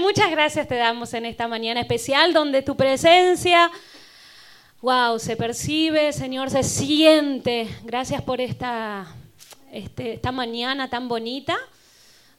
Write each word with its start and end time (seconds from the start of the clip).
Muchas 0.00 0.30
gracias 0.30 0.68
te 0.68 0.74
damos 0.74 1.14
en 1.14 1.24
esta 1.24 1.48
mañana 1.48 1.80
especial 1.80 2.34
donde 2.34 2.60
tu 2.60 2.76
presencia, 2.76 3.70
wow, 4.82 5.18
se 5.18 5.36
percibe, 5.36 6.12
Señor, 6.12 6.50
se 6.50 6.62
siente. 6.62 7.66
Gracias 7.82 8.20
por 8.20 8.40
esta, 8.40 9.06
este, 9.72 10.14
esta 10.14 10.32
mañana 10.32 10.90
tan 10.90 11.08
bonita, 11.08 11.56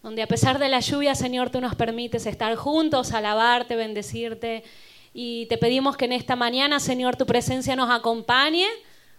donde 0.03 0.21
a 0.21 0.27
pesar 0.27 0.59
de 0.59 0.69
la 0.69 0.81
lluvia, 0.81 1.15
Señor, 1.15 1.49
tú 1.49 1.59
nos 1.59 1.73
permites 1.75 2.27
estar 2.27 2.55
juntos, 2.55 3.11
alabarte, 3.13 3.75
bendecirte. 3.75 4.63
Y 5.13 5.47
te 5.47 5.57
pedimos 5.57 5.97
que 5.97 6.05
en 6.05 6.13
esta 6.13 6.35
mañana, 6.35 6.79
Señor, 6.79 7.15
tu 7.15 7.25
presencia 7.25 7.75
nos 7.75 7.89
acompañe, 7.89 8.67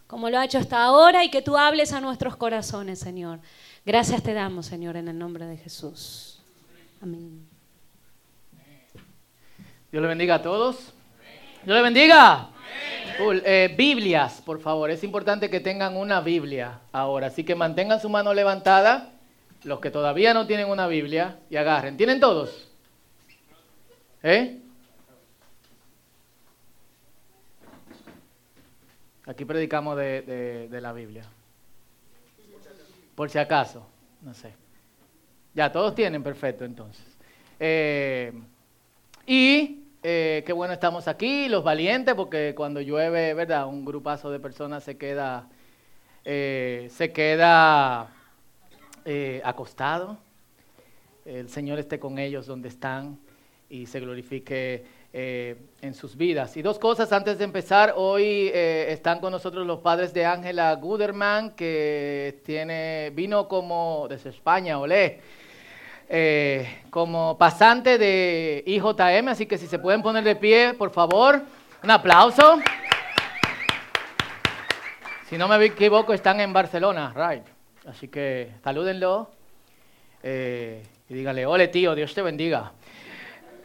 como 0.06 0.30
lo 0.30 0.38
ha 0.38 0.44
hecho 0.44 0.58
hasta 0.58 0.84
ahora, 0.84 1.24
y 1.24 1.30
que 1.30 1.42
tú 1.42 1.56
hables 1.56 1.92
a 1.92 2.00
nuestros 2.00 2.36
corazones, 2.36 3.00
Señor. 3.00 3.40
Gracias 3.84 4.22
te 4.22 4.32
damos, 4.32 4.66
Señor, 4.66 4.96
en 4.96 5.08
el 5.08 5.18
nombre 5.18 5.44
de 5.46 5.56
Jesús. 5.56 6.38
Amén. 7.02 7.47
Dios 9.90 10.02
le 10.02 10.08
bendiga 10.08 10.34
a 10.34 10.42
todos. 10.42 10.92
Dios 11.64 11.76
le 11.76 11.82
bendiga. 11.82 12.50
Eh, 13.18 13.74
Biblias, 13.76 14.42
por 14.42 14.60
favor. 14.60 14.90
Es 14.90 15.02
importante 15.02 15.48
que 15.48 15.60
tengan 15.60 15.96
una 15.96 16.20
Biblia 16.20 16.80
ahora. 16.92 17.28
Así 17.28 17.42
que 17.42 17.54
mantengan 17.54 17.98
su 17.98 18.10
mano 18.10 18.34
levantada. 18.34 19.12
Los 19.64 19.80
que 19.80 19.90
todavía 19.90 20.34
no 20.34 20.46
tienen 20.46 20.68
una 20.68 20.86
Biblia 20.86 21.38
y 21.48 21.56
agarren. 21.56 21.96
¿Tienen 21.96 22.20
todos? 22.20 22.68
¿Eh? 24.22 24.58
Aquí 29.24 29.44
predicamos 29.46 29.96
de, 29.96 30.68
la 30.80 30.92
Biblia. 30.92 31.24
Por 33.14 33.30
si 33.30 33.38
acaso, 33.38 33.86
no 34.20 34.34
sé. 34.34 34.52
Ya, 35.54 35.72
todos 35.72 35.94
tienen, 35.94 36.22
perfecto, 36.22 36.64
entonces. 36.64 37.04
Eh, 37.58 38.32
y 39.26 39.77
eh, 40.10 40.42
qué 40.46 40.54
bueno 40.54 40.72
estamos 40.72 41.06
aquí, 41.06 41.50
los 41.50 41.62
valientes, 41.62 42.14
porque 42.14 42.54
cuando 42.56 42.80
llueve, 42.80 43.34
¿verdad? 43.34 43.66
Un 43.66 43.84
grupazo 43.84 44.30
de 44.30 44.40
personas 44.40 44.82
se 44.82 44.96
queda, 44.96 45.50
eh, 46.24 46.88
se 46.90 47.12
queda 47.12 48.08
eh, 49.04 49.42
acostado. 49.44 50.16
El 51.26 51.50
Señor 51.50 51.78
esté 51.78 51.98
con 51.98 52.18
ellos 52.18 52.46
donde 52.46 52.70
están 52.70 53.18
y 53.68 53.84
se 53.84 54.00
glorifique 54.00 54.96
en 55.12 55.92
sus 55.92 56.16
vidas. 56.16 56.56
Y 56.56 56.62
dos 56.62 56.78
cosas 56.78 57.12
antes 57.12 57.36
de 57.36 57.44
empezar. 57.44 57.92
Hoy 57.94 58.50
están 58.54 59.20
con 59.20 59.30
nosotros 59.30 59.66
los 59.66 59.80
padres 59.80 60.14
de 60.14 60.24
Ángela 60.24 60.74
Guderman, 60.76 61.50
que 61.50 62.40
tiene, 62.46 63.10
vino 63.14 63.46
como 63.46 64.06
desde 64.08 64.30
España, 64.30 64.78
olé 64.78 65.20
eh, 66.10 66.84
como 66.88 67.36
pasante 67.36 67.98
de 67.98 68.64
IJM, 68.66 69.28
así 69.28 69.44
que 69.44 69.58
si 69.58 69.66
se 69.66 69.78
pueden 69.78 70.00
poner 70.00 70.24
de 70.24 70.36
pie, 70.36 70.72
por 70.72 70.90
favor, 70.90 71.42
un 71.82 71.90
aplauso. 71.90 72.60
Si 75.28 75.36
no 75.36 75.48
me 75.48 75.62
equivoco, 75.62 76.14
están 76.14 76.40
en 76.40 76.54
Barcelona, 76.54 77.12
right. 77.14 77.44
Así 77.86 78.08
que 78.08 78.54
salúdenlo 78.64 79.30
eh, 80.22 80.82
y 81.10 81.14
díganle, 81.14 81.44
ole 81.44 81.68
tío, 81.68 81.94
Dios 81.94 82.14
te 82.14 82.22
bendiga. 82.22 82.72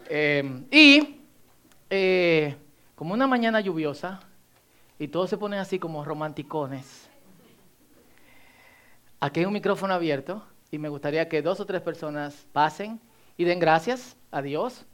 Eh, 0.10 0.66
y 0.70 1.20
como 2.96 3.14
una 3.14 3.28
mañana 3.28 3.62
lluviosa, 3.62 4.20
y 5.00 5.08
todos 5.08 5.30
se 5.30 5.38
ponen 5.38 5.60
así 5.60 5.80
como 5.80 6.04
romanticones, 6.04 7.10
aquí 9.22 9.40
hay 9.40 9.46
un 9.46 9.54
micrófono 9.54 9.94
abierto 9.94 10.44
y 10.74 10.80
me 10.80 10.90
gustaría 10.90 11.30
que 11.30 11.44
dos 11.44 11.60
o 11.60 11.68
tres 11.68 11.84
personas 11.84 12.48
pasen 12.52 13.00
y 13.38 13.44
den 13.44 13.60
gracias 13.60 14.18
a 14.32 14.42
Dios 14.42 14.86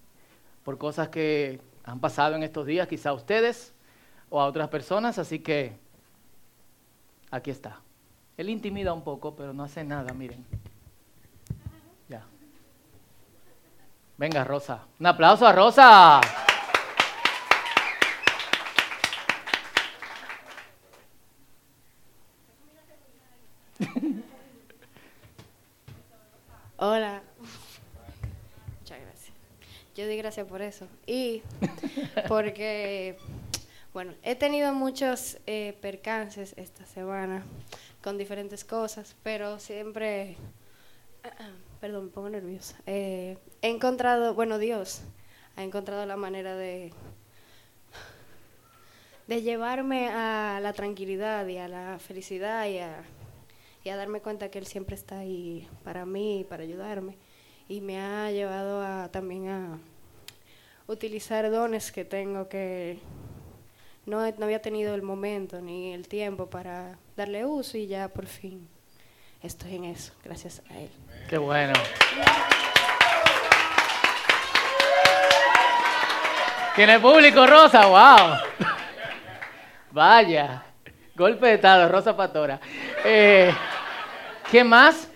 por 0.66 0.78
cosas 0.78 1.08
que 1.08 1.62
han 1.86 2.02
pasado 2.02 2.36
en 2.36 2.44
estos 2.44 2.66
días, 2.66 2.86
quizá 2.86 3.12
a 3.12 3.14
ustedes 3.14 3.74
o 4.30 4.42
a 4.42 4.46
otras 4.46 4.68
personas, 4.68 5.18
así 5.18 5.40
que 5.40 5.78
aquí 7.32 7.50
está. 7.50 7.80
Él 8.36 8.50
intimida 8.50 8.92
un 8.92 9.06
poco, 9.06 9.38
pero 9.38 9.54
no 9.54 9.64
hace 9.64 9.86
nada, 9.86 10.14
miren. 10.14 10.46
Ya. 12.10 12.26
Venga, 14.18 14.44
Rosa. 14.44 14.82
Un 15.00 15.06
aplauso 15.06 15.48
a 15.48 15.54
Rosa. 15.54 16.49
Hola. 26.82 27.22
Muchas 28.80 29.02
gracias. 29.02 29.34
Yo 29.98 30.08
di 30.08 30.16
gracias 30.16 30.48
por 30.48 30.62
eso. 30.62 30.88
Y 31.06 31.44
porque, 32.30 33.18
bueno, 33.92 34.14
he 34.24 34.36
tenido 34.36 34.74
muchos 34.74 35.40
eh, 35.46 35.78
percances 35.82 36.54
esta 36.56 36.86
semana 36.86 37.44
con 38.02 38.18
diferentes 38.18 38.64
cosas, 38.64 39.14
pero 39.24 39.60
siempre, 39.60 40.38
perdón, 41.82 42.06
me 42.06 42.12
pongo 42.12 42.30
nerviosa. 42.30 42.78
Eh, 42.86 43.38
he 43.62 43.70
encontrado, 43.70 44.34
bueno, 44.34 44.58
Dios 44.58 45.02
ha 45.58 45.64
encontrado 45.64 46.06
la 46.06 46.16
manera 46.16 46.56
de 46.56 46.94
de 49.28 49.42
llevarme 49.42 50.08
a 50.08 50.60
la 50.62 50.72
tranquilidad 50.72 51.46
y 51.46 51.58
a 51.58 51.68
la 51.68 52.00
felicidad 52.00 52.66
y 52.66 52.80
a 52.80 53.04
y 53.84 53.90
a 53.90 53.96
darme 53.96 54.22
cuenta 54.22 54.50
que 54.50 54.60
Él 54.60 54.66
siempre 54.66 54.96
está 54.96 55.20
ahí 55.20 55.68
para 55.84 56.06
mí, 56.06 56.46
para 56.48 56.64
ayudarme. 56.64 57.18
Y 57.68 57.82
me 57.82 58.00
ha 58.00 58.32
llevado 58.32 58.82
a, 58.82 59.10
también 59.10 59.50
a 59.50 59.80
utilizar 60.88 61.50
dones 61.52 61.92
que 61.92 62.04
tengo 62.04 62.50
que 62.50 63.00
no, 64.06 64.20
no 64.20 64.46
había 64.46 64.62
tenido 64.62 64.96
el 64.96 65.04
momento 65.04 65.62
ni 65.62 65.94
el 65.94 66.08
tiempo 66.08 66.48
para 66.48 66.98
darle 67.16 67.46
uso 67.46 67.78
y 67.78 67.86
ya 67.86 68.08
por 68.08 68.26
fin 68.26 68.68
estoy 69.44 69.76
en 69.76 69.86
eso, 69.86 70.14
gracias 70.24 70.62
a 70.70 70.80
Él. 70.80 70.90
Qué 71.30 71.38
bueno. 71.38 71.74
Tiene 76.76 77.00
público, 77.00 77.46
Rosa, 77.46 77.86
wow. 77.88 78.38
Vaya. 79.92 80.69
Golpe 81.20 81.48
de 81.48 81.56
estado, 81.56 81.90
Rosa 81.90 82.16
Patora. 82.16 82.62
Eh, 83.04 83.54
¿Qué 84.50 84.64
más? 84.64 85.10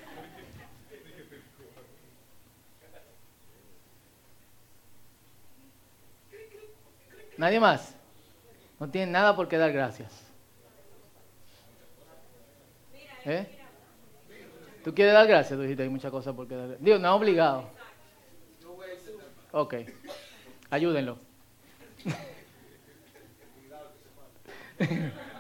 ¿Nadie 7.38 7.62
más? 7.62 7.96
No 8.82 8.90
tienen 8.90 9.14
nada 9.14 9.34
por 9.34 9.48
qué 9.48 9.58
dar 9.58 9.72
gracias. 9.72 10.12
¿Eh? 13.24 13.48
¿Tú 14.84 14.94
quieres 14.94 15.14
dar 15.14 15.26
gracias? 15.26 15.58
Tú 15.58 15.62
dijiste, 15.62 15.84
hay 15.84 15.90
muchas 15.90 16.12
cosas 16.12 16.36
por 16.36 16.50
qué 16.50 16.56
dar 16.56 16.68
gracias. 16.68 16.84
Dios, 16.84 17.00
no 17.00 17.16
obligado. 17.16 17.70
Ok. 19.54 19.76
Ayúdenlo. 20.70 21.18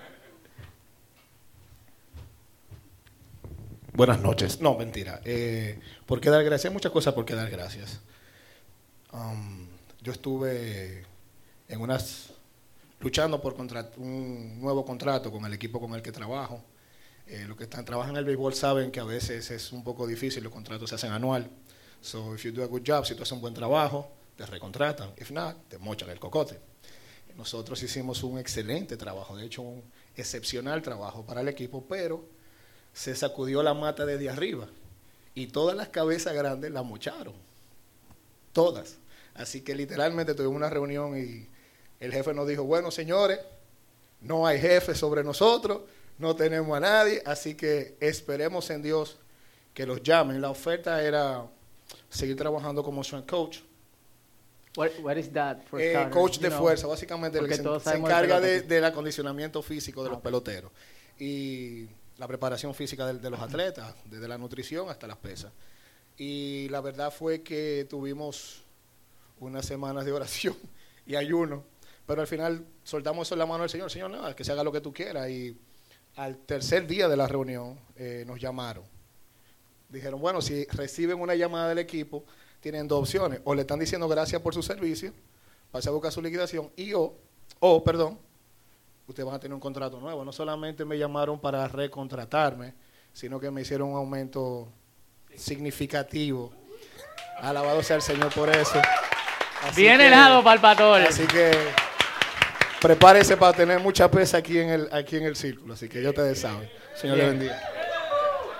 Buenas 3.96 4.20
noches. 4.20 4.60
No, 4.60 4.76
mentira. 4.76 5.22
Eh, 5.24 5.80
¿Por 6.08 6.20
qué 6.20 6.32
dar 6.32 6.44
gracias? 6.44 6.72
Hay 6.72 6.74
muchas 6.74 6.92
cosas 6.92 7.14
por 7.14 7.26
qué 7.26 7.36
dar 7.36 7.52
gracias. 7.52 8.00
Um, 9.12 9.68
yo 10.02 10.12
estuve 10.12 11.06
en 11.68 11.80
unas 11.80 12.32
luchando 13.00 13.40
por 13.40 13.54
un 13.98 14.60
nuevo 14.60 14.84
contrato 14.84 15.32
con 15.32 15.46
el 15.46 15.54
equipo 15.54 15.80
con 15.80 15.94
el 15.94 16.02
que 16.02 16.12
trabajo. 16.12 16.64
Eh, 17.28 17.46
los 17.48 17.56
que 17.56 17.66
están, 17.66 17.86
trabajan 17.86 18.14
en 18.14 18.18
el 18.18 18.26
béisbol 18.26 18.56
saben 18.56 18.90
que 18.90 19.00
a 19.00 19.04
veces 19.04 19.52
es 19.52 19.72
un 19.72 19.84
poco 19.84 20.08
difícil, 20.08 20.44
los 20.44 20.52
contratos 20.52 20.90
se 20.90 20.96
hacen 20.96 21.12
anual. 21.12 21.48
So, 22.02 22.34
if 22.34 22.44
you 22.46 22.52
do 22.52 22.64
a 22.64 22.66
good 22.66 22.82
job, 22.84 23.06
si 23.06 23.14
tú 23.14 23.22
haces 23.22 23.34
un 23.34 23.42
buen 23.42 23.54
trabajo, 23.54 24.12
te 24.36 24.44
recontratan. 24.48 25.12
If 25.18 25.30
not, 25.30 25.68
te 25.68 25.78
mochan 25.78 26.10
el 26.10 26.20
cocote. 26.20 26.60
Nosotros 27.38 27.84
hicimos 27.84 28.24
un 28.24 28.40
excelente 28.40 28.98
trabajo, 28.98 29.38
de 29.38 29.46
hecho 29.46 29.62
un 29.62 29.84
excepcional 30.16 30.82
trabajo 30.82 31.24
para 31.24 31.42
el 31.42 31.48
equipo, 31.48 31.86
pero 31.88 32.28
se 32.94 33.16
sacudió 33.16 33.64
la 33.64 33.74
mata 33.74 34.06
desde 34.06 34.30
arriba 34.30 34.68
y 35.36 35.48
todas 35.48 35.76
las 35.76 35.90
cabezas 35.90 36.34
grandes 36.34 36.72
la 36.72 36.84
mocharon. 36.84 37.34
Todas. 38.54 38.98
Así 39.34 39.62
que 39.62 39.74
literalmente 39.74 40.36
tuvimos 40.36 40.56
una 40.56 40.70
reunión 40.70 41.18
y 41.18 41.48
el 42.00 42.12
jefe 42.12 42.34
nos 42.34 42.48
dijo, 42.48 42.64
bueno 42.64 42.92
señores, 42.92 43.40
no 44.22 44.46
hay 44.46 44.60
jefe 44.60 44.94
sobre 44.94 45.24
nosotros, 45.24 45.82
no 46.20 46.36
tenemos 46.36 46.78
a 46.78 46.80
nadie, 46.80 47.22
así 47.26 47.56
que 47.56 47.98
esperemos 48.00 48.70
en 48.70 48.84
Dios 48.84 49.18
que 49.74 49.86
los 49.88 50.04
llamen. 50.04 50.40
La 50.40 50.52
oferta 50.52 51.02
era 51.04 51.48
seguir 52.10 52.38
trabajando 52.38 52.84
como 52.84 53.04
strength 53.04 53.30
coach. 53.30 53.60
What, 54.76 55.18
is 55.18 55.32
that 55.34 55.58
eh, 55.78 56.08
coach 56.12 56.40
de 56.40 56.50
fuerza, 56.50 56.88
básicamente 56.88 57.38
el 57.38 57.48
que 57.48 57.56
se, 57.56 57.96
encarga 57.96 58.40
del 58.40 58.84
acondicionamiento 58.84 59.62
físico 59.62 60.04
de 60.04 60.10
los 60.10 60.20
peloteros. 60.20 60.72
Y 61.20 61.88
la 62.18 62.28
preparación 62.28 62.74
física 62.74 63.12
de, 63.12 63.30
los 63.30 63.40
atletas, 63.40 63.96
desde 64.06 64.28
la 64.28 64.38
nutrición 64.38 64.90
hasta 64.90 65.08
las 65.08 65.18
pesas. 65.18 65.52
Y 66.18 66.68
la 66.70 66.82
verdad 66.82 67.12
fue 67.12 67.42
que 67.42 67.88
tuvimos 67.90 68.64
unas 69.40 69.66
semanas 69.66 70.06
de 70.06 70.12
oración 70.12 70.56
y 71.06 71.16
ayuno, 71.16 71.64
pero 72.06 72.22
al 72.22 72.28
final 72.28 72.66
soltamos 72.84 73.28
eso 73.28 73.36
en 73.36 73.40
la 73.40 73.46
mano 73.46 73.64
del 73.64 73.70
Señor, 73.70 73.90
Señor, 73.90 74.12
nada, 74.12 74.36
que 74.36 74.44
se 74.44 74.52
haga 74.52 74.64
lo 74.64 74.72
que 74.72 74.82
tú 74.82 74.94
quieras. 74.94 75.30
Y 75.30 75.58
al 76.16 76.38
tercer 76.38 76.86
día 76.86 77.08
de 77.08 77.18
la 77.18 77.28
reunión 77.28 77.80
eh, 77.96 78.24
nos 78.28 78.40
llamaron. 78.40 78.84
Dijeron, 79.90 80.20
bueno, 80.20 80.42
si 80.42 80.66
reciben 80.66 81.20
una 81.20 81.36
llamada 81.36 81.70
del 81.70 81.80
equipo, 81.80 82.26
tienen 82.60 82.88
dos 82.88 83.02
opciones. 83.02 83.42
O 83.44 83.54
le 83.56 83.62
están 83.62 83.80
diciendo 83.80 84.08
gracias 84.08 84.42
por 84.42 84.54
su 84.54 84.64
servicio, 84.64 85.14
pase 85.72 85.90
a 85.90 85.92
buscar 85.92 86.12
su 86.12 86.22
liquidación, 86.22 86.72
y 86.76 86.94
o, 86.94 87.16
o, 87.60 87.84
perdón, 87.84 88.20
ustedes 89.08 89.26
van 89.26 89.36
a 89.36 89.40
tener 89.40 89.54
un 89.54 89.60
contrato 89.60 90.00
nuevo. 90.00 90.24
No 90.24 90.32
solamente 90.32 90.86
me 90.86 90.98
llamaron 90.98 91.40
para 91.40 91.68
recontratarme, 91.68 92.74
sino 93.12 93.40
que 93.40 93.52
me 93.52 93.62
hicieron 93.62 93.90
un 93.90 93.98
aumento 93.98 94.72
significativo. 95.36 96.52
Alabado 97.40 97.84
sea 97.84 97.98
el 97.98 98.02
Señor 98.02 98.34
por 98.34 98.50
eso. 98.50 98.82
Así 99.64 99.82
Bien 99.82 99.98
que, 99.98 100.08
helado 100.08 100.44
para 100.44 100.56
el 100.56 100.62
pastor. 100.62 101.02
Así 101.02 101.26
que 101.28 101.52
prepárese 102.82 103.38
para 103.38 103.54
tener 103.54 103.80
mucha 103.80 104.10
pesa 104.10 104.38
aquí 104.38 104.60
en 104.60 104.70
el, 104.70 104.90
aquí 104.92 105.18
en 105.18 105.24
el 105.24 105.36
círculo. 105.36 105.74
Así 105.74 105.88
que 105.88 106.02
yo 106.02 106.14
te 106.14 106.36
saben. 106.36 106.70
Señor 106.96 107.18
le 107.18 107.26
bendiga. 107.26 107.62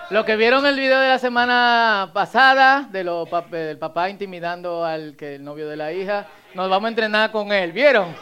Lo 0.10 0.26
que 0.26 0.36
vieron 0.36 0.66
el 0.66 0.76
video 0.76 1.00
de 1.00 1.08
la 1.08 1.18
semana 1.18 2.12
pasada 2.14 2.88
de 2.92 3.04
lo, 3.04 3.26
del 3.50 3.78
papá 3.80 4.10
intimidando 4.10 4.86
al 4.86 5.16
que 5.16 5.36
el 5.36 5.44
novio 5.44 5.68
de 5.68 5.76
la 5.76 5.92
hija, 5.92 6.28
nos 6.54 6.70
vamos 6.70 6.88
a 6.88 6.90
entrenar 6.90 7.32
con 7.32 7.52
él. 7.52 7.72
¿Vieron? 7.72 8.16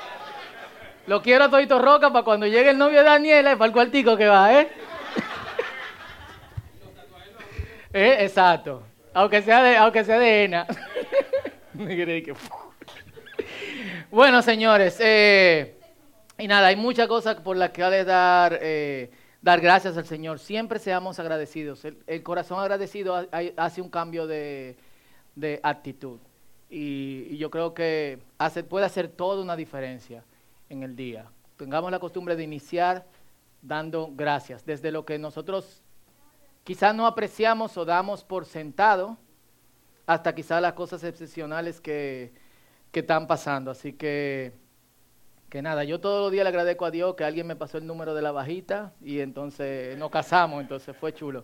Lo 1.07 1.21
quiero 1.21 1.45
a 1.45 1.49
Todito 1.49 1.79
Roca 1.79 2.11
para 2.11 2.23
cuando 2.23 2.45
llegue 2.45 2.69
el 2.69 2.77
novio 2.77 2.99
de 2.99 3.05
Daniela 3.05 3.53
y 3.53 3.55
para 3.55 3.67
el 3.67 3.73
cuartico 3.73 4.15
que 4.15 4.27
va, 4.27 4.61
¿eh? 4.61 4.69
¿Eh? 7.93 8.17
Exacto. 8.19 8.83
Aunque 9.13 9.41
sea 9.41 9.63
de, 9.63 9.77
aunque 9.77 10.03
sea 10.03 10.19
de 10.19 10.43
ENA. 10.43 10.67
bueno, 14.11 14.43
señores, 14.43 14.97
eh, 14.99 15.75
y 16.37 16.47
nada, 16.47 16.67
hay 16.67 16.75
muchas 16.75 17.07
cosas 17.07 17.37
por 17.37 17.57
las 17.57 17.71
que 17.71 17.81
ha 17.81 17.89
de 17.89 18.05
dar, 18.05 18.59
eh, 18.61 19.09
dar 19.41 19.59
gracias 19.59 19.97
al 19.97 20.05
Señor. 20.05 20.37
Siempre 20.37 20.77
seamos 20.77 21.19
agradecidos. 21.19 21.83
El, 21.83 22.21
corazón 22.21 22.59
agradecido 22.59 23.27
hace 23.57 23.81
un 23.81 23.89
cambio 23.89 24.27
de, 24.27 24.77
actitud. 25.63 26.19
Y, 26.69 27.35
yo 27.37 27.49
creo 27.49 27.73
que 27.73 28.19
hace, 28.37 28.63
puede 28.63 28.85
hacer 28.85 29.07
toda 29.07 29.41
una 29.41 29.55
diferencia 29.55 30.23
en 30.71 30.83
el 30.83 30.95
día. 30.95 31.25
Tengamos 31.57 31.91
la 31.91 31.99
costumbre 31.99 32.35
de 32.35 32.43
iniciar 32.43 33.05
dando 33.61 34.09
gracias, 34.11 34.65
desde 34.65 34.91
lo 34.91 35.05
que 35.05 35.19
nosotros 35.19 35.83
quizás 36.63 36.95
no 36.95 37.05
apreciamos 37.05 37.77
o 37.77 37.85
damos 37.85 38.23
por 38.23 38.45
sentado, 38.45 39.17
hasta 40.07 40.33
quizás 40.33 40.61
las 40.61 40.73
cosas 40.73 41.03
excepcionales 41.03 41.79
que, 41.79 42.33
que 42.91 43.01
están 43.01 43.27
pasando. 43.27 43.69
Así 43.69 43.93
que 43.93 44.53
que 45.49 45.61
nada, 45.61 45.83
yo 45.83 45.99
todos 45.99 46.21
los 46.21 46.31
días 46.31 46.45
le 46.45 46.49
agradezco 46.49 46.85
a 46.85 46.91
Dios 46.91 47.13
que 47.15 47.25
alguien 47.25 47.45
me 47.45 47.57
pasó 47.57 47.77
el 47.77 47.85
número 47.85 48.13
de 48.13 48.21
la 48.21 48.31
bajita 48.31 48.93
y 49.01 49.19
entonces 49.19 49.97
nos 49.97 50.09
casamos, 50.09 50.61
entonces 50.61 50.95
fue 50.95 51.13
chulo. 51.13 51.43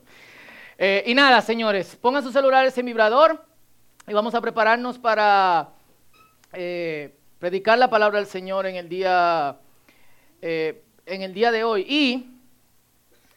Eh, 0.77 1.03
y 1.07 1.13
nada, 1.13 1.41
señores, 1.41 1.97
pongan 1.97 2.23
sus 2.23 2.31
celulares 2.31 2.77
en 2.77 2.85
vibrador 2.85 3.43
y 4.07 4.13
vamos 4.13 4.33
a 4.33 4.39
prepararnos 4.39 4.97
para 4.97 5.71
eh, 6.53 7.17
predicar 7.39 7.77
la 7.77 7.89
palabra 7.89 8.19
del 8.19 8.27
Señor 8.27 8.65
en 8.65 8.75
el 8.75 8.89
día, 8.89 9.57
eh, 10.41 10.83
en 11.05 11.21
el 11.21 11.33
día 11.33 11.51
de 11.51 11.63
hoy. 11.63 11.81
Y 11.81 12.33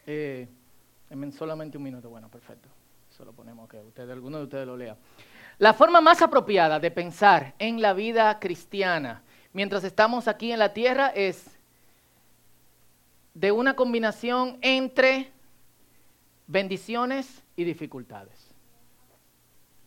en 0.07 1.31
solamente 1.31 1.77
un 1.77 1.83
minuto, 1.83 2.09
bueno, 2.09 2.29
perfecto. 2.29 2.69
Eso 3.09 3.25
lo 3.25 3.33
ponemos 3.33 3.69
que 3.69 3.77
ustedes, 3.77 4.09
alguno 4.09 4.37
de 4.37 4.43
ustedes 4.43 4.65
lo 4.65 4.77
lea. 4.77 4.95
La 5.57 5.73
forma 5.73 6.01
más 6.01 6.21
apropiada 6.21 6.79
de 6.79 6.89
pensar 6.89 7.53
en 7.59 7.81
la 7.81 7.93
vida 7.93 8.39
cristiana 8.39 9.21
mientras 9.53 9.83
estamos 9.83 10.27
aquí 10.27 10.51
en 10.51 10.59
la 10.59 10.73
tierra 10.73 11.09
es 11.09 11.59
de 13.33 13.51
una 13.51 13.75
combinación 13.75 14.57
entre 14.61 15.31
bendiciones 16.47 17.43
y 17.55 17.63
dificultades. 17.63 18.51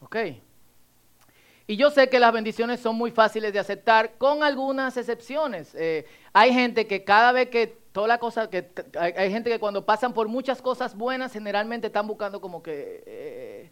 ¿Ok? 0.00 0.16
Y 1.66 1.76
yo 1.76 1.90
sé 1.90 2.10
que 2.10 2.20
las 2.20 2.32
bendiciones 2.32 2.80
son 2.80 2.96
muy 2.96 3.10
fáciles 3.10 3.52
de 3.52 3.58
aceptar, 3.58 4.12
con 4.18 4.42
algunas 4.42 4.96
excepciones. 4.98 5.74
Eh, 5.74 6.04
hay 6.34 6.52
gente 6.52 6.86
que 6.86 7.04
cada 7.04 7.32
vez 7.32 7.48
que 7.48 7.66
toda 7.92 8.06
la 8.06 8.18
cosa, 8.18 8.50
que 8.50 8.70
hay, 8.98 9.30
gente 9.30 9.48
que 9.48 9.58
cuando 9.58 9.86
pasan 9.86 10.12
por 10.12 10.28
muchas 10.28 10.60
cosas 10.60 10.94
buenas, 10.94 11.32
generalmente 11.32 11.86
están 11.86 12.06
buscando 12.06 12.38
como 12.38 12.62
que 12.62 13.02
eh, 13.06 13.70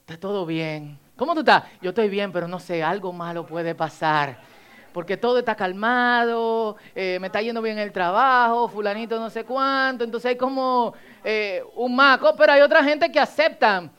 está 0.00 0.18
todo 0.18 0.44
bien. 0.44 0.98
¿Cómo 1.16 1.34
tú 1.34 1.40
estás? 1.40 1.64
Yo 1.80 1.90
estoy 1.90 2.08
bien, 2.08 2.32
pero 2.32 2.48
no 2.48 2.58
sé, 2.58 2.82
algo 2.82 3.12
malo 3.12 3.46
puede 3.46 3.74
pasar 3.74 4.58
porque 4.92 5.16
todo 5.16 5.38
está 5.38 5.54
calmado, 5.54 6.76
eh, 6.92 7.18
me 7.20 7.28
está 7.28 7.40
yendo 7.40 7.62
bien 7.62 7.78
el 7.78 7.92
trabajo, 7.92 8.68
fulanito 8.68 9.20
no 9.20 9.30
sé 9.30 9.44
cuánto, 9.44 10.02
entonces 10.02 10.30
hay 10.30 10.36
como 10.36 10.94
un 11.76 11.94
maco, 11.94 12.34
pero 12.36 12.54
hay 12.54 12.62
otra 12.62 12.82
gente 12.82 13.12
que 13.12 13.20
aceptan 13.20 13.92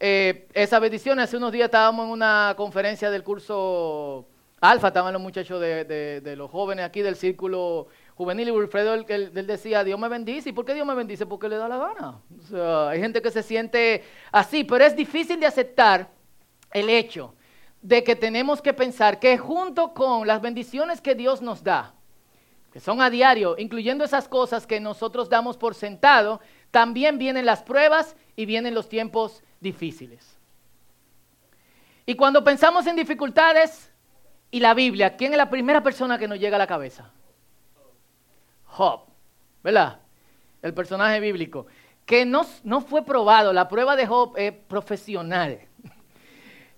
eh, 0.00 0.48
esas 0.54 0.80
bendiciones. 0.80 1.24
Hace 1.24 1.36
unos 1.36 1.52
días 1.52 1.66
estábamos 1.66 2.06
en 2.06 2.12
una 2.12 2.54
conferencia 2.56 3.10
del 3.10 3.22
curso 3.24 4.28
Alfa, 4.60 4.88
estaban 4.88 5.12
los 5.12 5.22
muchachos 5.22 5.60
de, 5.60 6.34
los 6.36 6.50
jóvenes 6.50 6.84
aquí 6.84 7.00
del 7.00 7.14
círculo 7.14 7.86
juvenil 8.16 8.48
y 8.48 8.50
Wilfredo 8.50 8.94
él, 8.94 9.46
decía, 9.46 9.84
Dios 9.84 9.98
me 9.98 10.08
bendice. 10.08 10.48
¿Y 10.48 10.52
por 10.52 10.64
qué 10.64 10.74
Dios 10.74 10.86
me 10.86 10.94
bendice? 10.94 11.26
Porque 11.26 11.48
le 11.48 11.56
da 11.56 11.68
la 11.68 11.78
gana. 11.78 12.20
O 12.36 12.42
sea, 12.42 12.88
hay 12.88 13.00
gente 13.00 13.22
que 13.22 13.30
se 13.30 13.42
siente 13.44 14.02
así, 14.32 14.64
pero 14.64 14.84
es 14.84 14.96
difícil 14.96 15.38
de 15.38 15.46
aceptar 15.46 16.10
el 16.72 16.90
hecho 16.90 17.34
de 17.82 18.02
que 18.02 18.16
tenemos 18.16 18.60
que 18.60 18.74
pensar 18.74 19.20
que 19.20 19.38
junto 19.38 19.94
con 19.94 20.26
las 20.26 20.40
bendiciones 20.40 21.00
que 21.00 21.14
Dios 21.14 21.40
nos 21.40 21.62
da, 21.62 21.94
que 22.72 22.80
son 22.80 23.00
a 23.00 23.10
diario, 23.10 23.54
incluyendo 23.58 24.04
esas 24.04 24.26
cosas 24.26 24.66
que 24.66 24.80
nosotros 24.80 25.28
damos 25.28 25.56
por 25.56 25.76
sentado, 25.76 26.40
también 26.72 27.16
vienen 27.16 27.46
las 27.46 27.62
pruebas 27.62 28.16
y 28.34 28.44
vienen 28.44 28.74
los 28.74 28.88
tiempos 28.88 29.44
difíciles. 29.60 30.36
Y 32.06 32.14
cuando 32.14 32.42
pensamos 32.42 32.86
en 32.86 32.96
dificultades 32.96 33.92
y 34.50 34.60
la 34.60 34.72
Biblia, 34.74 35.16
¿quién 35.16 35.32
es 35.32 35.36
la 35.36 35.50
primera 35.50 35.82
persona 35.82 36.18
que 36.18 36.26
nos 36.26 36.38
llega 36.38 36.56
a 36.56 36.58
la 36.58 36.66
cabeza? 36.66 37.10
Job, 38.64 39.02
¿verdad? 39.62 40.00
El 40.62 40.72
personaje 40.72 41.20
bíblico, 41.20 41.66
que 42.06 42.24
no, 42.24 42.46
no 42.64 42.80
fue 42.80 43.04
probado, 43.04 43.52
la 43.52 43.68
prueba 43.68 43.94
de 43.94 44.06
Job 44.06 44.32
es 44.36 44.52
profesional. 44.52 45.60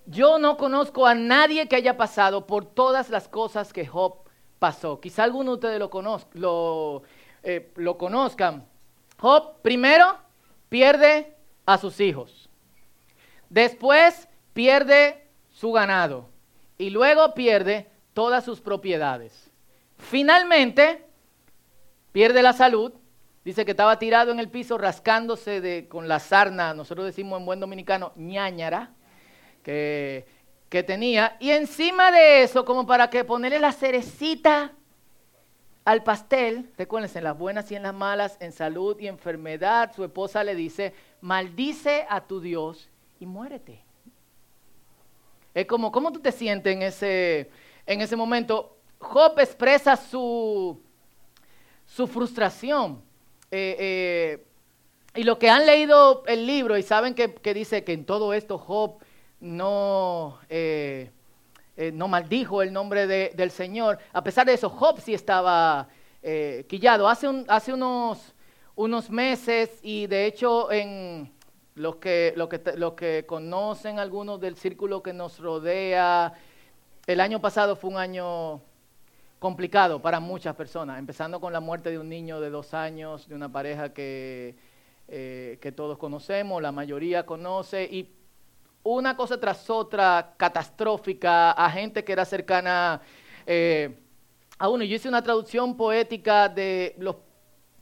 Yo 0.06 0.40
no 0.40 0.56
conozco 0.56 1.06
a 1.06 1.14
nadie 1.14 1.68
que 1.68 1.76
haya 1.76 1.96
pasado 1.96 2.44
por 2.44 2.64
todas 2.64 3.10
las 3.10 3.28
cosas 3.28 3.72
que 3.72 3.86
Job 3.86 4.16
pasó. 4.58 5.00
Quizá 5.00 5.22
alguno 5.22 5.52
de 5.52 5.54
ustedes 5.54 5.78
lo, 5.78 5.90
lo, 6.34 7.02
eh, 7.44 7.72
lo 7.76 7.96
conozcan. 7.96 8.66
Job 9.18 9.60
primero 9.62 10.16
pierde 10.68 11.36
a 11.64 11.78
sus 11.78 12.00
hijos. 12.00 12.49
Después 13.50 14.28
pierde 14.54 15.28
su 15.50 15.72
ganado. 15.72 16.30
Y 16.78 16.88
luego 16.88 17.34
pierde 17.34 17.90
todas 18.14 18.44
sus 18.44 18.60
propiedades. 18.60 19.50
Finalmente 19.98 21.04
pierde 22.12 22.42
la 22.42 22.52
salud. 22.52 22.92
Dice 23.44 23.64
que 23.64 23.72
estaba 23.72 23.98
tirado 23.98 24.32
en 24.32 24.38
el 24.38 24.48
piso 24.48 24.78
rascándose 24.78 25.60
de, 25.60 25.88
con 25.88 26.08
la 26.08 26.20
sarna, 26.20 26.74
nosotros 26.74 27.06
decimos 27.06 27.40
en 27.40 27.46
buen 27.46 27.60
dominicano, 27.60 28.12
ñañara 28.16 28.94
que, 29.62 30.26
tenía. 30.86 31.36
Y 31.40 31.50
encima 31.50 32.12
de 32.12 32.42
eso, 32.42 32.64
como 32.64 32.86
para 32.86 33.08
que 33.08 33.24
ponerle 33.24 33.58
la 33.58 33.72
cerecita 33.72 34.72
al 35.84 36.02
pastel, 36.04 36.70
recuérdense, 36.76 37.18
en 37.18 37.24
las 37.24 37.36
buenas 37.36 37.72
y 37.72 37.76
en 37.76 37.82
las 37.82 37.94
malas, 37.94 38.36
en 38.40 38.52
salud 38.52 38.98
y 39.00 39.08
enfermedad, 39.08 39.92
su 39.96 40.04
esposa 40.04 40.44
le 40.44 40.54
dice, 40.54 40.92
maldice 41.22 42.06
a 42.08 42.20
tu 42.20 42.40
Dios 42.40 42.89
y 43.20 43.26
muérete. 43.26 43.84
Es 45.54 45.66
como, 45.66 45.92
¿cómo 45.92 46.10
tú 46.10 46.20
te 46.20 46.32
sientes 46.32 46.74
en 46.74 46.82
ese, 46.82 47.50
en 47.86 48.00
ese 48.00 48.16
momento? 48.16 48.78
Job 48.98 49.38
expresa 49.38 49.94
su, 49.96 50.80
su 51.86 52.06
frustración. 52.06 53.02
Eh, 53.50 53.76
eh, 53.78 54.44
y 55.14 55.24
lo 55.24 55.38
que 55.38 55.50
han 55.50 55.66
leído 55.66 56.22
el 56.26 56.46
libro 56.46 56.78
y 56.78 56.82
saben 56.82 57.14
que, 57.14 57.34
que 57.34 57.52
dice 57.52 57.84
que 57.84 57.92
en 57.92 58.04
todo 58.04 58.32
esto 58.32 58.58
Job 58.58 58.98
no, 59.40 60.38
eh, 60.48 61.10
no 61.92 62.08
maldijo 62.08 62.62
el 62.62 62.72
nombre 62.72 63.06
del 63.06 63.50
Señor. 63.50 63.98
A 64.12 64.22
pesar 64.22 64.46
de 64.46 64.54
eso, 64.54 64.70
Job 64.70 65.00
sí 65.00 65.12
estaba 65.12 65.88
quillado. 66.68 67.08
Hace, 67.08 67.26
hace 67.48 67.72
unos, 67.72 68.34
unos, 68.76 69.10
meses, 69.10 69.78
y 69.82 70.06
de 70.06 70.26
hecho 70.26 70.70
en 70.70 71.32
los 71.74 71.96
que, 71.96 72.32
lo 72.36 72.48
que, 72.48 72.60
lo 72.76 72.94
que 72.94 73.24
conocen 73.26 73.98
algunos 73.98 74.40
del 74.40 74.56
círculo 74.56 75.02
que 75.02 75.12
nos 75.12 75.38
rodea, 75.38 76.32
el 77.06 77.20
año 77.20 77.40
pasado 77.40 77.76
fue 77.76 77.90
un 77.90 77.96
año 77.96 78.60
complicado 79.38 80.02
para 80.02 80.20
muchas 80.20 80.54
personas, 80.54 80.98
empezando 80.98 81.40
con 81.40 81.52
la 81.52 81.60
muerte 81.60 81.90
de 81.90 81.98
un 81.98 82.08
niño 82.08 82.40
de 82.40 82.50
dos 82.50 82.74
años, 82.74 83.28
de 83.28 83.34
una 83.34 83.50
pareja 83.50 83.92
que, 83.92 84.54
que 85.08 85.72
todos 85.74 85.96
conocemos, 85.98 86.60
la 86.60 86.72
mayoría 86.72 87.24
conoce, 87.24 87.84
y 87.84 88.12
una 88.82 89.16
cosa 89.16 89.38
tras 89.38 89.68
otra 89.68 90.34
catastrófica 90.36 91.52
a 91.52 91.70
gente 91.70 92.04
que 92.04 92.12
era 92.12 92.24
cercana 92.24 93.00
eh, 93.46 93.94
a 94.58 94.68
uno. 94.68 94.84
Yo 94.84 94.96
hice 94.96 95.08
una 95.08 95.22
traducción 95.22 95.76
poética 95.76 96.48
de 96.48 96.94
los 96.98 97.16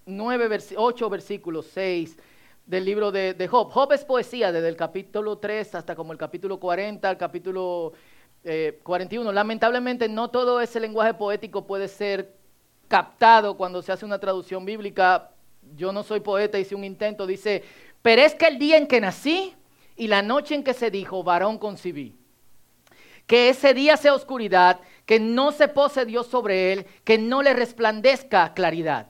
nueve, 0.07 0.49
ocho 0.76 1.09
versículos, 1.09 1.66
seis 1.66 2.16
del 2.69 2.85
libro 2.85 3.11
de, 3.11 3.33
de, 3.33 3.49
Job. 3.49 3.71
Job 3.71 3.93
es 3.95 4.05
poesía 4.05 4.53
desde 4.53 4.69
el 4.69 4.77
capítulo 4.77 5.39
3 5.39 5.75
hasta 5.75 5.97
como 5.97 6.13
el 6.13 6.19
capítulo 6.19 6.61
40, 6.61 7.11
el 7.11 7.17
capítulo 7.17 7.95
41. 8.83 9.31
Eh, 9.31 9.35
Lamentablemente 9.35 10.07
no 10.09 10.29
todo 10.29 10.61
ese 10.61 10.79
lenguaje 10.79 11.15
poético 11.15 11.67
puede 11.67 11.89
ser 11.89 12.37
captado 12.87 13.57
cuando 13.57 13.81
se 13.81 13.91
hace 13.91 14.05
una 14.05 14.19
traducción 14.19 14.67
bíblica. 14.67 15.31
Yo 15.77 15.93
no 15.93 16.03
soy 16.03 16.21
poeta, 16.21 16.59
hice 16.59 16.75
un 16.75 16.85
intento, 16.85 17.27
dice, 17.27 17.65
perezca 18.03 18.49
el 18.49 18.59
día 18.59 18.77
en 18.77 18.87
que 18.87 19.01
nací 19.01 19.55
y 19.97 20.07
la 20.07 20.21
noche 20.21 20.55
en 20.55 20.63
que 20.63 20.75
se 20.75 20.91
dijo, 20.91 21.23
varón 21.23 21.57
concibí. 21.57 22.17
Que 23.27 23.49
ese 23.49 23.73
día 23.73 23.97
sea 23.97 24.15
oscuridad, 24.15 24.81
que 25.07 25.19
no 25.21 25.53
se 25.53 25.69
pose 25.69 26.05
Dios 26.05 26.27
sobre 26.27 26.73
él, 26.73 26.87
que 27.05 27.17
no 27.17 27.43
le 27.43 27.55
resplandezca 27.55 28.53
claridad. 28.53 29.09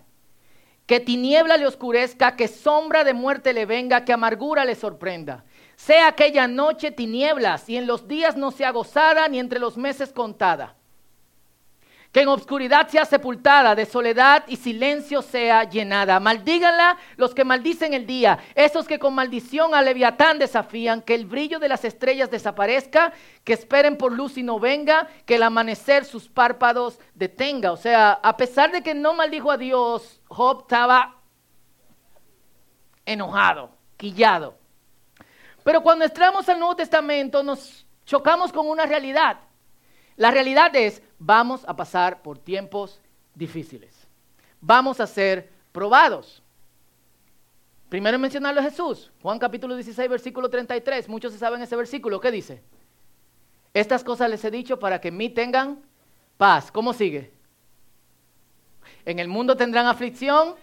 Que 0.88 1.00
tiniebla 1.00 1.58
le 1.58 1.66
oscurezca, 1.66 2.34
que 2.34 2.48
sombra 2.48 3.04
de 3.04 3.12
muerte 3.12 3.52
le 3.52 3.66
venga, 3.66 4.06
que 4.06 4.14
amargura 4.14 4.64
le 4.64 4.74
sorprenda. 4.74 5.44
Sea 5.76 6.08
aquella 6.08 6.48
noche 6.48 6.90
tinieblas 6.90 7.68
y 7.68 7.76
en 7.76 7.86
los 7.86 8.08
días 8.08 8.38
no 8.38 8.50
sea 8.50 8.70
gozada 8.70 9.28
ni 9.28 9.38
entre 9.38 9.60
los 9.60 9.76
meses 9.76 10.14
contada 10.14 10.77
que 12.12 12.20
en 12.22 12.28
obscuridad 12.28 12.88
sea 12.88 13.04
sepultada, 13.04 13.74
de 13.74 13.84
soledad 13.84 14.44
y 14.48 14.56
silencio 14.56 15.20
sea 15.20 15.64
llenada. 15.64 16.18
Maldíganla 16.20 16.96
los 17.16 17.34
que 17.34 17.44
maldicen 17.44 17.92
el 17.92 18.06
día, 18.06 18.38
esos 18.54 18.86
que 18.86 18.98
con 18.98 19.14
maldición 19.14 19.74
a 19.74 19.82
Leviatán 19.82 20.38
desafían, 20.38 21.02
que 21.02 21.14
el 21.14 21.26
brillo 21.26 21.58
de 21.58 21.68
las 21.68 21.84
estrellas 21.84 22.30
desaparezca, 22.30 23.12
que 23.44 23.52
esperen 23.52 23.96
por 23.98 24.12
luz 24.12 24.38
y 24.38 24.42
no 24.42 24.58
venga, 24.58 25.08
que 25.26 25.36
el 25.36 25.42
amanecer 25.42 26.04
sus 26.04 26.28
párpados 26.28 26.98
detenga. 27.14 27.72
O 27.72 27.76
sea, 27.76 28.12
a 28.12 28.36
pesar 28.36 28.72
de 28.72 28.82
que 28.82 28.94
no 28.94 29.12
maldijo 29.12 29.50
a 29.50 29.58
Dios, 29.58 30.20
Job 30.28 30.62
estaba 30.62 31.16
enojado, 33.04 33.70
quillado. 33.96 34.56
Pero 35.62 35.82
cuando 35.82 36.06
entramos 36.06 36.48
al 36.48 36.58
Nuevo 36.58 36.76
Testamento 36.76 37.42
nos 37.42 37.86
chocamos 38.06 38.52
con 38.52 38.66
una 38.66 38.86
realidad. 38.86 39.40
La 40.18 40.32
realidad 40.32 40.74
es, 40.74 41.00
vamos 41.20 41.64
a 41.66 41.76
pasar 41.76 42.22
por 42.22 42.38
tiempos 42.38 43.00
difíciles. 43.36 44.06
Vamos 44.60 44.98
a 44.98 45.06
ser 45.06 45.48
probados. 45.70 46.42
Primero 47.88 48.16
en 48.16 48.22
mencionarlo 48.22 48.60
a 48.60 48.64
Jesús. 48.64 49.12
Juan 49.22 49.38
capítulo 49.38 49.76
16, 49.76 50.10
versículo 50.10 50.50
33. 50.50 51.08
Muchos 51.08 51.32
se 51.32 51.38
saben 51.38 51.62
ese 51.62 51.76
versículo. 51.76 52.20
¿Qué 52.20 52.32
dice? 52.32 52.60
Estas 53.72 54.02
cosas 54.02 54.28
les 54.28 54.44
he 54.44 54.50
dicho 54.50 54.80
para 54.80 55.00
que 55.00 55.08
en 55.08 55.16
mí 55.16 55.30
tengan 55.30 55.80
paz. 56.36 56.72
¿Cómo 56.72 56.92
sigue? 56.92 57.32
En 59.04 59.20
el 59.20 59.28
mundo 59.28 59.56
tendrán 59.56 59.86
aflicción, 59.86 60.56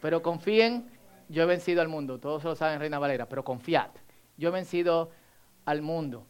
pero 0.00 0.22
confíen, 0.22 0.88
yo 1.28 1.42
he 1.42 1.46
vencido 1.46 1.82
al 1.82 1.88
mundo. 1.88 2.20
Todos 2.20 2.44
lo 2.44 2.54
saben, 2.54 2.78
Reina 2.78 3.00
Valera, 3.00 3.28
pero 3.28 3.44
confiad. 3.44 3.90
Yo 4.36 4.50
he 4.50 4.52
vencido 4.52 5.10
al 5.64 5.82
mundo. 5.82 6.24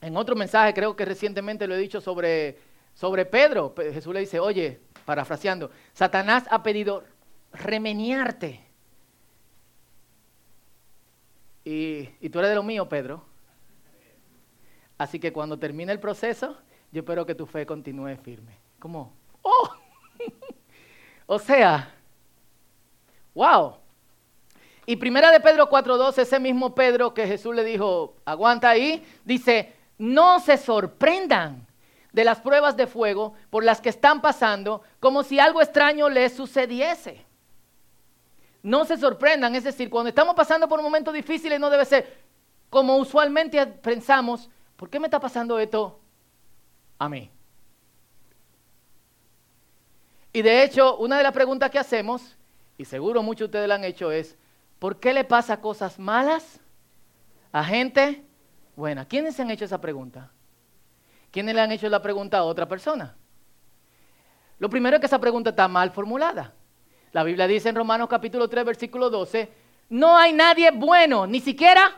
En 0.00 0.16
otro 0.16 0.34
mensaje, 0.34 0.72
creo 0.72 0.96
que 0.96 1.04
recientemente 1.04 1.66
lo 1.66 1.74
he 1.74 1.78
dicho 1.78 2.00
sobre, 2.00 2.58
sobre 2.94 3.26
Pedro, 3.26 3.74
Jesús 3.76 4.14
le 4.14 4.20
dice, 4.20 4.40
oye, 4.40 4.80
parafraseando, 5.04 5.70
Satanás 5.92 6.44
ha 6.50 6.62
pedido 6.62 7.04
remeniarte. 7.52 8.60
Y, 11.64 12.08
y 12.20 12.30
tú 12.30 12.38
eres 12.38 12.50
de 12.50 12.54
lo 12.54 12.62
mío, 12.62 12.88
Pedro. 12.88 13.24
Así 14.96 15.18
que 15.18 15.32
cuando 15.32 15.58
termine 15.58 15.92
el 15.92 16.00
proceso, 16.00 16.56
yo 16.92 17.00
espero 17.00 17.26
que 17.26 17.34
tu 17.34 17.46
fe 17.46 17.66
continúe 17.66 18.16
firme. 18.16 18.58
Como, 18.78 19.12
oh, 19.42 19.70
o 21.26 21.38
sea, 21.38 21.94
wow. 23.34 23.76
Y 24.86 24.96
primera 24.96 25.30
de 25.30 25.40
Pedro 25.40 25.68
4.2, 25.68 26.18
ese 26.18 26.40
mismo 26.40 26.74
Pedro 26.74 27.14
que 27.14 27.26
Jesús 27.26 27.54
le 27.54 27.64
dijo, 27.64 28.16
aguanta 28.24 28.70
ahí, 28.70 29.06
dice, 29.24 29.74
no 30.00 30.40
se 30.40 30.56
sorprendan 30.56 31.66
de 32.12 32.24
las 32.24 32.40
pruebas 32.40 32.74
de 32.74 32.86
fuego 32.86 33.34
por 33.50 33.62
las 33.62 33.82
que 33.82 33.90
están 33.90 34.22
pasando 34.22 34.82
como 34.98 35.22
si 35.22 35.38
algo 35.38 35.60
extraño 35.60 36.08
les 36.08 36.32
sucediese. 36.32 37.26
No 38.62 38.86
se 38.86 38.96
sorprendan, 38.96 39.54
es 39.54 39.64
decir, 39.64 39.90
cuando 39.90 40.08
estamos 40.08 40.34
pasando 40.34 40.66
por 40.68 40.80
momentos 40.80 41.12
difíciles 41.12 41.60
no 41.60 41.68
debe 41.68 41.84
ser 41.84 42.18
como 42.70 42.96
usualmente 42.96 43.64
pensamos, 43.66 44.48
¿por 44.76 44.88
qué 44.88 44.98
me 44.98 45.06
está 45.06 45.20
pasando 45.20 45.58
esto 45.58 46.00
a 46.98 47.08
mí? 47.08 47.30
Y 50.32 50.40
de 50.40 50.62
hecho, 50.62 50.96
una 50.96 51.18
de 51.18 51.24
las 51.24 51.32
preguntas 51.32 51.70
que 51.70 51.78
hacemos, 51.78 52.38
y 52.78 52.86
seguro 52.86 53.22
muchos 53.22 53.40
de 53.40 53.44
ustedes 53.46 53.68
la 53.68 53.74
han 53.74 53.84
hecho, 53.84 54.10
es, 54.10 54.38
¿por 54.78 54.98
qué 54.98 55.12
le 55.12 55.24
pasa 55.24 55.60
cosas 55.60 55.98
malas 55.98 56.58
a 57.52 57.62
gente 57.64 58.24
Buena. 58.80 59.04
¿Quiénes 59.04 59.36
se 59.36 59.42
han 59.42 59.50
hecho 59.50 59.66
esa 59.66 59.78
pregunta? 59.78 60.30
¿Quiénes 61.30 61.54
le 61.54 61.60
han 61.60 61.70
hecho 61.70 61.86
la 61.90 62.00
pregunta 62.00 62.38
a 62.38 62.44
otra 62.44 62.66
persona? 62.66 63.14
Lo 64.58 64.70
primero 64.70 64.96
es 64.96 65.00
que 65.00 65.06
esa 65.06 65.18
pregunta 65.18 65.50
está 65.50 65.68
mal 65.68 65.90
formulada. 65.90 66.54
La 67.12 67.22
Biblia 67.22 67.46
dice 67.46 67.68
en 67.68 67.74
Romanos 67.74 68.08
capítulo 68.08 68.48
3, 68.48 68.64
versículo 68.64 69.10
12, 69.10 69.52
no 69.90 70.16
hay 70.16 70.32
nadie 70.32 70.70
bueno, 70.70 71.26
ni 71.26 71.40
siquiera... 71.40 71.94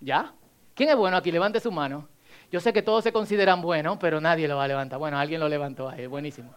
¿Ya? 0.00 0.34
¿Quién 0.74 0.88
es 0.88 0.96
bueno 0.96 1.16
aquí? 1.16 1.30
Levante 1.30 1.60
su 1.60 1.70
mano. 1.70 2.08
Yo 2.50 2.58
sé 2.58 2.72
que 2.72 2.82
todos 2.82 3.04
se 3.04 3.12
consideran 3.12 3.62
buenos, 3.62 3.96
pero 3.98 4.20
nadie 4.20 4.48
lo 4.48 4.56
va 4.56 4.64
a 4.64 4.68
levantar. 4.68 4.98
Bueno, 4.98 5.20
alguien 5.20 5.38
lo 5.38 5.48
levantó 5.48 5.88
ahí, 5.88 6.08
buenísimo. 6.08 6.52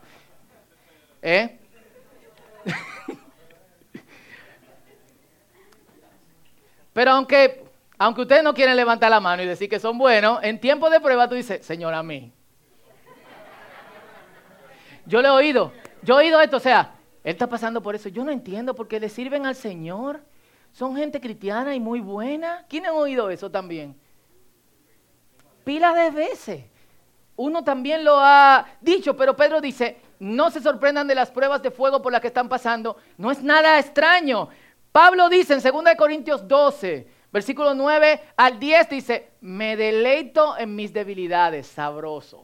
¿Eh? 1.21 1.59
pero 6.93 7.11
aunque 7.11 7.72
aunque 7.97 8.21
ustedes 8.21 8.43
no 8.43 8.53
quieren 8.53 8.75
levantar 8.75 9.09
la 9.09 9.19
mano 9.19 9.43
y 9.43 9.45
decir 9.45 9.69
que 9.69 9.79
son 9.79 9.97
buenos, 9.97 10.39
en 10.43 10.59
tiempo 10.59 10.89
de 10.89 10.99
prueba 10.99 11.27
tú 11.27 11.35
dices, 11.35 11.65
Señor, 11.65 11.93
a 11.93 12.03
mí. 12.03 12.33
Yo 15.05 15.21
le 15.21 15.27
he 15.27 15.31
oído, 15.31 15.73
yo 16.01 16.19
he 16.19 16.25
oído 16.25 16.39
esto, 16.41 16.57
o 16.57 16.61
sea, 16.61 16.95
él 17.23 17.31
está 17.31 17.47
pasando 17.47 17.81
por 17.81 17.95
eso. 17.95 18.09
Yo 18.09 18.23
no 18.23 18.31
entiendo 18.31 18.75
por 18.75 18.87
qué 18.87 18.99
le 18.99 19.09
sirven 19.09 19.45
al 19.45 19.55
Señor. 19.55 20.21
Son 20.71 20.95
gente 20.95 21.21
cristiana 21.21 21.73
y 21.73 21.79
muy 21.79 22.01
buena. 22.01 22.65
¿Quién 22.67 22.85
ha 22.85 22.93
oído 22.93 23.29
eso 23.29 23.49
también? 23.49 23.95
Pila 25.63 25.93
de 25.93 26.11
veces. 26.11 26.65
Uno 27.35 27.63
también 27.63 28.03
lo 28.03 28.19
ha 28.19 28.67
dicho, 28.81 29.15
pero 29.15 29.35
Pedro 29.35 29.61
dice, 29.61 30.01
no 30.19 30.51
se 30.51 30.61
sorprendan 30.61 31.07
de 31.07 31.15
las 31.15 31.31
pruebas 31.31 31.61
de 31.63 31.71
fuego 31.71 32.01
por 32.01 32.11
las 32.11 32.21
que 32.21 32.27
están 32.27 32.49
pasando. 32.49 32.97
No 33.17 33.31
es 33.31 33.41
nada 33.41 33.79
extraño. 33.79 34.49
Pablo 34.91 35.29
dice 35.29 35.53
en 35.53 35.61
2 35.61 35.95
Corintios 35.97 36.47
12, 36.47 37.07
Versículo 37.33 37.73
9 37.73 38.21
al 38.37 38.59
10 38.59 38.89
dice, 38.89 39.31
me 39.41 39.75
deleito 39.75 40.55
en 40.55 40.75
mis 40.75 40.93
debilidades, 40.93 41.65
sabroso. 41.65 42.43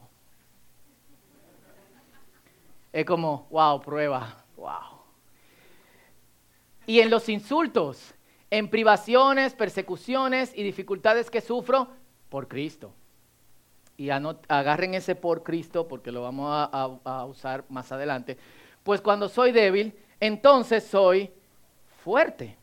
Es 2.92 3.04
como, 3.04 3.46
wow, 3.50 3.80
prueba, 3.80 4.44
wow. 4.56 4.98
Y 6.86 6.98
en 6.98 7.08
los 7.08 7.28
insultos, 7.28 8.12
en 8.50 8.68
privaciones, 8.68 9.54
persecuciones 9.54 10.50
y 10.56 10.64
dificultades 10.64 11.30
que 11.30 11.40
sufro 11.40 11.86
por 12.28 12.48
Cristo. 12.48 12.92
Y 13.96 14.10
agarren 14.10 14.94
ese 14.94 15.14
por 15.14 15.44
Cristo 15.44 15.86
porque 15.86 16.10
lo 16.10 16.22
vamos 16.22 16.48
a, 16.50 16.98
a 17.04 17.24
usar 17.26 17.64
más 17.68 17.92
adelante. 17.92 18.36
Pues 18.82 19.00
cuando 19.00 19.28
soy 19.28 19.52
débil, 19.52 19.96
entonces 20.18 20.82
soy 20.82 21.30
fuerte. 22.02 22.56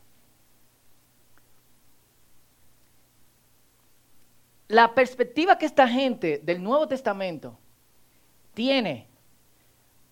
La 4.68 4.94
perspectiva 4.94 5.58
que 5.58 5.66
esta 5.66 5.88
gente 5.88 6.40
del 6.44 6.62
Nuevo 6.62 6.86
Testamento 6.86 7.58
tiene 8.54 9.08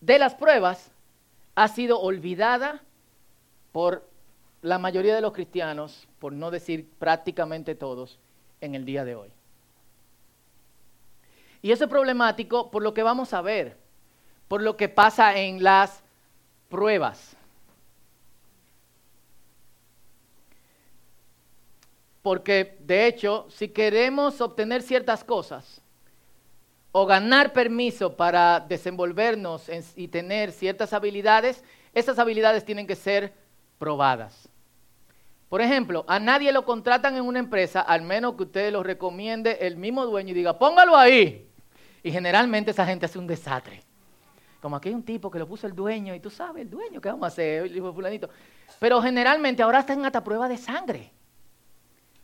de 0.01 0.19
las 0.19 0.35
pruebas 0.35 0.91
ha 1.55 1.69
sido 1.69 2.01
olvidada 2.01 2.83
por 3.73 4.09
la 4.63 4.79
mayoría 4.79 5.15
de 5.15 5.21
los 5.21 5.33
cristianos, 5.33 6.09
por 6.19 6.33
no 6.33 6.51
decir 6.51 6.89
prácticamente 6.99 7.75
todos, 7.75 8.19
en 8.61 8.75
el 8.75 8.85
día 8.85 9.05
de 9.05 9.15
hoy. 9.15 9.31
Y 11.61 11.73
eso 11.73 11.85
es 11.85 11.91
problemático 11.91 12.71
por 12.71 12.83
lo 12.83 12.95
que 12.95 13.03
vamos 13.03 13.35
a 13.35 13.43
ver, 13.43 13.77
por 14.49 14.63
lo 14.63 14.77
que 14.77 14.89
pasa 14.89 15.37
en 15.37 15.63
las 15.63 16.03
pruebas. 16.69 17.37
Porque 22.27 22.77
de 22.81 23.07
hecho, 23.07 23.47
si 23.51 23.69
queremos 23.69 24.41
obtener 24.41 24.83
ciertas 24.83 25.23
cosas 25.23 25.81
o 26.91 27.07
ganar 27.07 27.53
permiso 27.53 28.17
para 28.17 28.59
desenvolvernos 28.59 29.71
y 29.95 30.09
tener 30.09 30.51
ciertas 30.51 30.93
habilidades, 30.93 31.63
esas 31.95 32.19
habilidades 32.19 32.65
tienen 32.65 32.85
que 32.85 32.97
ser 32.97 33.33
probadas. 33.79 34.49
Por 35.49 35.61
ejemplo, 35.61 36.05
a 36.09 36.19
nadie 36.19 36.51
lo 36.51 36.65
contratan 36.65 37.15
en 37.15 37.23
una 37.23 37.39
empresa, 37.39 37.81
al 37.81 38.03
menos 38.03 38.35
que 38.35 38.43
usted 38.43 38.73
lo 38.73 38.83
recomiende 38.83 39.59
el 39.61 39.77
mismo 39.77 40.05
dueño 40.05 40.33
y 40.33 40.35
diga, 40.35 40.59
póngalo 40.59 40.97
ahí. 40.97 41.49
Y 42.03 42.11
generalmente 42.11 42.73
esa 42.73 42.85
gente 42.85 43.07
hace 43.07 43.21
un 43.21 43.29
desastre. 43.29 43.85
Como 44.61 44.75
aquí 44.75 44.89
hay 44.89 44.97
un 44.97 45.05
tipo 45.05 45.31
que 45.31 45.39
lo 45.39 45.47
puso 45.47 45.69
el 45.69 45.77
dueño 45.77 46.13
y 46.13 46.19
tú 46.19 46.31
sabes, 46.31 46.63
el 46.63 46.71
dueño, 46.71 47.01
¿qué 47.01 47.09
vamos 47.09 47.23
a 47.23 47.29
hacer? 47.29 47.67
El 47.67 47.77
hijo 47.77 47.93
fulanito. 47.93 48.29
Pero 48.81 49.01
generalmente 49.01 49.63
ahora 49.63 49.79
están 49.79 50.05
hasta 50.05 50.25
prueba 50.25 50.49
de 50.49 50.57
sangre 50.57 51.13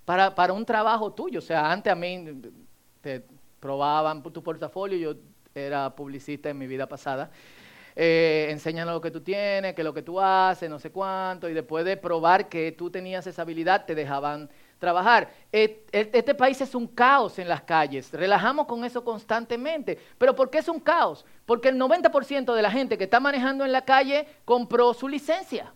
para, 0.05 0.35
para 0.35 0.53
un 0.53 0.65
trabajo 0.65 1.13
tuyo. 1.13 1.39
O 1.39 1.43
sea, 1.43 1.71
antes 1.71 1.93
a 1.93 1.97
mí 1.97 2.25
te 3.01 3.25
probaban 3.61 4.23
tu 4.23 4.43
portafolio, 4.43 4.99
yo 4.99 5.21
era 5.55 5.95
publicista 5.95 6.51
en 6.51 6.59
mi 6.59 6.67
vida 6.67 6.87
pasada. 6.87 7.31
Eh, 7.95 8.49
enséñanos 8.51 8.95
lo 8.95 9.01
que 9.01 9.11
tú 9.11 9.21
tienes, 9.21 9.75
que 9.75 9.85
lo 9.85 9.93
que 9.93 10.03
tú 10.03 10.21
haces, 10.21 10.69
no 10.69 10.79
sé 10.79 10.91
cuánto, 10.91 11.49
y 11.49 11.55
después 11.55 11.85
de 11.85 11.97
probar 11.97 12.49
que 12.49 12.73
tú 12.73 12.91
tenías 12.91 13.27
esa 13.27 13.43
habilidad, 13.43 13.85
te 13.85 13.95
dejaban 13.95 14.49
trabajar. 14.79 15.31
Este 15.53 16.35
país 16.35 16.61
es 16.61 16.75
un 16.75 16.87
caos 16.87 17.39
en 17.39 17.49
las 17.49 17.63
calles, 17.63 18.11
relajamos 18.13 18.67
con 18.67 18.85
eso 18.85 19.05
constantemente, 19.05 19.99
pero 20.19 20.35
¿por 20.35 20.51
qué 20.51 20.59
es 20.59 20.69
un 20.69 20.81
caos? 20.81 21.25
Porque 21.45 21.69
el 21.69 21.79
90% 21.79 22.55
de 22.55 22.63
la 22.63 22.71
gente 22.71 22.97
que 22.97 23.05
está 23.05 23.21
manejando 23.21 23.65
en 23.65 23.73
la 23.73 23.85
calle 23.85 24.27
compró 24.45 24.95
su 24.95 25.07
licencia. 25.07 25.73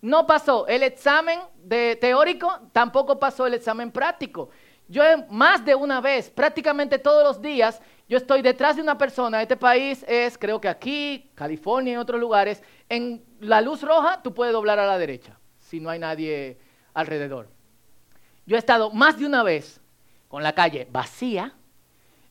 No 0.00 0.26
pasó 0.26 0.66
el 0.66 0.82
examen 0.82 1.40
de 1.56 1.96
teórico, 1.96 2.60
tampoco 2.72 3.18
pasó 3.18 3.46
el 3.46 3.54
examen 3.54 3.90
práctico. 3.90 4.50
Yo 4.88 5.02
más 5.30 5.64
de 5.64 5.74
una 5.74 6.00
vez, 6.00 6.30
prácticamente 6.30 6.98
todos 6.98 7.24
los 7.24 7.42
días, 7.42 7.80
yo 8.08 8.16
estoy 8.16 8.40
detrás 8.40 8.76
de 8.76 8.82
una 8.82 8.96
persona, 8.96 9.42
este 9.42 9.56
país 9.56 10.04
es, 10.06 10.38
creo 10.38 10.60
que 10.60 10.68
aquí, 10.68 11.32
California 11.34 11.94
y 11.94 11.96
otros 11.96 12.20
lugares, 12.20 12.62
en 12.88 13.24
la 13.40 13.60
luz 13.60 13.82
roja 13.82 14.22
tú 14.22 14.32
puedes 14.32 14.52
doblar 14.52 14.78
a 14.78 14.86
la 14.86 14.96
derecha, 14.96 15.38
si 15.58 15.80
no 15.80 15.90
hay 15.90 15.98
nadie 15.98 16.58
alrededor. 16.94 17.48
Yo 18.46 18.54
he 18.54 18.58
estado 18.60 18.90
más 18.90 19.18
de 19.18 19.26
una 19.26 19.42
vez 19.42 19.80
con 20.28 20.44
la 20.44 20.54
calle 20.54 20.86
vacía 20.88 21.52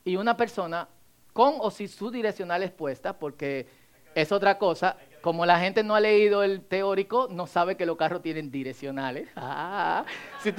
y 0.02 0.16
una 0.16 0.34
persona 0.34 0.88
con 1.34 1.56
o 1.58 1.70
sin 1.70 1.88
su 1.88 2.10
direccional 2.10 2.62
expuesta, 2.62 3.18
porque 3.18 3.66
es 4.14 4.32
otra 4.32 4.56
cosa, 4.56 4.96
como 5.26 5.44
la 5.44 5.58
gente 5.58 5.82
no 5.82 5.96
ha 5.96 6.00
leído 6.00 6.44
el 6.44 6.60
teórico, 6.60 7.26
no 7.28 7.48
sabe 7.48 7.76
que 7.76 7.84
los 7.84 7.96
carros 7.96 8.22
tienen 8.22 8.48
direccionales. 8.48 9.28
Ah, 9.36 10.04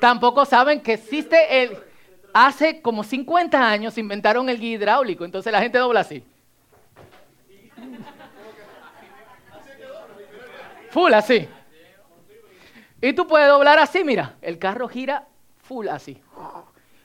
Tampoco 0.00 0.44
saben 0.44 0.82
que 0.82 0.92
existe 0.92 1.62
el 1.62 1.78
hace 2.34 2.82
como 2.82 3.02
50 3.02 3.70
años 3.70 3.96
inventaron 3.96 4.50
el 4.50 4.60
guía 4.60 4.74
hidráulico, 4.74 5.24
entonces 5.24 5.50
la 5.50 5.62
gente 5.62 5.78
dobla 5.78 6.00
así. 6.00 6.22
Full 10.90 11.14
así. 11.14 11.48
Y 13.00 13.14
tú 13.14 13.26
puedes 13.26 13.48
doblar 13.48 13.78
así, 13.78 14.04
mira, 14.04 14.34
el 14.42 14.58
carro 14.58 14.88
gira 14.88 15.26
full 15.62 15.88
así. 15.88 16.20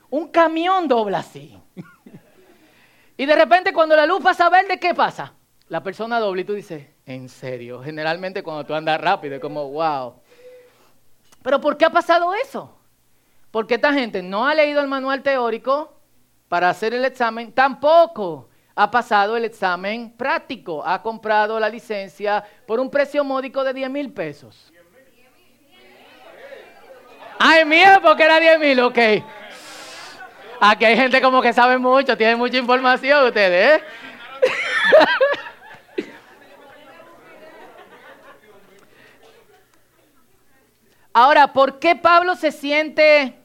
Un 0.10 0.28
camión 0.28 0.90
dobla 0.90 1.20
así. 1.20 1.58
Y 3.18 3.25
de 3.25 3.34
repente 3.34 3.72
cuando 3.72 3.96
la 3.96 4.06
luz 4.06 4.22
pasa 4.22 4.50
verde, 4.50 4.78
¿qué 4.78 4.94
pasa? 4.94 5.32
La 5.68 5.82
persona 5.82 6.20
dobla 6.20 6.42
y 6.42 6.46
tú 6.46 6.54
dices, 6.54 6.86
en 7.06 7.28
serio, 7.28 7.82
generalmente 7.82 8.44
cuando 8.44 8.66
tú 8.66 8.74
andas 8.76 9.02
rápido 9.02 9.36
es 9.36 9.42
como, 9.42 9.68
wow. 9.72 10.22
Pero 11.42 11.60
¿por 11.60 11.76
qué 11.76 11.86
ha 11.86 11.90
pasado 11.90 12.34
eso? 12.36 12.78
Porque 13.50 13.76
esta 13.76 13.94
gente 13.94 14.22
no 14.22 14.48
ha 14.48 14.54
leído 14.54 14.82
el 14.82 14.88
manual 14.88 15.24
teórico 15.24 16.00
para 16.48 16.70
hacer 16.70 16.94
el 16.94 17.04
examen, 17.04 17.52
tampoco 17.52 18.50
ha 18.76 18.92
pasado 18.92 19.38
el 19.38 19.46
examen 19.46 20.12
práctico, 20.12 20.86
ha 20.86 21.02
comprado 21.02 21.60
la 21.60 21.70
licencia 21.70 22.44
por 22.68 22.80
un 22.80 22.92
precio 22.92 23.24
módico 23.24 23.64
de 23.64 23.74
10 23.74 23.90
mil 23.90 24.14
pesos. 24.14 24.72
Ay, 27.40 27.66
mía, 27.66 28.00
porque 28.04 28.24
era 28.24 28.40
10 28.40 28.60
mil, 28.60 28.80
ok. 28.82 28.98
Aquí 30.60 30.86
hay 30.86 30.96
gente 30.96 31.22
como 31.22 31.42
que 31.42 31.54
sabe 31.54 31.78
mucho, 31.78 32.16
tiene 32.16 32.36
mucha 32.36 32.58
información 32.58 33.26
ustedes, 33.26 33.82
¿eh? 33.82 33.84
Ahora, 41.18 41.54
¿por 41.54 41.80
qué 41.80 41.96
Pablo 41.96 42.36
se 42.36 42.51
siente 42.51 43.36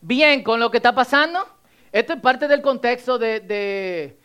bien 0.00 0.42
con 0.42 0.60
lo 0.60 0.70
que 0.70 0.78
está 0.78 0.94
pasando. 0.94 1.46
Esto 1.92 2.14
es 2.14 2.20
parte 2.20 2.48
del 2.48 2.62
contexto 2.62 3.18
de, 3.18 4.16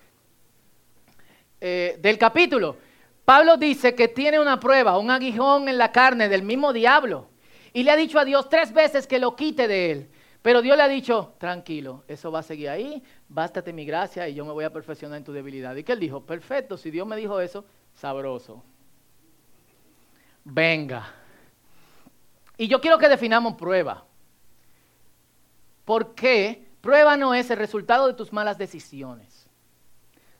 eh, 1.62 1.98
del 2.00 2.18
capítulo. 2.18 2.78
Pablo 3.24 3.58
dice 3.58 3.96
que 3.96 4.08
tiene 4.08 4.40
una 4.40 4.60
prueba, 4.60 5.00
un 5.00 5.10
aguijón 5.10 5.68
en 5.68 5.78
la 5.78 5.92
carne 5.92 6.30
del 6.30 6.44
mismo 6.44 6.74
diablo. 6.74 7.30
Y 7.74 7.84
le 7.84 7.92
ha 7.92 7.96
dicho 7.96 8.20
a 8.20 8.26
Dios 8.26 8.48
tres 8.50 8.72
veces 8.72 9.08
que 9.08 9.20
lo 9.20 9.36
quite 9.36 9.68
de 9.68 9.92
él. 9.92 10.10
Pero 10.42 10.62
Dios 10.62 10.78
le 10.78 10.84
ha 10.84 10.88
dicho, 10.88 11.34
tranquilo, 11.40 12.04
eso 12.08 12.32
va 12.32 12.40
a 12.40 12.44
seguir 12.44 12.70
ahí, 12.70 13.02
bástate 13.28 13.74
mi 13.74 13.84
gracia 13.84 14.30
y 14.30 14.36
yo 14.36 14.46
me 14.46 14.52
voy 14.52 14.64
a 14.64 14.72
perfeccionar 14.72 15.18
en 15.18 15.24
tu 15.24 15.34
debilidad. 15.34 15.76
Y 15.76 15.84
que 15.84 15.94
él 15.94 16.00
dijo, 16.00 16.24
perfecto, 16.24 16.78
si 16.78 16.92
Dios 16.92 17.08
me 17.08 17.16
dijo 17.16 17.42
eso, 17.42 17.66
sabroso. 17.96 18.64
Venga. 20.44 21.25
Y 22.58 22.68
yo 22.68 22.82
quiero 22.82 22.98
que 22.98 23.10
definamos 23.10 23.56
prueba. 23.56 24.06
Porque 25.84 26.68
prueba 26.82 27.18
no 27.18 27.34
es 27.34 27.50
el 27.50 27.58
resultado 27.58 28.08
de 28.08 28.14
tus 28.14 28.32
malas 28.32 28.58
decisiones. 28.58 29.48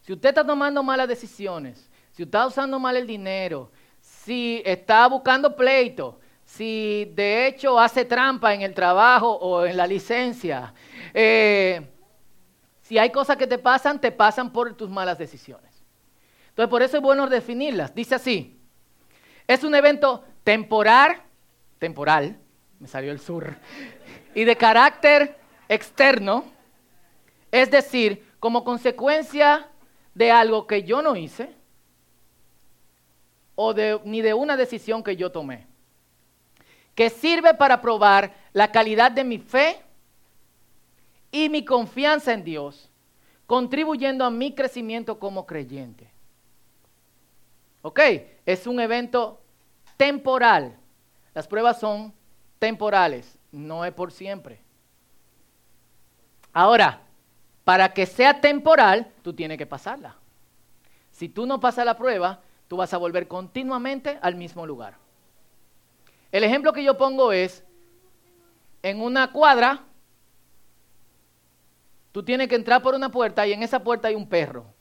Si 0.02 0.14
usted 0.14 0.30
está 0.30 0.46
tomando 0.46 0.84
malas 0.84 1.08
decisiones, 1.08 1.90
si 2.12 2.24
está 2.24 2.46
usando 2.46 2.80
mal 2.80 2.96
el 2.96 3.08
dinero, 3.08 3.72
si 4.00 4.62
está 4.66 5.08
buscando 5.08 5.56
pleito, 5.56 6.20
si 6.46 7.12
de 7.16 7.48
hecho 7.48 7.80
hace 7.80 8.06
trampa 8.06 8.54
en 8.54 8.62
el 8.62 8.74
trabajo 8.74 9.32
o 9.32 9.66
en 9.66 9.76
la 9.76 9.88
licencia, 9.88 10.74
eh, 11.14 11.92
si 12.82 13.00
hay 13.00 13.12
cosas 13.12 13.36
que 13.38 13.48
te 13.48 13.58
pasan, 13.58 14.00
te 14.00 14.12
pasan 14.12 14.54
por 14.54 14.74
tus 14.76 14.90
malas 14.90 15.18
decisiones. 15.18 15.84
Entonces, 16.50 16.70
por 16.70 16.84
eso 16.84 16.98
es 16.98 17.04
bueno 17.04 17.28
definirlas. 17.28 17.94
Dice 17.96 18.16
así, 18.16 18.60
es 19.48 19.64
un 19.64 19.74
evento 19.74 20.24
temporal, 20.44 21.22
temporal, 21.80 22.38
me 22.80 22.88
salió 22.88 23.12
el 23.12 23.20
sur, 23.20 23.56
y 24.34 24.44
de 24.44 24.56
carácter 24.56 25.38
externo, 25.68 26.46
es 27.52 27.72
decir, 27.72 28.26
como 28.40 28.64
consecuencia 28.64 29.70
de 30.14 30.32
algo 30.32 30.68
que 30.68 30.84
yo 30.84 31.02
no 31.02 31.16
hice 31.16 31.54
o 33.56 33.74
de, 33.74 34.00
ni 34.04 34.22
de 34.22 34.34
una 34.34 34.58
decisión 34.58 35.04
que 35.04 35.16
yo 35.16 35.32
tomé, 35.32 35.66
que 36.94 37.10
sirve 37.10 37.54
para 37.54 37.82
probar 37.82 38.34
la 38.54 38.72
calidad 38.72 39.12
de 39.12 39.24
mi 39.24 39.40
fe 39.40 39.82
y 41.32 41.50
mi 41.50 41.66
confianza 41.66 42.34
en 42.34 42.44
Dios, 42.44 42.90
contribuyendo 43.46 44.26
a 44.26 44.32
mi 44.32 44.54
crecimiento 44.54 45.20
como 45.20 45.46
creyente. 45.46 46.10
¿Ok? 47.82 48.00
Es 48.46 48.66
un 48.66 48.80
evento 48.80 49.42
temporal. 49.98 50.78
Las 51.36 51.48
pruebas 51.48 51.80
son 51.80 52.14
temporales 52.58 53.38
no 53.52 53.86
es 53.86 53.94
por 53.94 54.12
siempre. 54.12 54.62
Ahora, 56.54 57.02
para 57.64 57.94
que 57.94 58.06
sea 58.06 58.42
temporal, 58.42 59.12
tú 59.22 59.34
tienes 59.34 59.58
que 59.58 59.66
pasarla. 59.66 60.16
Si 61.12 61.30
tú 61.30 61.46
no 61.46 61.60
pasas 61.60 61.86
la 61.86 61.98
prueba, 61.98 62.42
tú 62.68 62.78
vas 62.78 62.94
a 62.94 62.98
volver 62.98 63.28
continuamente 63.28 64.18
al 64.22 64.36
mismo 64.36 64.66
lugar. 64.66 64.96
El 66.32 66.44
ejemplo 66.44 66.74
que 66.74 66.84
yo 66.84 66.98
pongo 66.98 67.32
es, 67.32 67.64
en 68.82 69.02
una 69.02 69.32
cuadra, 69.32 69.84
tú 72.12 72.24
tienes 72.24 72.48
que 72.48 72.56
entrar 72.56 72.82
por 72.82 72.96
una 72.96 73.10
puerta 73.10 73.46
y 73.46 73.54
en 73.54 73.64
esa 73.64 73.84
puerta 73.84 74.08
hay 74.08 74.16
un 74.16 74.30
perro. 74.30 74.74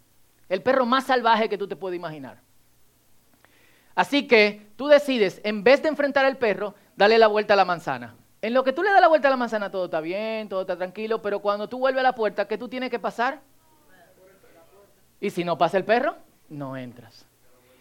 El 0.49 0.63
perro 0.63 0.87
más 0.87 1.05
salvaje 1.05 1.49
que 1.49 1.59
tú 1.59 1.67
te 1.67 1.77
puedes 1.77 1.97
imaginar. 1.97 2.44
Así 3.95 4.27
que 4.27 4.67
tú 4.77 4.89
decides, 4.89 5.41
en 5.45 5.63
vez 5.63 5.83
de 5.83 5.89
enfrentar 5.89 6.25
al 6.25 6.37
perro, 6.37 6.75
darle 6.97 7.19
la 7.19 7.29
vuelta 7.29 7.55
a 7.55 7.57
la 7.57 7.65
manzana. 7.65 8.17
En 8.43 8.53
lo 8.53 8.65
que 8.65 8.73
tú 8.73 8.83
le 8.83 8.91
das 8.91 9.01
la 9.01 9.09
vuelta 9.09 9.29
a 9.29 9.31
la 9.31 9.37
manzana, 9.37 9.71
todo 9.71 9.87
está 9.87 10.01
bien, 10.01 10.49
todo 10.49 10.63
está 10.63 10.77
tranquilo, 10.77 11.23
pero 11.23 11.41
cuando 11.41 11.69
tú 11.69 11.79
vuelves 11.79 12.01
a 12.01 12.03
la 12.03 12.15
puerta, 12.15 12.47
¿qué 12.47 12.59
tú 12.59 12.69
tienes 12.69 12.91
que 12.91 12.99
pasar? 12.99 13.41
Y 15.21 15.31
si 15.31 15.45
no 15.45 15.57
pasa 15.57 15.79
el 15.79 15.85
perro, 15.85 16.17
no 16.49 16.77
entras. 16.77 17.27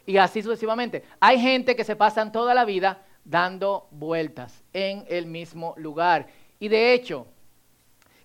Y 0.05 0.17
así 0.17 0.41
sucesivamente. 0.41 1.03
Hay 1.19 1.39
gente 1.39 1.75
que 1.75 1.83
se 1.83 1.95
pasan 1.95 2.31
toda 2.31 2.53
la 2.53 2.63
vida 2.63 3.01
dando 3.25 3.87
vueltas 3.91 4.63
en 4.73 5.05
el 5.09 5.25
mismo 5.25 5.73
lugar. 5.77 6.27
Y 6.59 6.67
de 6.67 6.93
hecho, 6.93 7.27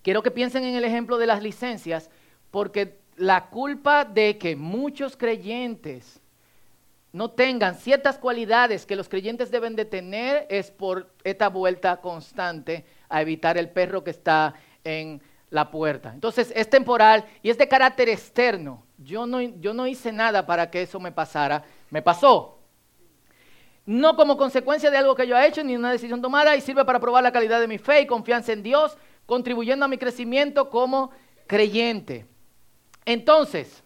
quiero 0.02 0.22
que 0.22 0.30
piensen 0.30 0.64
en 0.64 0.76
el 0.76 0.84
ejemplo 0.84 1.18
de 1.18 1.26
las 1.26 1.42
licencias, 1.42 2.10
porque 2.50 3.00
la 3.16 3.46
culpa 3.46 4.04
de 4.04 4.38
que 4.38 4.54
muchos 4.54 5.16
creyentes 5.16 6.20
no 7.18 7.32
tengan 7.32 7.74
ciertas 7.74 8.16
cualidades 8.16 8.86
que 8.86 8.94
los 8.94 9.08
creyentes 9.08 9.50
deben 9.50 9.74
de 9.74 9.84
tener 9.84 10.46
es 10.48 10.70
por 10.70 11.12
esta 11.24 11.48
vuelta 11.48 12.00
constante 12.00 12.84
a 13.08 13.20
evitar 13.20 13.58
el 13.58 13.70
perro 13.70 14.04
que 14.04 14.12
está 14.12 14.54
en 14.84 15.20
la 15.50 15.68
puerta. 15.68 16.12
Entonces 16.14 16.52
es 16.54 16.70
temporal 16.70 17.24
y 17.42 17.50
es 17.50 17.58
de 17.58 17.66
carácter 17.66 18.08
externo. 18.08 18.86
Yo 18.98 19.26
no, 19.26 19.40
yo 19.40 19.74
no 19.74 19.88
hice 19.88 20.12
nada 20.12 20.46
para 20.46 20.70
que 20.70 20.82
eso 20.82 21.00
me 21.00 21.10
pasara. 21.10 21.64
Me 21.90 22.02
pasó. 22.02 22.60
no 23.84 24.14
como 24.14 24.36
consecuencia 24.36 24.88
de 24.88 24.98
algo 24.98 25.16
que 25.16 25.26
yo 25.26 25.36
he 25.36 25.48
hecho 25.48 25.64
ni 25.64 25.74
una 25.74 25.90
decisión 25.90 26.22
tomada 26.22 26.54
y 26.54 26.60
sirve 26.60 26.84
para 26.84 27.00
probar 27.00 27.24
la 27.24 27.32
calidad 27.32 27.58
de 27.58 27.66
mi 27.66 27.78
fe 27.78 28.02
y 28.02 28.06
confianza 28.06 28.52
en 28.52 28.62
Dios, 28.62 28.96
contribuyendo 29.26 29.84
a 29.84 29.88
mi 29.88 29.98
crecimiento 29.98 30.70
como 30.70 31.10
creyente. 31.48 32.26
Entonces, 33.04 33.82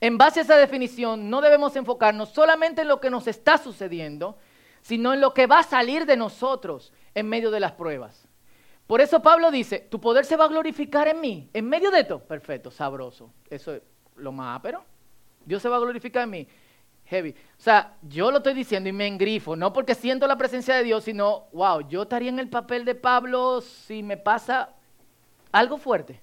en 0.00 0.18
base 0.18 0.40
a 0.40 0.42
esa 0.42 0.56
definición, 0.56 1.30
no 1.30 1.40
debemos 1.40 1.74
enfocarnos 1.76 2.30
solamente 2.30 2.82
en 2.82 2.88
lo 2.88 3.00
que 3.00 3.10
nos 3.10 3.26
está 3.26 3.58
sucediendo, 3.58 4.36
sino 4.82 5.14
en 5.14 5.20
lo 5.20 5.34
que 5.34 5.46
va 5.46 5.60
a 5.60 5.64
salir 5.64 6.06
de 6.06 6.16
nosotros 6.16 6.92
en 7.14 7.28
medio 7.28 7.50
de 7.50 7.60
las 7.60 7.72
pruebas. 7.72 8.28
Por 8.86 9.00
eso 9.00 9.20
Pablo 9.20 9.50
dice, 9.50 9.80
tu 9.80 10.00
poder 10.00 10.24
se 10.24 10.36
va 10.36 10.44
a 10.44 10.48
glorificar 10.48 11.08
en 11.08 11.20
mí, 11.20 11.50
en 11.52 11.68
medio 11.68 11.90
de 11.90 12.00
esto. 12.00 12.20
Perfecto, 12.20 12.70
sabroso. 12.70 13.32
Eso 13.50 13.74
es 13.74 13.82
lo 14.16 14.32
más 14.32 14.60
pero 14.62 14.84
Dios 15.44 15.60
se 15.60 15.68
va 15.68 15.76
a 15.76 15.80
glorificar 15.80 16.24
en 16.24 16.30
mí 16.30 16.48
heavy. 17.06 17.30
O 17.30 17.62
sea, 17.62 17.96
yo 18.02 18.30
lo 18.30 18.38
estoy 18.38 18.54
diciendo 18.54 18.88
y 18.88 18.92
me 18.92 19.06
engrifo, 19.06 19.56
no 19.56 19.72
porque 19.72 19.94
siento 19.94 20.26
la 20.26 20.36
presencia 20.36 20.74
de 20.74 20.82
Dios, 20.82 21.04
sino, 21.04 21.46
wow, 21.52 21.86
yo 21.88 22.02
estaría 22.02 22.28
en 22.28 22.38
el 22.38 22.48
papel 22.48 22.84
de 22.84 22.94
Pablo 22.94 23.60
si 23.60 24.02
me 24.02 24.16
pasa 24.16 24.70
algo 25.52 25.78
fuerte. 25.78 26.20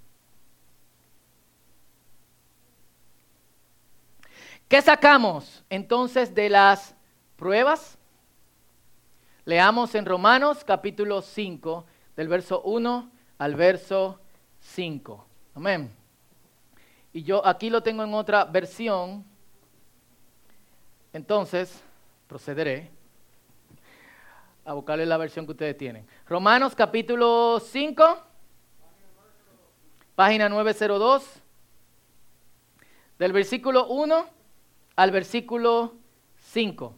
¿Qué 4.73 4.81
sacamos 4.81 5.63
entonces 5.69 6.33
de 6.33 6.49
las 6.49 6.95
pruebas? 7.35 7.95
Leamos 9.45 9.93
en 9.93 10.03
Romanos 10.03 10.63
capítulo 10.65 11.21
5, 11.21 11.85
del 12.15 12.27
verso 12.27 12.59
1 12.63 13.11
al 13.37 13.55
verso 13.55 14.19
5. 14.61 15.27
Amén. 15.53 15.95
Y 17.13 17.21
yo 17.21 17.45
aquí 17.45 17.69
lo 17.69 17.83
tengo 17.83 18.03
en 18.03 18.15
otra 18.15 18.45
versión, 18.45 19.23
entonces, 21.13 21.79
procederé 22.27 22.89
a 24.65 24.73
buscarle 24.73 25.05
la 25.05 25.17
versión 25.17 25.45
que 25.45 25.51
ustedes 25.51 25.77
tienen. 25.77 26.07
Romanos 26.25 26.73
capítulo 26.73 27.59
5, 27.59 28.23
página 30.15 30.49
902, 30.49 31.23
del 33.19 33.33
versículo 33.33 33.85
1 33.85 34.41
al 34.95 35.11
versículo 35.11 35.95
5. 36.37 36.95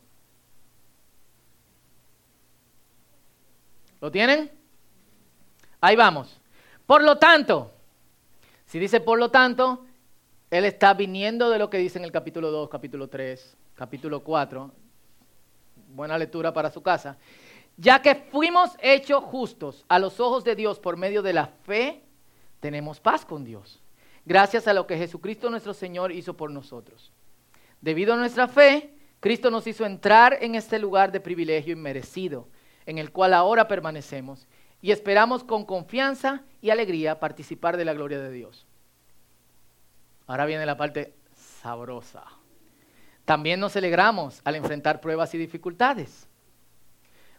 ¿Lo 4.01 4.11
tienen? 4.11 4.51
Ahí 5.81 5.95
vamos. 5.95 6.39
Por 6.85 7.03
lo 7.03 7.17
tanto, 7.17 7.71
si 8.65 8.79
dice 8.79 8.99
por 8.99 9.17
lo 9.17 9.29
tanto, 9.29 9.85
él 10.51 10.65
está 10.65 10.93
viniendo 10.93 11.49
de 11.49 11.59
lo 11.59 11.69
que 11.69 11.77
dice 11.77 11.97
en 11.97 12.05
el 12.05 12.11
capítulo 12.11 12.51
2, 12.51 12.69
capítulo 12.69 13.07
3, 13.07 13.57
capítulo 13.73 14.23
4, 14.23 14.71
buena 15.89 16.17
lectura 16.17 16.53
para 16.53 16.69
su 16.69 16.81
casa, 16.81 17.17
ya 17.77 18.01
que 18.01 18.15
fuimos 18.15 18.71
hechos 18.81 19.23
justos 19.23 19.85
a 19.87 19.99
los 19.99 20.19
ojos 20.19 20.43
de 20.43 20.55
Dios 20.55 20.79
por 20.79 20.97
medio 20.97 21.21
de 21.21 21.33
la 21.33 21.47
fe, 21.47 22.03
tenemos 22.59 22.99
paz 22.99 23.25
con 23.25 23.43
Dios, 23.43 23.81
gracias 24.25 24.67
a 24.67 24.73
lo 24.73 24.85
que 24.85 24.97
Jesucristo 24.97 25.49
nuestro 25.49 25.73
Señor 25.73 26.11
hizo 26.11 26.35
por 26.35 26.51
nosotros. 26.51 27.11
Debido 27.85 28.15
a 28.15 28.17
nuestra 28.17 28.47
fe, 28.47 28.95
Cristo 29.19 29.51
nos 29.51 29.67
hizo 29.67 29.85
entrar 29.85 30.39
en 30.41 30.55
este 30.55 30.79
lugar 30.79 31.11
de 31.11 31.19
privilegio 31.19 31.73
inmerecido, 31.73 32.47
en 32.87 32.97
el 32.97 33.11
cual 33.11 33.31
ahora 33.31 33.67
permanecemos, 33.67 34.47
y 34.81 34.91
esperamos 34.91 35.43
con 35.43 35.65
confianza 35.65 36.41
y 36.63 36.71
alegría 36.71 37.19
participar 37.19 37.77
de 37.77 37.85
la 37.85 37.93
gloria 37.93 38.19
de 38.19 38.31
Dios. 38.31 38.65
Ahora 40.25 40.47
viene 40.47 40.65
la 40.65 40.75
parte 40.75 41.13
sabrosa. 41.35 42.23
También 43.23 43.59
nos 43.59 43.75
alegramos 43.75 44.41
al 44.45 44.55
enfrentar 44.55 44.99
pruebas 44.99 45.35
y 45.35 45.37
dificultades, 45.37 46.27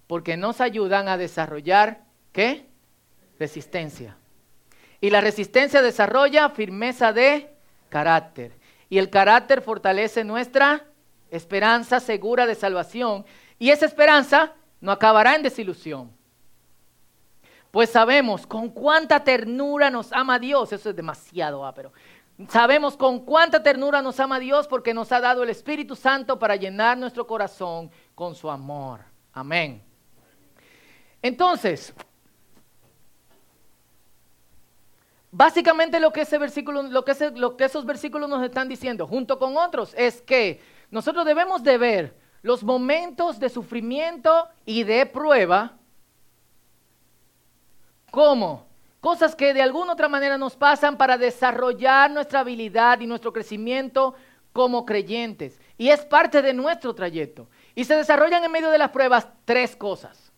porque 0.06 0.36
nos 0.36 0.60
ayudan 0.60 1.08
a 1.08 1.16
desarrollar, 1.16 2.04
¿qué? 2.30 2.66
Resistencia. 3.40 4.16
Y 5.00 5.10
la 5.10 5.20
resistencia 5.20 5.82
desarrolla 5.82 6.50
firmeza 6.50 7.12
de 7.12 7.50
carácter. 7.88 8.52
Y 8.88 8.98
el 8.98 9.10
carácter 9.10 9.62
fortalece 9.62 10.24
nuestra 10.24 10.84
esperanza 11.30 12.00
segura 12.00 12.46
de 12.46 12.54
salvación. 12.54 13.24
Y 13.58 13.70
esa 13.70 13.86
esperanza 13.86 14.52
no 14.80 14.92
acabará 14.92 15.34
en 15.34 15.42
desilusión. 15.42 16.12
Pues 17.70 17.90
sabemos 17.90 18.46
con 18.46 18.70
cuánta 18.70 19.22
ternura 19.24 19.90
nos 19.90 20.12
ama 20.12 20.38
Dios. 20.38 20.72
Eso 20.72 20.90
es 20.90 20.96
demasiado, 20.96 21.70
pero 21.74 21.92
Sabemos 22.48 22.98
con 22.98 23.20
cuánta 23.20 23.62
ternura 23.62 24.02
nos 24.02 24.20
ama 24.20 24.38
Dios 24.38 24.68
porque 24.68 24.92
nos 24.92 25.10
ha 25.10 25.20
dado 25.20 25.42
el 25.42 25.48
Espíritu 25.48 25.96
Santo 25.96 26.38
para 26.38 26.54
llenar 26.54 26.98
nuestro 26.98 27.26
corazón 27.26 27.90
con 28.14 28.34
su 28.34 28.50
amor. 28.50 29.00
Amén. 29.32 29.82
Entonces, 31.22 31.94
básicamente 35.30 36.00
lo 36.00 36.12
que, 36.12 36.22
ese 36.22 36.38
versículo, 36.38 36.82
lo, 36.82 37.04
que 37.04 37.64
esos 37.64 37.84
versículos 37.84 38.28
nos 38.28 38.42
están 38.44 38.68
diciendo, 38.68 39.06
junto 39.06 39.38
con 39.38 39.56
otros, 39.56 39.94
es 39.96 40.22
que 40.22 40.60
nosotros 40.90 41.24
debemos 41.24 41.62
de 41.62 41.78
ver 41.78 42.16
los 42.42 42.62
momentos 42.62 43.40
de 43.40 43.48
sufrimiento 43.48 44.48
y 44.64 44.84
de 44.84 45.04
prueba 45.06 45.76
como 48.10 48.66
cosas 49.00 49.34
que 49.34 49.52
de 49.52 49.62
alguna 49.62 49.92
otra 49.92 50.08
manera 50.08 50.38
nos 50.38 50.56
pasan 50.56 50.96
para 50.96 51.18
desarrollar 51.18 52.10
nuestra 52.10 52.40
habilidad 52.40 53.00
y 53.00 53.06
nuestro 53.06 53.32
crecimiento 53.32 54.14
como 54.52 54.86
creyentes. 54.86 55.60
Y 55.76 55.90
es 55.90 56.04
parte 56.04 56.40
de 56.40 56.54
nuestro 56.54 56.94
trayecto. 56.94 57.48
Y 57.74 57.84
se 57.84 57.94
desarrollan 57.94 58.42
en 58.42 58.50
medio 58.50 58.70
de 58.70 58.78
las 58.78 58.90
pruebas 58.90 59.28
tres 59.44 59.76
cosas. 59.76 60.32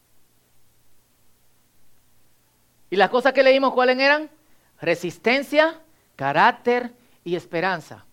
¿Y 2.90 2.96
las 2.96 3.10
cosas 3.10 3.32
que 3.32 3.42
leímos 3.42 3.72
cuáles 3.74 3.98
eran? 3.98 4.30
Resistencia, 4.80 5.80
carácter 6.16 6.92
y 7.24 7.36
esperanza. 7.36 8.04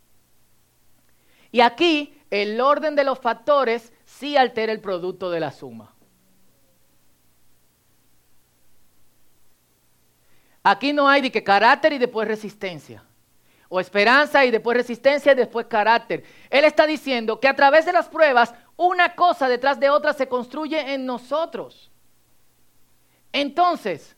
Y 1.52 1.62
aquí 1.62 2.22
el 2.30 2.60
orden 2.60 2.96
de 2.96 3.04
los 3.04 3.20
factores 3.20 3.94
sí 4.06 4.36
altera 4.36 4.72
el 4.72 4.82
producto 4.82 5.30
de 5.30 5.40
la 5.40 5.52
suma. 5.52 5.96
Aquí 10.64 10.94
no 10.94 11.08
hay 11.08 11.22
de 11.22 11.32
que 11.32 11.44
carácter 11.44 11.94
y 11.94 12.00
después 12.00 12.28
resistencia. 12.28 13.04
O 13.70 13.80
esperanza 13.80 14.44
y 14.46 14.52
después 14.52 14.76
resistencia 14.76 15.32
y 15.32 15.36
después 15.36 15.68
carácter. 15.68 16.24
Él 16.50 16.66
está 16.66 16.88
diciendo 16.88 17.40
que 17.40 17.48
a 17.48 17.56
través 17.56 17.86
de 17.86 17.94
las 17.94 18.10
pruebas, 18.10 18.54
una 18.76 19.16
cosa 19.16 19.48
detrás 19.48 19.80
de 19.80 19.90
otra 19.90 20.14
se 20.14 20.28
construye 20.28 20.94
en 20.94 21.06
nosotros. 21.06 21.92
Entonces, 23.32 24.16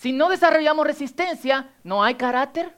si 0.00 0.12
no 0.12 0.30
desarrollamos 0.30 0.86
resistencia, 0.86 1.68
no 1.84 2.02
hay 2.02 2.14
carácter. 2.14 2.74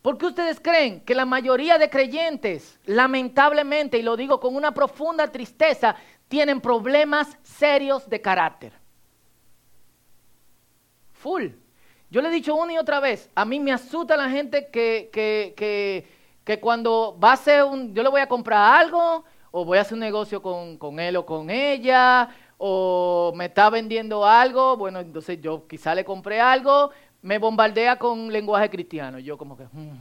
¿Por 0.00 0.16
qué 0.16 0.26
ustedes 0.26 0.60
creen 0.60 1.00
que 1.00 1.16
la 1.16 1.24
mayoría 1.24 1.76
de 1.76 1.90
creyentes, 1.90 2.78
lamentablemente, 2.84 3.98
y 3.98 4.02
lo 4.02 4.16
digo 4.16 4.38
con 4.38 4.54
una 4.54 4.72
profunda 4.72 5.26
tristeza, 5.32 5.96
tienen 6.28 6.60
problemas 6.60 7.36
serios 7.42 8.08
de 8.08 8.20
carácter? 8.20 8.72
Full. 11.14 11.48
Yo 12.10 12.22
le 12.22 12.28
he 12.28 12.32
dicho 12.32 12.54
una 12.54 12.74
y 12.74 12.78
otra 12.78 13.00
vez, 13.00 13.28
a 13.34 13.44
mí 13.44 13.58
me 13.58 13.72
asusta 13.72 14.16
la 14.16 14.30
gente 14.30 14.68
que, 14.70 15.10
que, 15.12 16.06
que, 16.44 16.60
cuando 16.60 17.18
va 17.18 17.30
a 17.30 17.34
hacer 17.34 17.64
un, 17.64 17.92
yo 17.92 18.04
le 18.04 18.08
voy 18.08 18.20
a 18.20 18.28
comprar 18.28 18.80
algo, 18.80 19.24
o 19.50 19.64
voy 19.64 19.78
a 19.78 19.80
hacer 19.80 19.94
un 19.94 20.00
negocio 20.00 20.40
con, 20.40 20.78
con, 20.78 21.00
él 21.00 21.16
o 21.16 21.26
con 21.26 21.50
ella, 21.50 22.28
o 22.62 23.32
me 23.34 23.46
está 23.46 23.70
vendiendo 23.70 24.26
algo, 24.26 24.76
bueno, 24.76 25.00
entonces 25.00 25.40
yo 25.40 25.66
quizá 25.66 25.94
le 25.94 26.04
compré 26.04 26.42
algo, 26.42 26.90
me 27.22 27.38
bombardea 27.38 27.98
con 27.98 28.30
lenguaje 28.30 28.68
cristiano. 28.68 29.18
Yo 29.18 29.38
como 29.38 29.56
que... 29.56 29.64
Hmm". 29.64 29.96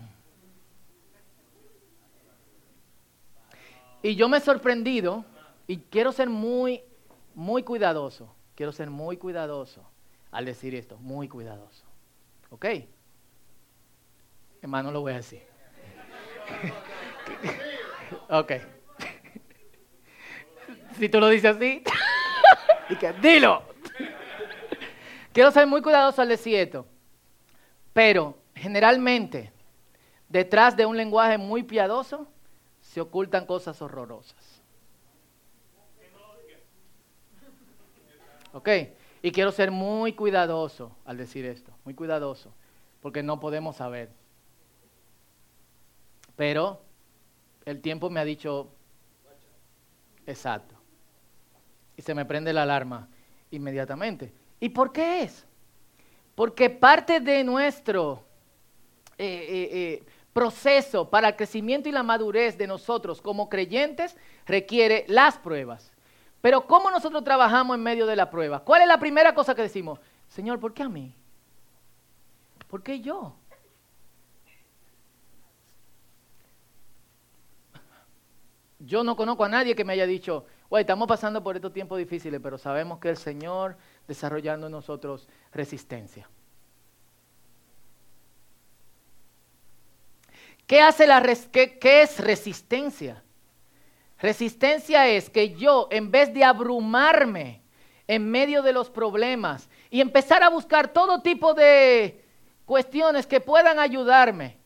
Y 4.04 4.16
yo 4.16 4.28
me 4.28 4.38
he 4.38 4.42
sorprendido, 4.42 5.24
y 5.68 5.78
quiero 5.78 6.12
ser 6.12 6.30
muy, 6.30 6.84
muy 7.34 7.64
cuidadoso, 7.64 8.36
quiero 8.56 8.74
ser 8.74 8.90
muy 8.90 9.16
cuidadoso 9.16 9.90
al 10.30 10.44
decir 10.44 10.76
esto, 10.76 10.98
muy 10.98 11.30
cuidadoso. 11.30 11.86
¿Ok? 12.50 12.66
Hermano, 14.62 14.92
lo 14.92 15.00
voy 15.00 15.14
a 15.14 15.18
decir. 15.18 15.44
ok. 18.30 18.52
si 20.98 21.08
tú 21.08 21.22
lo 21.22 21.30
dices 21.30 21.56
así, 21.56 21.84
dilo. 23.22 23.64
Quiero 25.34 25.52
ser 25.52 25.68
muy 25.68 25.82
cuidadoso 25.82 26.22
al 26.22 26.30
decir 26.30 26.56
esto. 26.56 26.86
Pero 27.94 28.38
generalmente, 28.56 29.52
detrás 30.28 30.76
de 30.76 30.86
un 30.86 30.98
lenguaje 30.98 31.38
muy 31.38 31.64
piadoso, 31.64 32.28
se 32.82 33.02
ocultan 33.02 33.46
cosas 33.46 33.82
horrorosas. 33.82 34.62
¿Ok? 38.54 38.70
Y 39.22 39.32
quiero 39.32 39.52
ser 39.52 39.70
muy 39.70 40.14
cuidadoso 40.14 40.96
al 41.06 41.18
decir 41.18 41.46
esto, 41.46 41.72
muy 41.84 41.94
cuidadoso, 41.94 42.54
porque 43.02 43.22
no 43.22 43.40
podemos 43.40 43.76
saber. 43.76 44.10
Pero 46.36 46.82
el 47.66 47.82
tiempo 47.82 48.10
me 48.10 48.20
ha 48.20 48.26
dicho 48.26 48.72
exacto. 50.26 50.79
Y 52.00 52.02
se 52.02 52.16
me 52.16 52.24
prende 52.24 52.54
la 52.54 52.64
alarma 52.64 53.10
inmediatamente. 53.52 54.32
¿Y 54.62 54.70
por 54.70 54.94
qué 54.94 55.24
es? 55.24 55.46
Porque 56.34 56.70
parte 56.70 57.20
de 57.20 57.44
nuestro 57.44 58.24
eh, 59.18 59.26
eh, 59.28 59.70
eh, 59.74 60.04
proceso 60.32 61.10
para 61.10 61.28
el 61.28 61.36
crecimiento 61.36 61.90
y 61.90 61.92
la 61.92 62.02
madurez 62.02 62.58
de 62.58 62.68
nosotros 62.68 63.22
como 63.22 63.50
creyentes 63.50 64.16
requiere 64.46 65.04
las 65.10 65.38
pruebas. 65.38 65.92
Pero 66.40 66.66
¿cómo 66.68 66.90
nosotros 66.90 67.22
trabajamos 67.26 67.76
en 67.76 67.84
medio 67.84 68.06
de 68.06 68.16
la 68.16 68.30
prueba? 68.30 68.62
¿Cuál 68.62 68.84
es 68.84 68.88
la 68.88 68.98
primera 68.98 69.36
cosa 69.36 69.54
que 69.54 69.64
decimos? 69.64 70.00
Señor, 70.30 70.58
¿por 70.58 70.74
qué 70.74 70.84
a 70.84 70.90
mí? 70.90 71.14
¿Por 72.70 72.82
qué 72.82 73.02
yo? 73.02 73.36
Yo 78.80 79.04
no 79.04 79.18
conozco 79.18 79.44
a 79.44 79.50
nadie 79.50 79.76
que 79.76 79.84
me 79.84 79.92
haya 79.92 80.08
dicho, 80.08 80.46
Oye, 80.70 80.82
estamos 80.82 81.08
pasando 81.08 81.44
por 81.44 81.56
estos 81.56 81.74
tiempos 81.74 81.98
difíciles, 81.98 82.40
pero 82.42 82.60
sabemos 82.60 83.00
que 83.00 83.10
el 83.10 83.18
Señor 83.18 83.76
desarrollando 84.08 84.68
en 84.68 84.72
nosotros 84.72 85.28
resistencia. 85.52 86.30
¿Qué, 90.68 90.80
hace 90.82 91.08
la 91.08 91.24
qué, 91.52 91.80
¿Qué 91.80 92.04
es 92.04 92.20
resistencia? 92.20 93.24
Resistencia 94.20 95.08
es 95.08 95.32
que 95.32 95.56
yo, 95.56 95.88
en 95.90 96.12
vez 96.12 96.32
de 96.36 96.44
abrumarme 96.44 97.64
en 98.08 98.30
medio 98.30 98.62
de 98.62 98.74
los 98.74 98.92
problemas 98.92 99.70
y 99.90 100.02
empezar 100.02 100.44
a 100.44 100.50
buscar 100.50 100.90
todo 100.90 101.24
tipo 101.24 101.56
de 101.56 102.24
cuestiones 102.66 103.26
que 103.26 103.40
puedan 103.40 103.80
ayudarme, 103.80 104.60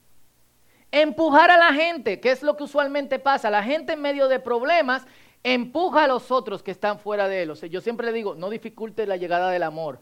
empujar 0.92 1.50
a 1.52 1.58
la 1.58 1.74
gente, 1.74 2.20
que 2.20 2.32
es 2.32 2.44
lo 2.44 2.58
que 2.58 2.64
usualmente 2.64 3.20
pasa, 3.20 3.50
la 3.50 3.64
gente 3.64 3.94
en 3.94 4.02
medio 4.02 4.28
de 4.28 4.40
problemas 4.40 5.06
empuja 5.44 6.06
a 6.06 6.08
los 6.08 6.32
otros 6.32 6.64
que 6.64 6.72
están 6.72 7.00
fuera 7.00 7.28
de 7.28 7.44
él. 7.44 7.52
O 7.52 7.56
sea, 7.56 7.68
yo 7.70 7.82
siempre 7.82 8.08
le 8.08 8.14
digo, 8.14 8.36
no 8.36 8.50
dificulte 8.50 9.06
la 9.06 9.18
llegada 9.18 9.52
del 9.52 9.64
amor, 9.64 10.00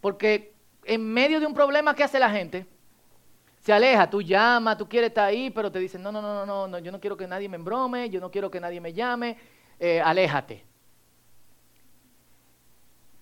porque 0.00 0.54
en 0.84 1.04
medio 1.04 1.40
de 1.40 1.46
un 1.46 1.54
problema, 1.54 1.94
¿qué 1.94 2.04
hace 2.04 2.18
la 2.18 2.30
gente? 2.30 2.66
Se 3.60 3.72
aleja, 3.72 4.10
tú 4.10 4.20
llamas, 4.20 4.76
tú 4.76 4.88
quieres 4.88 5.08
estar 5.08 5.26
ahí, 5.26 5.50
pero 5.50 5.70
te 5.70 5.78
dicen, 5.78 6.02
no, 6.02 6.10
no, 6.10 6.20
no, 6.20 6.44
no, 6.44 6.66
no, 6.66 6.78
yo 6.80 6.90
no 6.90 7.00
quiero 7.00 7.16
que 7.16 7.28
nadie 7.28 7.48
me 7.48 7.56
embrome, 7.56 8.10
yo 8.10 8.20
no 8.20 8.30
quiero 8.30 8.50
que 8.50 8.60
nadie 8.60 8.80
me 8.80 8.92
llame, 8.92 9.38
eh, 9.78 10.00
aléjate. 10.00 10.64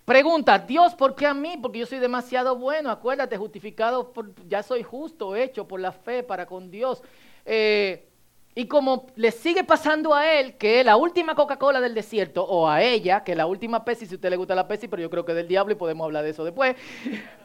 Pregunta, 0.07 0.59
Dios, 0.59 0.95
¿por 0.95 1.15
qué 1.15 1.27
a 1.27 1.35
mí? 1.35 1.57
Porque 1.61 1.79
yo 1.79 1.87
soy 1.87 1.99
demasiado 1.99 2.57
bueno, 2.57 2.91
acuérdate, 2.91 3.37
justificado, 3.37 4.13
ya 4.49 4.63
soy 4.63 4.83
justo, 4.83 5.37
hecho 5.37 5.69
por 5.69 5.79
la 5.79 5.93
fe 5.93 6.23
para 6.23 6.47
con 6.47 6.71
Dios. 6.71 7.03
Eh, 7.45 8.10
y 8.55 8.67
como 8.67 9.07
le 9.15 9.31
sigue 9.31 9.63
pasando 9.65 10.15
a 10.15 10.33
él, 10.33 10.57
que 10.57 10.81
es 10.81 10.87
la 10.87 10.97
última 10.97 11.35
Coca-Cola 11.35 11.81
del 11.81 11.95
desierto, 11.95 12.45
o 12.45 12.69
a 12.69 12.83
ella, 12.83 13.23
que 13.23 13.33
es 13.33 13.39
la 13.39 13.47
última 13.47 13.85
Pepsi, 13.85 14.07
si 14.07 14.15
a 14.15 14.17
usted 14.17 14.31
le 14.31 14.37
gusta 14.37 14.55
la 14.55 14.67
Pepsi, 14.67 14.89
pero 14.89 15.03
yo 15.03 15.11
creo 15.11 15.25
que 15.25 15.33
es 15.33 15.37
del 15.37 15.49
diablo 15.49 15.73
y 15.73 15.77
podemos 15.77 16.05
hablar 16.05 16.25
de 16.25 16.31
eso 16.31 16.45
después. 16.45 16.77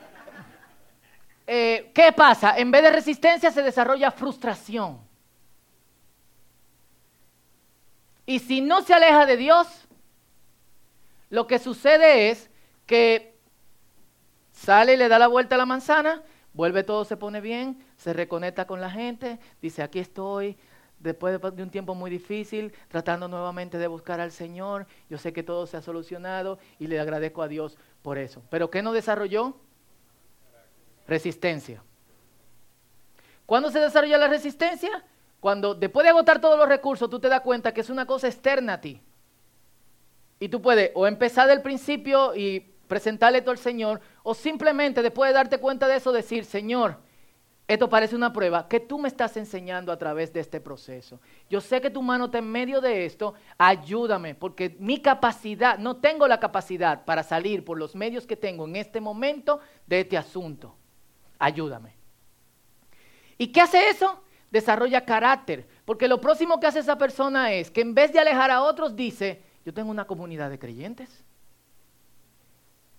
Eh, 1.48 1.92
¿Qué 1.94 2.12
pasa? 2.12 2.58
En 2.58 2.72
vez 2.72 2.82
de 2.82 2.90
resistencia 2.90 3.52
se 3.52 3.62
desarrolla 3.62 4.10
frustración. 4.10 5.00
Y 8.26 8.40
si 8.40 8.62
no 8.62 8.82
se 8.82 8.96
aleja 8.96 9.28
de 9.28 9.38
Dios, 9.38 9.68
lo 11.30 11.46
que 11.46 11.60
sucede 11.60 12.32
es 12.32 12.50
que 12.88 13.38
sale 14.52 14.96
y 14.96 14.98
le 14.98 15.08
da 15.08 15.20
la 15.20 15.28
vuelta 15.28 15.54
a 15.54 15.60
la 15.60 15.68
manzana, 15.68 16.24
vuelve 16.54 16.84
todo, 16.84 17.06
se 17.06 17.16
pone 17.16 17.42
bien, 17.42 17.78
se 17.96 18.14
reconecta 18.14 18.66
con 18.66 18.82
la 18.82 18.90
gente, 18.90 19.38
dice, 19.62 19.84
aquí 19.84 20.00
estoy, 20.00 20.58
después 21.00 21.40
de 21.40 21.64
un 21.64 21.70
tiempo 21.70 21.96
muy 21.96 22.10
difícil, 22.10 22.74
tratando 22.88 23.28
nuevamente 23.28 23.78
de 23.78 23.88
buscar 23.88 24.20
al 24.20 24.32
Señor. 24.32 24.88
Yo 25.10 25.18
sé 25.18 25.34
que 25.34 25.44
todo 25.44 25.68
se 25.68 25.78
ha 25.78 25.82
solucionado 25.82 26.60
y 26.80 26.88
le 26.88 27.00
agradezco 27.00 27.42
a 27.42 27.48
Dios 27.48 27.78
por 28.02 28.18
eso. 28.18 28.42
¿Pero 28.50 28.70
qué 28.70 28.82
no 28.82 28.94
desarrolló? 28.94 29.56
Resistencia. 31.08 31.84
¿Cuándo 33.46 33.70
se 33.70 33.80
desarrolla 33.80 34.18
la 34.18 34.28
resistencia? 34.28 35.04
Cuando 35.40 35.76
después 35.76 36.04
de 36.04 36.10
agotar 36.10 36.42
todos 36.42 36.58
los 36.58 36.68
recursos, 36.68 37.10
tú 37.10 37.20
te 37.20 37.30
das 37.30 37.42
cuenta 37.42 37.74
que 37.74 37.82
es 37.82 37.90
una 37.90 38.08
cosa 38.08 38.28
externa 38.28 38.74
a 38.74 38.82
ti. 38.82 39.02
Y 40.40 40.50
tú 40.50 40.62
puedes 40.62 40.92
o 40.96 41.06
empezar 41.06 41.48
del 41.48 41.62
principio 41.62 42.36
y 42.36 42.72
presentarle 42.88 43.42
todo 43.42 43.52
al 43.52 43.58
Señor, 43.58 44.02
o 44.24 44.34
simplemente 44.34 45.02
después 45.02 45.30
de 45.30 45.34
darte 45.34 45.60
cuenta 45.60 45.88
de 45.88 45.98
eso 45.98 46.12
decir, 46.12 46.46
Señor, 46.46 47.00
esto 47.68 47.90
parece 47.90 48.16
una 48.16 48.32
prueba 48.32 48.68
que 48.68 48.80
tú 48.80 49.00
me 49.00 49.08
estás 49.08 49.38
enseñando 49.38 49.92
a 49.92 49.98
través 49.98 50.32
de 50.32 50.40
este 50.40 50.62
proceso. 50.62 51.20
Yo 51.50 51.62
sé 51.62 51.82
que 51.82 51.90
tu 51.90 52.04
mano 52.04 52.26
está 52.26 52.38
en 52.38 52.52
medio 52.52 52.80
de 52.80 53.06
esto. 53.06 53.34
Ayúdame, 53.58 54.36
porque 54.36 54.76
mi 54.80 55.02
capacidad, 55.02 55.80
no 55.80 55.98
tengo 55.98 56.28
la 56.28 56.40
capacidad 56.40 57.06
para 57.06 57.24
salir 57.24 57.66
por 57.66 57.80
los 57.80 57.96
medios 57.96 58.28
que 58.28 58.36
tengo 58.36 58.68
en 58.68 58.76
este 58.76 59.02
momento 59.02 59.60
de 59.88 60.02
este 60.02 60.16
asunto. 60.16 60.76
Ayúdame. 61.40 61.96
¿Y 63.38 63.48
qué 63.48 63.62
hace 63.62 63.90
eso? 63.90 64.22
Desarrolla 64.52 65.04
carácter. 65.04 65.68
Porque 65.86 66.08
lo 66.08 66.22
próximo 66.22 66.60
que 66.60 66.68
hace 66.68 66.80
esa 66.80 67.00
persona 67.00 67.52
es 67.52 67.72
que 67.72 67.82
en 67.82 67.96
vez 67.96 68.14
de 68.14 68.20
alejar 68.20 68.52
a 68.52 68.62
otros, 68.62 68.96
dice, 68.96 69.42
yo 69.66 69.74
tengo 69.74 69.90
una 69.90 70.06
comunidad 70.06 70.52
de 70.52 70.60
creyentes. 70.60 71.24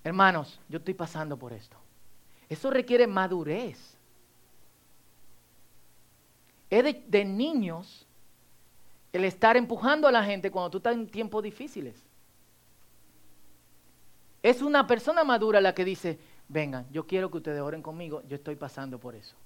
Hermanos, 0.02 0.60
yo 0.68 0.78
estoy 0.78 0.94
pasando 0.94 1.36
por 1.36 1.52
esto. 1.52 1.76
Eso 2.48 2.68
requiere 2.70 3.06
madurez 3.06 3.95
es 6.70 6.96
de, 7.08 7.24
niños 7.24 8.06
el 9.12 9.24
estar 9.24 9.56
empujando 9.56 10.08
a 10.08 10.12
la 10.12 10.24
gente 10.24 10.50
cuando 10.50 10.70
tú 10.70 10.78
estás 10.78 10.94
en 10.94 11.06
tiempos 11.06 11.42
difíciles. 11.42 12.04
Es 14.42 14.62
una 14.62 14.86
persona 14.86 15.24
madura 15.24 15.60
la 15.60 15.74
que 15.74 15.84
dice, 15.84 16.18
vengan, 16.48 16.86
yo 16.92 17.06
quiero 17.06 17.30
que 17.30 17.38
ustedes 17.38 17.60
oren 17.60 17.82
conmigo, 17.82 18.22
yo 18.28 18.36
estoy 18.36 18.56
pasando 18.56 18.98
por 18.98 19.14
eso. 19.14 19.36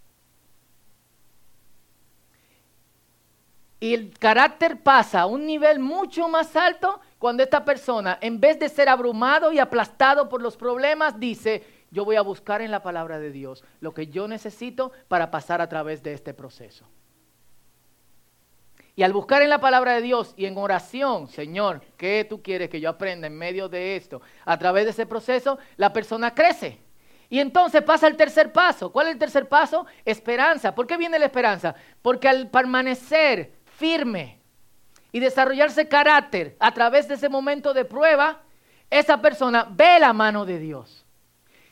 Y 3.78 3.94
el 3.94 4.18
carácter 4.18 4.82
pasa 4.82 5.22
a 5.22 5.26
un 5.26 5.46
nivel 5.46 5.78
mucho 5.78 6.28
más 6.28 6.54
alto 6.54 7.00
cuando 7.18 7.42
esta 7.42 7.64
persona, 7.64 8.18
en 8.20 8.38
vez 8.38 8.58
de 8.58 8.68
ser 8.68 8.90
abrumado 8.90 9.52
y 9.52 9.58
aplastado 9.58 10.28
por 10.28 10.42
los 10.42 10.56
problemas, 10.56 11.18
dice, 11.18 11.64
yo 11.90 12.04
voy 12.04 12.16
a 12.16 12.22
buscar 12.22 12.60
en 12.60 12.70
la 12.70 12.82
palabra 12.82 13.18
de 13.18 13.30
Dios 13.30 13.64
lo 13.80 13.94
que 13.94 14.08
yo 14.08 14.28
necesito 14.28 14.92
para 15.08 15.30
pasar 15.30 15.62
a 15.62 15.68
través 15.68 16.02
de 16.02 16.12
este 16.12 16.34
proceso. 16.34 16.86
Y 18.96 19.02
al 19.02 19.12
buscar 19.12 19.42
en 19.42 19.50
la 19.50 19.60
palabra 19.60 19.94
de 19.94 20.02
Dios 20.02 20.34
y 20.36 20.46
en 20.46 20.58
oración, 20.58 21.28
Señor, 21.28 21.80
¿qué 21.96 22.26
tú 22.28 22.42
quieres 22.42 22.68
que 22.68 22.80
yo 22.80 22.90
aprenda 22.90 23.26
en 23.26 23.36
medio 23.36 23.68
de 23.68 23.96
esto? 23.96 24.20
A 24.44 24.58
través 24.58 24.84
de 24.84 24.90
ese 24.90 25.06
proceso, 25.06 25.58
la 25.76 25.92
persona 25.92 26.34
crece. 26.34 26.80
Y 27.28 27.38
entonces 27.38 27.82
pasa 27.82 28.08
el 28.08 28.16
tercer 28.16 28.52
paso. 28.52 28.90
¿Cuál 28.90 29.06
es 29.06 29.12
el 29.12 29.18
tercer 29.18 29.48
paso? 29.48 29.86
Esperanza. 30.04 30.74
¿Por 30.74 30.86
qué 30.86 30.96
viene 30.96 31.18
la 31.18 31.26
esperanza? 31.26 31.76
Porque 32.02 32.28
al 32.28 32.48
permanecer 32.48 33.52
firme 33.76 34.40
y 35.12 35.20
desarrollarse 35.20 35.88
carácter 35.88 36.56
a 36.58 36.74
través 36.74 37.06
de 37.06 37.14
ese 37.14 37.28
momento 37.28 37.72
de 37.72 37.84
prueba, 37.84 38.42
esa 38.90 39.22
persona 39.22 39.68
ve 39.70 40.00
la 40.00 40.12
mano 40.12 40.44
de 40.44 40.58
Dios. 40.58 41.06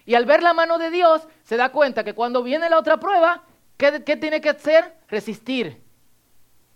Y 0.06 0.14
al 0.14 0.24
ver 0.24 0.42
la 0.42 0.54
mano 0.54 0.78
de 0.78 0.90
Dios, 0.90 1.26
se 1.42 1.56
da 1.56 1.70
cuenta 1.70 2.04
que 2.04 2.14
cuando 2.14 2.44
viene 2.44 2.70
la 2.70 2.78
otra 2.78 2.98
prueba, 2.98 3.42
¿qué, 3.76 4.04
qué 4.04 4.16
tiene 4.16 4.40
que 4.40 4.50
hacer? 4.50 4.94
Resistir 5.08 5.87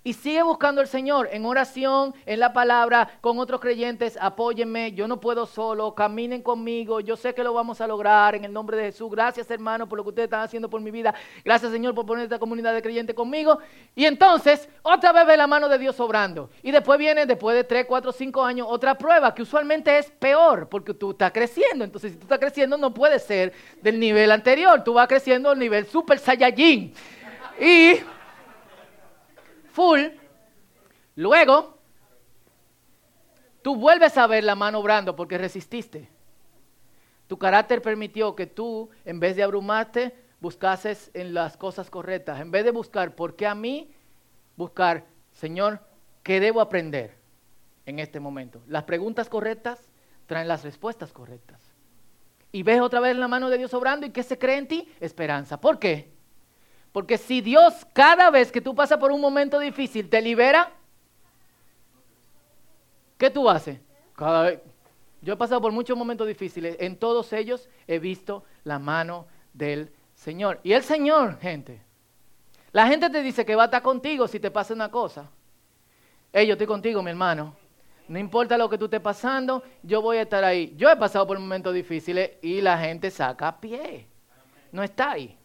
y 0.04 0.14
sigue 0.14 0.42
buscando 0.42 0.80
al 0.80 0.88
Señor 0.88 1.28
en 1.32 1.44
oración, 1.44 2.14
en 2.26 2.40
la 2.40 2.52
palabra, 2.52 3.18
con 3.20 3.38
otros 3.38 3.60
creyentes. 3.60 4.18
Apóyenme, 4.20 4.92
yo 4.92 5.06
no 5.06 5.20
puedo 5.20 5.46
solo, 5.46 5.94
caminen 5.94 6.42
conmigo. 6.42 7.00
Yo 7.00 7.16
sé 7.16 7.34
que 7.34 7.44
lo 7.44 7.52
vamos 7.54 7.80
a 7.80 7.86
lograr 7.86 8.34
en 8.34 8.44
el 8.44 8.52
nombre 8.52 8.76
de 8.76 8.84
Jesús. 8.84 9.10
Gracias, 9.10 9.50
hermano, 9.50 9.88
por 9.88 9.98
lo 9.98 10.02
que 10.02 10.08
ustedes 10.10 10.26
están 10.26 10.40
haciendo 10.40 10.68
por 10.68 10.80
mi 10.80 10.90
vida. 10.90 11.14
Gracias, 11.44 11.70
Señor, 11.70 11.94
por 11.94 12.04
poner 12.04 12.24
esta 12.24 12.38
comunidad 12.38 12.74
de 12.74 12.82
creyentes 12.82 13.14
conmigo. 13.14 13.58
Y 13.94 14.04
entonces, 14.04 14.68
otra 14.82 15.12
vez 15.12 15.26
ve 15.26 15.36
la 15.36 15.46
mano 15.46 15.68
de 15.68 15.78
Dios 15.78 15.98
obrando. 16.00 16.50
Y 16.62 16.72
después 16.72 16.98
viene, 16.98 17.24
después 17.24 17.56
de 17.56 17.64
3, 17.64 17.86
4, 17.86 18.10
5 18.12 18.44
años, 18.44 18.66
otra 18.68 18.98
prueba 18.98 19.32
que 19.34 19.42
usualmente 19.42 19.98
es 19.98 20.10
peor 20.10 20.68
porque 20.68 20.94
tú 20.94 21.12
estás 21.12 21.30
creciendo. 21.30 21.84
Entonces, 21.84 22.12
si 22.12 22.18
tú 22.18 22.24
estás 22.24 22.40
creciendo, 22.40 22.76
no 22.76 22.92
puede 22.92 23.18
ser 23.20 23.52
del 23.80 24.00
nivel 24.00 24.32
anterior. 24.32 24.82
Tú 24.82 24.94
vas 24.94 25.06
creciendo 25.06 25.50
al 25.50 25.58
nivel 25.58 25.86
super 25.86 26.18
saiyajin. 26.18 26.92
Y 27.60 28.00
full, 29.72 30.00
luego 31.16 31.78
tú 33.62 33.76
vuelves 33.76 34.16
a 34.18 34.26
ver 34.26 34.44
la 34.44 34.54
mano 34.54 34.78
obrando 34.78 35.16
porque 35.16 35.38
resististe. 35.38 36.08
Tu 37.26 37.38
carácter 37.38 37.80
permitió 37.80 38.37
que 38.37 38.46
tú, 38.46 38.90
en 39.04 39.18
vez 39.18 39.37
de 39.37 39.42
abrumarte, 39.42 40.14
buscases 40.40 41.11
en 41.14 41.32
las 41.32 41.56
cosas 41.56 41.88
correctas. 41.88 42.40
En 42.40 42.50
vez 42.50 42.64
de 42.64 42.72
buscar, 42.72 43.14
¿por 43.14 43.37
qué 43.37 43.46
a 43.46 43.54
mí? 43.54 43.90
Buscar, 44.56 45.06
Señor, 45.32 45.80
¿qué 46.22 46.40
debo 46.40 46.61
aprender 46.61 47.16
en 47.87 47.98
este 47.98 48.20
momento? 48.20 48.61
Las 48.66 48.85
preguntas 48.85 49.30
correctas 49.30 49.88
traen 50.26 50.48
las 50.48 50.62
respuestas 50.62 51.12
correctas. 51.12 51.61
Y 52.50 52.64
ves 52.64 52.82
otra 52.82 53.00
vez 53.00 53.16
la 53.16 53.28
mano 53.28 53.48
de 53.48 53.56
Dios 53.56 53.72
obrando 53.72 54.04
y 54.04 54.11
¿qué 54.11 54.22
se 54.22 54.38
cree 54.38 54.58
en 54.58 54.68
ti? 54.68 54.92
Esperanza. 55.00 55.58
¿Por 55.58 55.78
qué? 55.78 56.12
Porque 56.92 57.16
si 57.16 57.40
Dios 57.40 57.87
cada 57.94 58.31
vez 58.31 58.52
que 58.52 58.61
tú 58.61 58.74
pasas 58.74 58.98
por 58.98 59.11
un 59.12 59.20
momento 59.20 59.59
difícil 59.59 60.09
te 60.09 60.20
libera, 60.20 60.70
¿qué 63.16 63.31
tú 63.31 63.48
haces? 63.48 63.81
Cada 64.14 64.42
vez, 64.42 64.61
Yo 65.22 65.33
he 65.33 65.37
pasado 65.37 65.61
por 65.61 65.72
muchos 65.72 65.96
momentos 65.96 66.26
difíciles. 66.26 66.76
En 66.81 66.96
todos 66.96 67.33
ellos 67.33 67.68
he 67.87 67.98
visto 67.98 68.44
la 68.64 68.78
mano 68.78 69.26
del 69.55 69.90
Señor. 70.14 70.61
Y 70.62 70.72
el 70.72 70.83
Señor, 70.83 71.38
gente. 71.40 71.81
La 72.72 72.87
gente 72.87 73.09
te 73.09 73.22
dice 73.22 73.44
que 73.44 73.55
va 73.55 73.62
a 73.62 73.66
estar 73.66 73.83
contigo 73.83 74.28
si 74.28 74.40
te 74.40 74.50
pasa 74.50 74.74
una 74.74 74.90
cosa. 74.90 75.31
Hey, 76.33 76.46
yo 76.46 76.52
estoy 76.52 76.66
contigo, 76.66 77.02
mi 77.02 77.11
hermano. 77.11 77.55
No 78.09 78.18
importa 78.18 78.59
lo 78.59 78.68
que 78.68 78.78
tú 78.78 78.87
estés 78.87 79.00
pasando, 79.00 79.62
yo 79.83 80.02
voy 80.02 80.18
a 80.18 80.22
estar 80.22 80.44
ahí. 80.44 80.74
Yo 80.76 80.90
he 80.90 80.96
pasado 80.96 81.26
por 81.26 81.38
momentos 81.38 81.72
difíciles 81.72 82.33
y 82.42 82.61
la 82.61 82.76
gente 82.76 83.11
saca 83.11 83.48
a 83.48 83.61
pie. 83.61 84.07
No 84.72 84.83
está 84.83 85.12
ahí. 85.12 85.38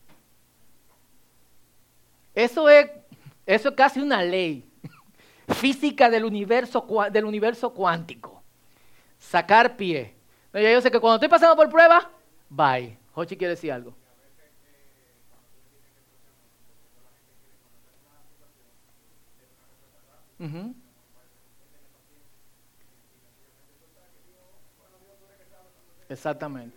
Eso 2.37 2.69
es, 2.69 2.91
eso 3.47 3.69
es 3.69 3.75
casi 3.75 3.99
una 3.99 4.21
ley 4.21 4.69
física 5.55 6.07
del 6.07 6.23
universo, 6.23 6.85
del 7.11 7.25
universo 7.25 7.73
cuántico. 7.73 8.43
Sacar 9.17 9.75
pie. 9.75 10.13
Yo 10.53 10.79
sé 10.79 10.91
que 10.91 10.99
cuando 10.99 11.15
estoy 11.15 11.29
pasando 11.29 11.55
por 11.55 11.67
prueba, 11.67 12.11
bye. 12.47 12.95
Hochi 13.15 13.35
quiere 13.35 13.55
decir 13.55 13.71
algo. 13.71 13.95
Exactamente. 26.07 26.76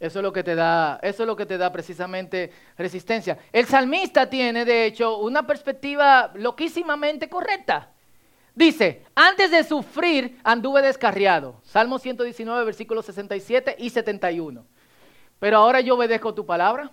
Eso 0.00 0.20
es 0.20 0.22
lo 0.22 0.32
que 0.32 0.42
te 0.42 0.54
da, 0.54 0.98
eso 1.02 1.22
es 1.24 1.26
lo 1.26 1.36
que 1.36 1.44
te 1.44 1.58
da 1.58 1.70
precisamente 1.70 2.50
resistencia. 2.78 3.36
El 3.52 3.66
salmista 3.66 4.30
tiene, 4.30 4.64
de 4.64 4.86
hecho, 4.86 5.18
una 5.18 5.46
perspectiva 5.46 6.32
loquísimamente 6.34 7.28
correcta. 7.28 7.90
Dice, 8.54 9.04
antes 9.14 9.50
de 9.50 9.62
sufrir 9.62 10.40
anduve 10.42 10.80
descarriado. 10.80 11.60
Salmo 11.64 11.98
119, 11.98 12.64
versículos 12.64 13.04
67 13.04 13.76
y 13.78 13.90
71. 13.90 14.64
Pero 15.38 15.56
ahora 15.58 15.80
yo 15.82 15.96
obedezco 15.96 16.34
tu 16.34 16.46
palabra. 16.46 16.90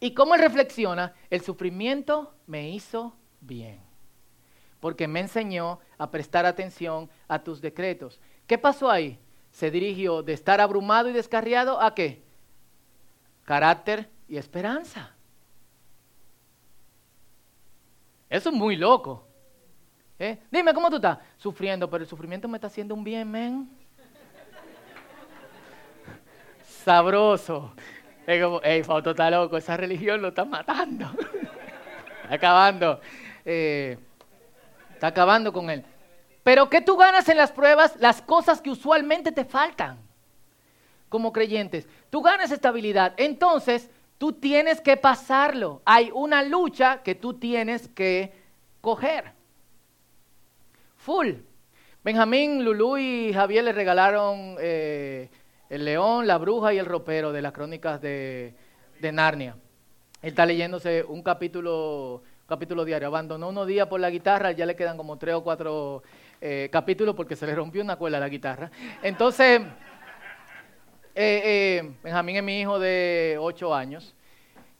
Y 0.00 0.14
como 0.14 0.34
él 0.34 0.40
reflexiona, 0.40 1.14
el 1.28 1.42
sufrimiento 1.42 2.34
me 2.46 2.70
hizo 2.70 3.14
bien. 3.40 3.80
Porque 4.80 5.06
me 5.08 5.20
enseñó 5.20 5.78
a 5.98 6.10
prestar 6.10 6.46
atención 6.46 7.10
a 7.28 7.42
tus 7.42 7.60
decretos. 7.60 8.18
¿Qué 8.46 8.58
pasó 8.58 8.90
ahí? 8.90 9.18
Se 9.54 9.70
dirigió 9.70 10.24
de 10.24 10.32
estar 10.32 10.60
abrumado 10.60 11.08
y 11.08 11.12
descarriado 11.12 11.80
a 11.80 11.94
qué? 11.94 12.24
Carácter 13.44 14.10
y 14.26 14.36
esperanza. 14.36 15.14
Eso 18.28 18.48
es 18.48 18.54
muy 18.54 18.74
loco. 18.74 19.28
¿Eh? 20.18 20.40
Dime, 20.50 20.74
¿cómo 20.74 20.90
tú 20.90 20.96
estás? 20.96 21.18
Sufriendo, 21.36 21.88
pero 21.88 22.02
el 22.02 22.10
sufrimiento 22.10 22.48
me 22.48 22.56
está 22.56 22.66
haciendo 22.66 22.96
un 22.96 23.04
bien, 23.04 23.30
men. 23.30 23.70
Sabroso. 26.64 27.72
Es 28.26 28.42
como, 28.42 28.60
hey, 28.64 28.82
Fausto 28.82 29.12
está 29.12 29.30
loco, 29.30 29.56
esa 29.56 29.76
religión 29.76 30.20
lo 30.20 30.28
está 30.28 30.44
matando. 30.44 31.06
está 32.24 32.34
acabando. 32.34 33.00
Eh, 33.44 33.98
está 34.94 35.06
acabando 35.06 35.52
con 35.52 35.70
él. 35.70 35.84
Pero 36.44 36.70
¿qué 36.70 36.82
tú 36.82 36.96
ganas 36.96 37.28
en 37.28 37.38
las 37.38 37.50
pruebas? 37.50 37.96
Las 37.98 38.22
cosas 38.22 38.60
que 38.60 38.70
usualmente 38.70 39.32
te 39.32 39.44
faltan 39.44 39.98
como 41.08 41.32
creyentes. 41.32 41.88
Tú 42.10 42.20
ganas 42.22 42.50
estabilidad. 42.50 43.14
Entonces, 43.16 43.90
tú 44.18 44.32
tienes 44.32 44.80
que 44.80 44.96
pasarlo. 44.96 45.80
Hay 45.84 46.10
una 46.12 46.42
lucha 46.42 47.02
que 47.02 47.14
tú 47.14 47.34
tienes 47.34 47.88
que 47.88 48.32
coger. 48.80 49.32
Full. 50.98 51.30
Benjamín, 52.02 52.62
Lulú 52.62 52.98
y 52.98 53.32
Javier 53.32 53.64
le 53.64 53.72
regalaron 53.72 54.56
eh, 54.60 55.30
el 55.70 55.86
león, 55.86 56.26
la 56.26 56.36
bruja 56.36 56.74
y 56.74 56.78
el 56.78 56.84
ropero 56.84 57.32
de 57.32 57.40
las 57.40 57.52
crónicas 57.52 58.02
de, 58.02 58.54
de 59.00 59.12
Narnia. 59.12 59.56
Él 60.20 60.28
está 60.28 60.44
leyéndose 60.44 61.04
un 61.04 61.22
capítulo, 61.22 62.22
capítulo 62.46 62.84
diario. 62.84 63.08
Abandonó 63.08 63.48
unos 63.48 63.66
días 63.66 63.86
por 63.86 64.00
la 64.00 64.10
guitarra, 64.10 64.52
ya 64.52 64.66
le 64.66 64.76
quedan 64.76 64.98
como 64.98 65.16
tres 65.16 65.34
o 65.34 65.42
cuatro 65.42 66.02
eh, 66.46 66.68
capítulo 66.70 67.16
porque 67.16 67.36
se 67.36 67.46
le 67.46 67.54
rompió 67.54 67.80
una 67.80 67.96
cuerda 67.96 68.18
a 68.18 68.20
la 68.20 68.28
guitarra. 68.28 68.70
Entonces, 69.02 69.62
eh, 71.14 71.40
eh, 71.42 71.92
Benjamín 72.02 72.36
es 72.36 72.42
mi 72.42 72.60
hijo 72.60 72.78
de 72.78 73.38
8 73.40 73.74
años, 73.74 74.14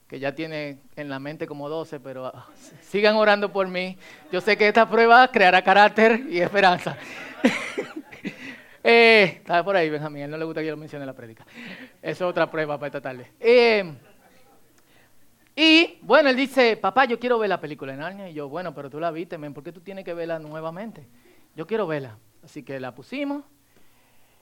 que 0.07 0.19
ya 0.19 0.35
tiene 0.35 0.81
en 0.95 1.09
la 1.09 1.19
mente 1.19 1.47
como 1.47 1.71
12, 1.71 2.01
pero 2.01 2.27
ah, 2.27 2.49
sigan 2.83 3.17
orando 3.17 3.51
por 3.51 3.67
mí. 3.67 3.97
Yo 4.31 4.43
sé 4.43 4.59
que 4.59 4.69
esta 4.69 4.87
prueba 4.87 5.27
creará 5.29 5.63
carácter 5.63 6.21
y 6.29 6.39
esperanza. 6.39 6.99
eh, 8.85 9.43
por 9.65 9.75
ahí, 9.75 9.89
Benjamín, 9.89 10.25
él 10.25 10.31
no 10.33 10.37
le 10.37 10.45
gusta 10.45 10.61
que 10.61 10.67
yo 10.67 10.73
lo 10.73 10.77
mencione 10.77 11.05
en 11.05 11.07
la 11.07 11.15
prédica. 11.15 11.47
Eso 12.03 12.27
es 12.27 12.31
otra 12.31 12.51
prueba 12.51 12.77
para 12.77 12.89
esta 12.89 13.01
tarde. 13.01 13.31
y 15.57 15.99
bueno, 16.03 16.29
él 16.29 16.37
dice, 16.37 16.77
papá, 16.77 17.07
yo 17.07 17.19
quiero 17.19 17.39
ver 17.39 17.49
la 17.49 17.59
película 17.59 17.95
en 17.95 18.01
Narnia. 18.01 18.29
Y 18.29 18.35
yo, 18.35 18.51
bueno, 18.51 18.75
pero 18.75 18.91
tú 18.91 19.01
la 19.01 19.11
viste, 19.11 19.39
men, 19.39 19.55
¿por 19.55 19.65
qué 19.65 19.73
tú 19.73 19.81
tienes 19.81 20.05
que 20.05 20.13
verla 20.13 20.39
nuevamente? 20.39 21.07
Yo 21.57 21.67
quiero 21.67 21.87
verla. 21.87 22.19
Así 22.43 22.63
que 22.63 22.79
la 22.79 22.95
pusimos 22.95 23.43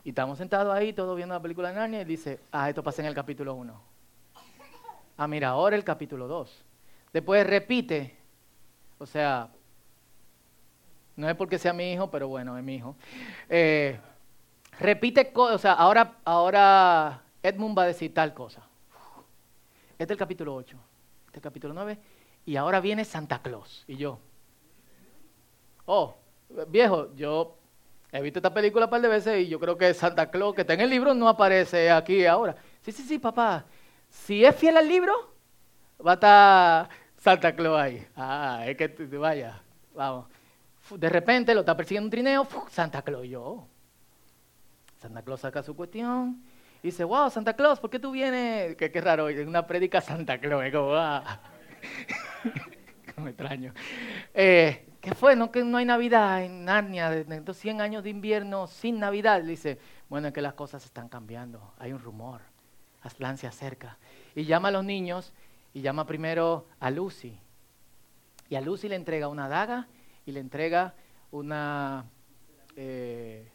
y 0.05 0.09
estamos 0.09 0.38
sentados 0.38 0.75
ahí, 0.75 0.92
todos 0.92 1.16
viendo 1.16 1.35
la 1.35 1.40
película 1.40 1.68
de 1.68 1.77
Narnia 1.77 2.03
y 2.03 2.05
dice, 2.05 2.40
ah, 2.51 2.68
esto 2.68 2.83
pasa 2.83 3.03
en 3.03 3.09
el 3.09 3.14
capítulo 3.14 3.55
1. 3.55 3.81
Ah, 5.16 5.29
mira, 5.29 5.51
ahora 5.51 5.77
el 5.77 5.85
capítulo 5.85 6.27
2. 6.27 6.64
Después 7.12 7.46
repite, 7.46 8.16
o 8.98 9.07
sea, 9.07 9.48
no 11.14 11.29
es 11.29 11.37
porque 11.37 11.59
sea 11.59 11.72
mi 11.72 11.92
hijo, 11.92 12.11
pero 12.11 12.27
bueno, 12.27 12.59
es 12.59 12.64
mi 12.64 12.77
hijo. 12.77 12.96
Eh, 13.48 14.01
repite, 14.81 15.31
o 15.35 15.59
sea, 15.59 15.75
ahora, 15.75 16.16
ahora 16.25 17.22
Edmund 17.42 17.79
va 17.79 17.83
a 17.83 17.87
decir 17.87 18.12
tal 18.12 18.35
cosa. 18.35 18.62
Este 19.92 20.05
es 20.05 20.11
el 20.11 20.16
capítulo 20.16 20.55
8, 20.57 20.77
este 21.27 21.31
es 21.31 21.37
el 21.37 21.42
capítulo 21.42 21.75
9, 21.75 21.98
y 22.46 22.57
ahora 22.57 22.81
viene 22.81 23.05
Santa 23.05 23.40
Claus. 23.40 23.85
Y 23.87 23.96
yo, 23.96 24.18
oh, 25.85 26.16
viejo, 26.69 27.15
yo 27.15 27.59
he 28.12 28.21
visto 28.21 28.38
esta 28.38 28.53
película 28.53 28.87
un 28.87 28.91
par 28.91 29.01
de 29.01 29.09
veces 29.09 29.43
y 29.43 29.49
yo 29.49 29.59
creo 29.59 29.77
que 29.77 29.95
Santa 29.95 30.31
Claus, 30.31 30.55
que 30.55 30.62
está 30.62 30.75
en 30.75 30.83
el 30.83 30.91
libro, 30.91 31.15
no 31.15 31.29
aparece 31.29 31.91
aquí 31.91 32.25
ahora. 32.27 32.57
Sí, 32.83 32.93
sí, 32.93 33.03
sí, 33.03 33.19
papá. 33.19 33.65
Si 34.09 34.45
es 34.45 34.55
fiel 34.55 34.77
al 34.77 34.87
libro, 34.87 35.35
va 36.05 36.12
a 36.12 36.15
estar 36.15 36.88
Santa 37.17 37.55
Claus 37.55 37.81
ahí. 37.81 38.07
Ah, 38.17 38.65
es 38.67 38.77
que 38.77 38.88
vaya, 39.17 39.62
vamos. 39.95 40.27
De 40.91 41.09
repente 41.09 41.55
lo 41.55 41.61
está 41.61 41.77
persiguiendo 41.77 42.07
un 42.07 42.11
trineo, 42.11 42.47
Santa 42.69 43.03
Claus, 43.03 43.27
yo. 43.27 43.67
Santa 44.99 45.23
Claus 45.23 45.41
saca 45.41 45.62
su 45.62 45.75
cuestión 45.75 46.43
y 46.83 46.88
dice, 46.88 47.05
wow, 47.05 47.31
Santa 47.31 47.55
Claus, 47.55 47.81
¿por 47.81 47.91
qué 47.91 47.99
tú 47.99 48.11
vienes? 48.11 48.77
Qué, 48.77 48.91
qué 48.91 49.01
raro, 49.01 49.29
en 49.29 49.49
una 49.49 49.67
prédica 49.67 50.01
Santa 50.01 50.38
Claus, 50.38 50.65
es 50.65 50.73
como, 50.73 50.95
ah. 50.95 51.41
como 53.15 53.29
extraño. 53.29 53.73
Eh, 54.35 54.87
¿Qué 55.03 55.17
fue? 55.17 55.35
¿No 55.35 55.51
que 55.51 55.65
no 55.65 55.79
hay 55.79 55.85
Navidad 55.85 56.45
en 56.45 56.65
Narnia? 56.65 57.11
De 57.11 57.55
100 57.55 57.81
años 57.81 58.05
de 58.05 58.11
invierno 58.11 58.69
sin 58.69 59.01
Navidad. 59.01 59.43
Le 59.43 59.51
dice, 59.51 59.81
bueno, 60.09 60.29
es 60.29 60.33
que 60.33 60.41
las 60.41 60.55
cosas 60.55 60.85
están 60.85 61.09
cambiando. 61.09 61.75
Hay 61.81 61.93
un 61.93 61.99
rumor. 61.99 62.41
Aslan 63.03 63.37
se 63.37 63.49
acerca. 63.49 63.99
Y 64.37 64.45
llama 64.45 64.69
a 64.69 64.71
los 64.71 64.85
niños 64.85 65.33
y 65.75 65.81
llama 65.81 66.07
primero 66.07 66.69
a 66.79 66.88
Lucy. 66.93 67.37
Y 68.49 68.55
a 68.55 68.61
Lucy 68.61 68.88
le 68.88 68.95
entrega 68.95 69.27
una 69.27 69.49
daga 69.49 69.88
y 70.25 70.31
le 70.31 70.38
entrega 70.38 70.95
una, 71.33 72.05
eh, 72.77 73.51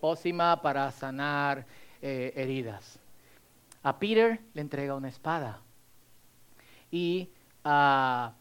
pócima 0.00 0.62
para 0.62 0.92
sanar 0.92 1.66
eh, 2.00 2.32
heridas. 2.36 3.00
A 3.82 3.98
Peter 3.98 4.40
le 4.54 4.60
entrega 4.60 4.94
una 4.94 5.08
espada. 5.08 5.60
Y 6.88 7.30
a 7.64 8.34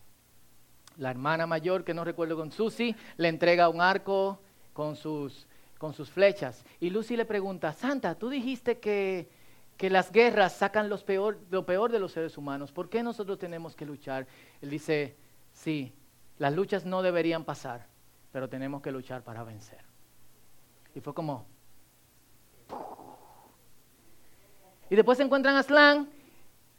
la 0.97 1.11
hermana 1.11 1.47
mayor, 1.47 1.83
que 1.83 1.93
no 1.93 2.03
recuerdo 2.03 2.35
con 2.35 2.51
Susie, 2.51 2.95
le 3.17 3.27
entrega 3.27 3.69
un 3.69 3.81
arco 3.81 4.39
con 4.73 4.95
sus, 4.95 5.47
con 5.77 5.93
sus 5.93 6.09
flechas. 6.09 6.65
Y 6.79 6.89
Lucy 6.89 7.15
le 7.15 7.25
pregunta, 7.25 7.73
Santa, 7.73 8.15
tú 8.15 8.29
dijiste 8.29 8.79
que, 8.79 9.29
que 9.77 9.89
las 9.89 10.11
guerras 10.11 10.53
sacan 10.53 10.89
peor, 11.05 11.39
lo 11.49 11.65
peor 11.65 11.91
de 11.91 11.99
los 11.99 12.11
seres 12.11 12.37
humanos. 12.37 12.71
¿Por 12.71 12.89
qué 12.89 13.03
nosotros 13.03 13.37
tenemos 13.37 13.75
que 13.75 13.85
luchar? 13.85 14.27
Él 14.61 14.69
dice, 14.69 15.15
sí, 15.53 15.93
las 16.37 16.53
luchas 16.53 16.85
no 16.85 17.01
deberían 17.01 17.43
pasar, 17.43 17.87
pero 18.31 18.49
tenemos 18.49 18.81
que 18.81 18.91
luchar 18.91 19.23
para 19.23 19.43
vencer. 19.43 19.83
Y 20.95 20.99
fue 20.99 21.13
como... 21.13 21.45
Y 24.89 24.95
después 24.95 25.17
se 25.17 25.23
encuentran 25.23 25.55
a 25.55 25.59
Aslan 25.59 26.09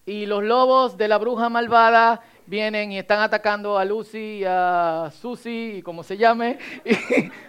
y 0.07 0.25
los 0.25 0.43
lobos 0.43 0.97
de 0.97 1.09
la 1.09 1.19
bruja 1.19 1.51
malvada 1.51 2.23
vienen 2.49 2.93
y 2.93 2.99
están 2.99 3.21
atacando 3.21 3.79
a 3.79 3.85
Lucy, 3.85 4.43
a 4.47 5.11
Susie, 5.21 5.77
y 5.77 5.83
como 5.83 6.03
se 6.03 6.17
llame. 6.17 6.59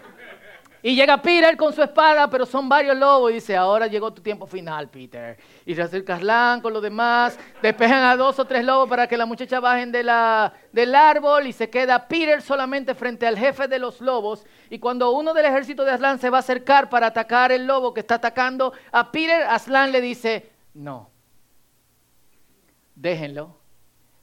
Y 0.81 0.95
llega 0.95 1.21
Peter 1.21 1.57
con 1.57 1.73
su 1.73 1.83
espada, 1.83 2.29
pero 2.29 2.45
son 2.45 2.69
varios 2.69 2.95
lobos. 2.95 3.31
Y 3.31 3.35
dice, 3.35 3.55
ahora 3.55 3.87
llegó 3.87 4.13
tu 4.13 4.21
tiempo 4.21 4.47
final, 4.47 4.89
Peter. 4.89 5.37
Y 5.65 5.75
se 5.75 5.81
acerca 5.81 6.15
Aslan 6.15 6.61
con 6.61 6.71
los 6.71 6.81
demás. 6.81 7.37
Despejan 7.61 8.03
a 8.03 8.15
dos 8.15 8.39
o 8.39 8.45
tres 8.45 8.63
lobos 8.63 8.87
para 8.87 9.05
que 9.05 9.17
la 9.17 9.25
muchacha 9.25 9.59
bajen 9.59 9.91
de 9.91 10.03
la, 10.03 10.53
del 10.71 10.95
árbol. 10.95 11.47
Y 11.47 11.51
se 11.51 11.69
queda 11.69 12.07
Peter 12.07 12.41
solamente 12.41 12.95
frente 12.95 13.27
al 13.27 13.37
jefe 13.37 13.67
de 13.67 13.77
los 13.77 13.99
lobos. 13.99 14.45
Y 14.69 14.79
cuando 14.79 15.11
uno 15.11 15.33
del 15.33 15.47
ejército 15.47 15.83
de 15.83 15.91
Aslan 15.91 16.17
se 16.17 16.29
va 16.29 16.37
a 16.37 16.39
acercar 16.39 16.89
para 16.89 17.07
atacar 17.07 17.51
el 17.51 17.67
lobo 17.67 17.93
que 17.93 17.99
está 17.99 18.15
atacando 18.15 18.71
a 18.93 19.11
Peter, 19.11 19.41
Aslan 19.43 19.91
le 19.91 19.99
dice, 19.99 20.49
no, 20.73 21.09
déjenlo. 22.95 23.58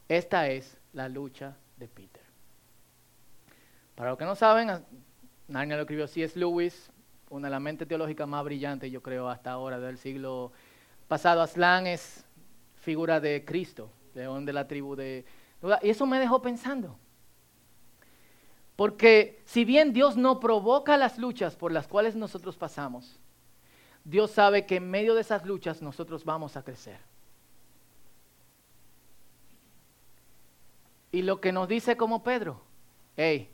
Esta 0.09 0.48
es 0.48 0.78
la 0.92 1.09
lucha 1.09 1.57
de 1.76 1.88
Peter. 1.88 2.22
Para 3.94 4.11
los 4.11 4.18
que 4.18 4.24
no 4.24 4.36
saben, 4.36 4.84
Narnia 5.48 5.76
lo 5.76 5.82
escribió 5.82 6.07
C.S. 6.07 6.38
Lewis, 6.38 6.90
una 7.30 7.48
de 7.48 7.52
las 7.52 7.61
mentes 7.61 7.88
teológicas 7.88 8.28
más 8.28 8.44
brillantes, 8.44 8.92
yo 8.92 9.02
creo, 9.02 9.28
hasta 9.28 9.50
ahora, 9.50 9.80
del 9.80 9.98
siglo 9.98 10.52
pasado. 11.09 11.42
Aslan 11.42 11.86
es 11.86 12.24
figura 12.76 13.20
de 13.20 13.44
Cristo, 13.44 13.90
león 14.14 14.44
de 14.44 14.52
la 14.52 14.68
tribu 14.68 14.94
de... 14.94 15.24
Y 15.82 15.90
eso 15.90 16.07
me 16.07 16.20
dejó 16.20 16.40
pensando. 16.40 16.98
Porque 18.76 19.42
si 19.46 19.64
bien 19.64 19.92
Dios 19.92 20.16
no 20.16 20.38
provoca 20.38 20.96
las 20.96 21.18
luchas 21.18 21.57
por 21.57 21.72
las 21.72 21.88
cuales 21.88 22.14
nosotros 22.14 22.57
pasamos, 22.57 23.18
Dios 24.04 24.30
sabe 24.30 24.66
que 24.66 24.76
en 24.76 24.90
medio 24.90 25.14
de 25.14 25.22
esas 25.22 25.44
luchas 25.46 25.82
nosotros 25.82 26.24
vamos 26.24 26.57
a 26.57 26.62
crecer. 26.62 27.00
Y 31.17 31.23
lo 31.23 31.41
que 31.41 31.51
nos 31.51 31.67
dice 31.67 31.97
como 31.97 32.23
Pedro, 32.23 32.61
hey, 33.17 33.51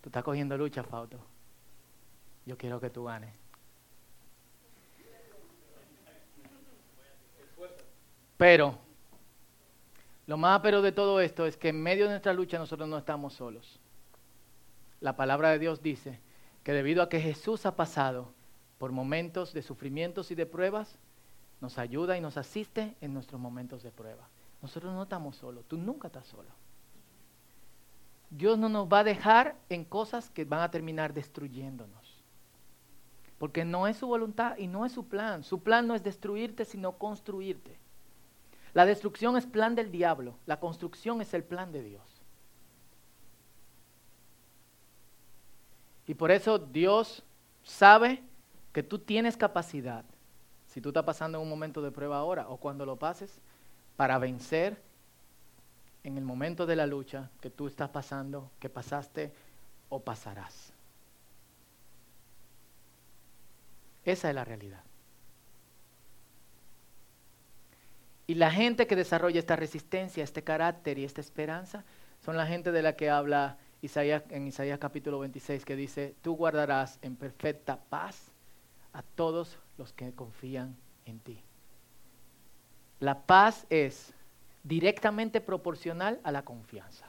Tú 0.00 0.08
estás 0.08 0.24
cogiendo 0.24 0.56
lucha, 0.56 0.82
Fauto. 0.82 1.20
Yo 2.44 2.58
quiero 2.58 2.80
que 2.80 2.90
tú 2.90 3.04
ganes. 3.04 3.32
Pero, 8.36 8.76
lo 10.26 10.36
más 10.36 10.60
pero 10.60 10.82
de 10.82 10.90
todo 10.90 11.20
esto 11.20 11.46
es 11.46 11.56
que 11.56 11.68
en 11.68 11.80
medio 11.80 12.06
de 12.06 12.10
nuestra 12.10 12.32
lucha 12.32 12.58
nosotros 12.58 12.88
no 12.88 12.98
estamos 12.98 13.34
solos. 13.34 13.78
La 15.00 15.14
palabra 15.14 15.50
de 15.50 15.60
Dios 15.60 15.82
dice 15.82 16.18
que 16.64 16.72
debido 16.72 17.04
a 17.04 17.08
que 17.08 17.20
Jesús 17.20 17.66
ha 17.66 17.76
pasado 17.76 18.32
por 18.78 18.90
momentos 18.90 19.52
de 19.52 19.62
sufrimientos 19.62 20.32
y 20.32 20.34
de 20.34 20.46
pruebas, 20.46 20.98
nos 21.60 21.78
ayuda 21.78 22.18
y 22.18 22.20
nos 22.20 22.36
asiste 22.36 22.96
en 23.00 23.14
nuestros 23.14 23.40
momentos 23.40 23.84
de 23.84 23.92
prueba. 23.92 24.28
Nosotros 24.60 24.92
no 24.92 25.04
estamos 25.04 25.36
solos, 25.36 25.64
tú 25.68 25.76
nunca 25.76 26.08
estás 26.08 26.26
solo. 26.26 26.65
Dios 28.30 28.58
no 28.58 28.68
nos 28.68 28.88
va 28.88 29.00
a 29.00 29.04
dejar 29.04 29.56
en 29.68 29.84
cosas 29.84 30.30
que 30.30 30.44
van 30.44 30.60
a 30.60 30.70
terminar 30.70 31.14
destruyéndonos. 31.14 32.22
Porque 33.38 33.64
no 33.64 33.86
es 33.86 33.98
su 33.98 34.06
voluntad 34.06 34.56
y 34.56 34.66
no 34.66 34.86
es 34.86 34.92
su 34.92 35.06
plan. 35.06 35.44
Su 35.44 35.62
plan 35.62 35.86
no 35.86 35.94
es 35.94 36.02
destruirte, 36.02 36.64
sino 36.64 36.92
construirte. 36.92 37.78
La 38.76 38.84
destrucción 38.84 39.36
es 39.36 39.46
plan 39.46 39.74
del 39.74 39.90
diablo, 39.90 40.36
la 40.44 40.60
construcción 40.60 41.22
es 41.22 41.32
el 41.32 41.42
plan 41.42 41.72
de 41.72 41.82
Dios. 41.82 42.02
Y 46.06 46.14
por 46.14 46.30
eso 46.30 46.58
Dios 46.58 47.24
sabe 47.62 48.22
que 48.72 48.82
tú 48.82 48.98
tienes 48.98 49.38
capacidad, 49.38 50.04
si 50.66 50.82
tú 50.82 50.90
estás 50.90 51.04
pasando 51.04 51.40
un 51.40 51.48
momento 51.48 51.80
de 51.80 51.90
prueba 51.90 52.18
ahora 52.18 52.50
o 52.50 52.58
cuando 52.58 52.84
lo 52.84 52.96
pases, 52.96 53.40
para 53.96 54.18
vencer 54.18 54.82
en 56.06 56.16
el 56.16 56.24
momento 56.24 56.66
de 56.66 56.76
la 56.76 56.86
lucha 56.86 57.30
que 57.40 57.50
tú 57.50 57.66
estás 57.66 57.90
pasando, 57.90 58.52
que 58.60 58.70
pasaste 58.70 59.32
o 59.88 59.98
pasarás. 59.98 60.72
Esa 64.04 64.28
es 64.28 64.34
la 64.36 64.44
realidad. 64.44 64.84
Y 68.28 68.36
la 68.36 68.52
gente 68.52 68.86
que 68.86 68.94
desarrolla 68.94 69.40
esta 69.40 69.56
resistencia, 69.56 70.22
este 70.22 70.44
carácter 70.44 70.96
y 70.96 71.04
esta 71.04 71.20
esperanza, 71.20 71.84
son 72.24 72.36
la 72.36 72.46
gente 72.46 72.70
de 72.70 72.82
la 72.82 72.94
que 72.94 73.10
habla 73.10 73.58
Isaías, 73.82 74.22
en 74.30 74.46
Isaías 74.46 74.78
capítulo 74.78 75.18
26, 75.18 75.64
que 75.64 75.74
dice, 75.74 76.14
tú 76.22 76.36
guardarás 76.36 77.00
en 77.02 77.16
perfecta 77.16 77.80
paz 77.90 78.30
a 78.92 79.02
todos 79.02 79.58
los 79.76 79.92
que 79.92 80.12
confían 80.12 80.76
en 81.04 81.18
ti. 81.18 81.42
La 83.00 83.26
paz 83.26 83.66
es 83.70 84.14
directamente 84.66 85.40
proporcional 85.40 86.20
a 86.24 86.32
la 86.32 86.44
confianza. 86.44 87.06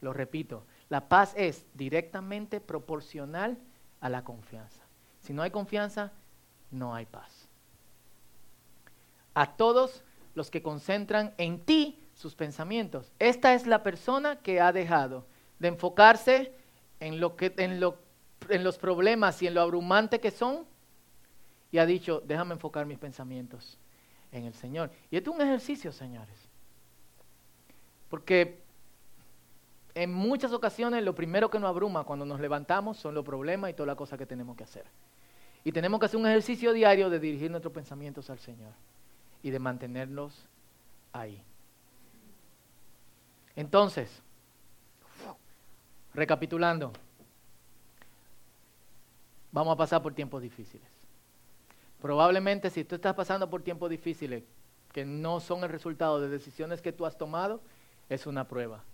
Lo 0.00 0.12
repito, 0.12 0.64
la 0.90 1.08
paz 1.08 1.32
es 1.36 1.64
directamente 1.74 2.60
proporcional 2.60 3.58
a 4.00 4.08
la 4.08 4.22
confianza. 4.22 4.82
Si 5.20 5.32
no 5.32 5.42
hay 5.42 5.50
confianza, 5.50 6.12
no 6.70 6.94
hay 6.94 7.06
paz. 7.06 7.48
A 9.34 9.56
todos 9.56 10.04
los 10.34 10.50
que 10.50 10.62
concentran 10.62 11.32
en 11.38 11.60
ti 11.60 11.98
sus 12.14 12.34
pensamientos. 12.34 13.12
Esta 13.18 13.54
es 13.54 13.66
la 13.66 13.82
persona 13.82 14.36
que 14.36 14.60
ha 14.60 14.72
dejado 14.72 15.26
de 15.58 15.68
enfocarse 15.68 16.52
en, 17.00 17.18
lo 17.18 17.36
que, 17.36 17.54
en, 17.56 17.80
lo, 17.80 17.98
en 18.50 18.62
los 18.62 18.76
problemas 18.76 19.40
y 19.42 19.46
en 19.46 19.54
lo 19.54 19.62
abrumante 19.62 20.20
que 20.20 20.30
son 20.30 20.66
y 21.72 21.78
ha 21.78 21.86
dicho, 21.86 22.22
déjame 22.24 22.54
enfocar 22.54 22.86
mis 22.86 22.98
pensamientos 22.98 23.78
en 24.36 24.46
el 24.46 24.54
Señor. 24.54 24.90
Y 25.10 25.16
esto 25.16 25.30
es 25.30 25.36
un 25.36 25.42
ejercicio, 25.42 25.92
señores. 25.92 26.48
Porque 28.08 28.62
en 29.94 30.12
muchas 30.12 30.52
ocasiones 30.52 31.02
lo 31.02 31.14
primero 31.14 31.50
que 31.50 31.58
nos 31.58 31.68
abruma 31.68 32.04
cuando 32.04 32.24
nos 32.24 32.40
levantamos 32.40 32.98
son 32.98 33.14
los 33.14 33.24
problemas 33.24 33.70
y 33.70 33.74
toda 33.74 33.86
la 33.86 33.96
cosa 33.96 34.18
que 34.18 34.26
tenemos 34.26 34.56
que 34.56 34.64
hacer. 34.64 34.84
Y 35.64 35.72
tenemos 35.72 35.98
que 35.98 36.06
hacer 36.06 36.20
un 36.20 36.26
ejercicio 36.26 36.72
diario 36.72 37.10
de 37.10 37.18
dirigir 37.18 37.50
nuestros 37.50 37.72
pensamientos 37.72 38.30
al 38.30 38.38
Señor 38.38 38.72
y 39.42 39.50
de 39.50 39.58
mantenerlos 39.58 40.46
ahí. 41.12 41.42
Entonces, 43.56 44.22
recapitulando, 46.14 46.92
vamos 49.50 49.72
a 49.72 49.76
pasar 49.76 50.02
por 50.02 50.14
tiempos 50.14 50.42
difíciles. 50.42 50.95
Probablemente 52.00 52.70
si 52.70 52.84
tú 52.84 52.94
estás 52.94 53.14
pasando 53.14 53.48
por 53.48 53.62
tiempos 53.62 53.90
difíciles 53.90 54.44
que 54.92 55.04
no 55.04 55.40
son 55.40 55.62
el 55.62 55.70
resultado 55.70 56.20
de 56.20 56.28
decisiones 56.28 56.80
que 56.80 56.92
tú 56.92 57.06
has 57.06 57.18
tomado, 57.18 57.60
es 58.08 58.26
una 58.26 58.48
prueba. 58.48 58.84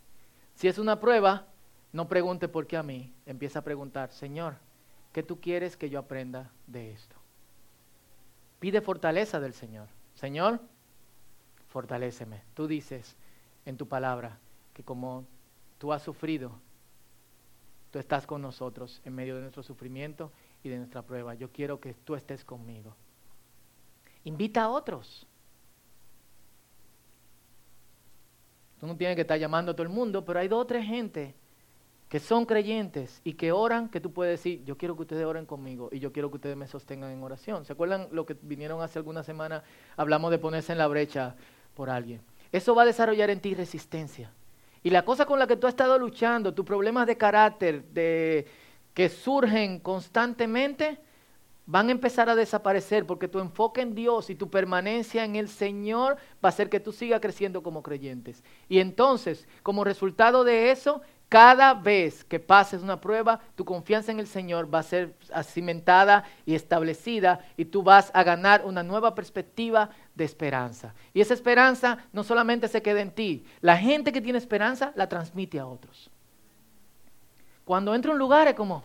Si 0.54 0.68
es 0.68 0.78
una 0.78 1.00
prueba, 1.00 1.46
no 1.92 2.08
pregunte 2.08 2.48
por 2.48 2.66
qué 2.66 2.76
a 2.76 2.82
mí, 2.82 3.12
empieza 3.26 3.60
a 3.60 3.64
preguntar, 3.64 4.10
Señor, 4.12 4.54
¿qué 5.12 5.22
tú 5.22 5.40
quieres 5.40 5.76
que 5.76 5.90
yo 5.90 5.98
aprenda 5.98 6.50
de 6.66 6.92
esto? 6.92 7.16
Pide 8.58 8.80
fortaleza 8.80 9.40
del 9.40 9.54
Señor. 9.54 9.88
Señor, 10.14 10.60
fortaléceme. 11.68 12.42
Tú 12.54 12.66
dices 12.66 13.16
en 13.66 13.76
tu 13.76 13.86
palabra 13.86 14.38
que 14.72 14.82
como 14.82 15.26
tú 15.78 15.92
has 15.92 16.02
sufrido, 16.02 16.52
tú 17.90 17.98
estás 17.98 18.26
con 18.26 18.40
nosotros 18.40 19.02
en 19.04 19.14
medio 19.14 19.34
de 19.34 19.42
nuestro 19.42 19.62
sufrimiento 19.62 20.32
y 20.62 20.68
de 20.68 20.78
nuestra 20.78 21.02
prueba. 21.02 21.34
Yo 21.34 21.50
quiero 21.50 21.80
que 21.80 21.94
tú 21.94 22.14
estés 22.14 22.44
conmigo. 22.44 22.94
Invita 24.24 24.64
a 24.64 24.68
otros. 24.68 25.26
Tú 28.78 28.86
no 28.86 28.96
tienes 28.96 29.16
que 29.16 29.22
estar 29.22 29.38
llamando 29.38 29.72
a 29.72 29.74
todo 29.74 29.84
el 29.84 29.92
mundo, 29.92 30.24
pero 30.24 30.40
hay 30.40 30.48
dos 30.48 30.62
o 30.62 30.66
tres 30.66 30.84
gente 30.84 31.34
que 32.08 32.20
son 32.20 32.44
creyentes 32.44 33.22
y 33.24 33.34
que 33.34 33.52
oran, 33.52 33.88
que 33.88 33.98
tú 33.98 34.12
puedes 34.12 34.38
decir, 34.38 34.62
yo 34.64 34.76
quiero 34.76 34.94
que 34.96 35.02
ustedes 35.02 35.24
oren 35.24 35.46
conmigo 35.46 35.88
y 35.90 35.98
yo 35.98 36.12
quiero 36.12 36.30
que 36.30 36.36
ustedes 36.36 36.56
me 36.56 36.66
sostengan 36.66 37.10
en 37.10 37.22
oración. 37.22 37.64
¿Se 37.64 37.72
acuerdan 37.72 38.08
lo 38.12 38.26
que 38.26 38.36
vinieron 38.42 38.82
hace 38.82 38.98
algunas 38.98 39.24
semanas? 39.24 39.62
Hablamos 39.96 40.30
de 40.30 40.38
ponerse 40.38 40.72
en 40.72 40.78
la 40.78 40.88
brecha 40.88 41.36
por 41.74 41.88
alguien. 41.88 42.20
Eso 42.52 42.74
va 42.74 42.82
a 42.82 42.84
desarrollar 42.84 43.30
en 43.30 43.40
ti 43.40 43.54
resistencia. 43.54 44.30
Y 44.82 44.90
la 44.90 45.06
cosa 45.06 45.24
con 45.24 45.38
la 45.38 45.46
que 45.46 45.56
tú 45.56 45.66
has 45.66 45.72
estado 45.72 45.98
luchando, 45.98 46.52
tus 46.52 46.66
problemas 46.66 47.06
de 47.06 47.16
carácter, 47.16 47.84
de, 47.84 48.46
que 48.94 49.08
surgen 49.08 49.78
constantemente, 49.78 50.98
van 51.66 51.88
a 51.88 51.92
empezar 51.92 52.28
a 52.28 52.34
desaparecer 52.34 53.06
porque 53.06 53.28
tu 53.28 53.38
enfoque 53.38 53.80
en 53.80 53.94
Dios 53.94 54.30
y 54.30 54.34
tu 54.34 54.50
permanencia 54.50 55.24
en 55.24 55.36
el 55.36 55.48
Señor 55.48 56.16
va 56.44 56.48
a 56.48 56.48
hacer 56.48 56.68
que 56.68 56.80
tú 56.80 56.92
sigas 56.92 57.20
creciendo 57.20 57.62
como 57.62 57.82
creyentes. 57.82 58.42
Y 58.68 58.80
entonces, 58.80 59.46
como 59.62 59.84
resultado 59.84 60.44
de 60.44 60.70
eso, 60.70 61.02
cada 61.32 61.72
vez 61.72 62.24
que 62.24 62.38
pases 62.38 62.82
una 62.82 63.00
prueba, 63.00 63.40
tu 63.54 63.64
confianza 63.64 64.12
en 64.12 64.20
el 64.20 64.26
Señor 64.26 64.72
va 64.72 64.80
a 64.80 64.82
ser 64.82 65.14
cimentada 65.44 66.24
y 66.44 66.54
establecida 66.54 67.40
y 67.56 67.64
tú 67.64 67.82
vas 67.82 68.10
a 68.12 68.22
ganar 68.22 68.66
una 68.66 68.82
nueva 68.82 69.14
perspectiva 69.14 69.88
de 70.14 70.24
esperanza. 70.24 70.94
Y 71.14 71.22
esa 71.22 71.32
esperanza 71.32 72.04
no 72.12 72.22
solamente 72.22 72.68
se 72.68 72.82
queda 72.82 73.00
en 73.00 73.12
ti, 73.12 73.46
la 73.62 73.78
gente 73.78 74.12
que 74.12 74.20
tiene 74.20 74.36
esperanza 74.38 74.92
la 74.94 75.08
transmite 75.08 75.58
a 75.58 75.66
otros. 75.66 76.10
Cuando 77.64 77.94
entra 77.94 78.10
a 78.10 78.14
un 78.14 78.18
lugar 78.18 78.48
es 78.48 78.54
como, 78.54 78.82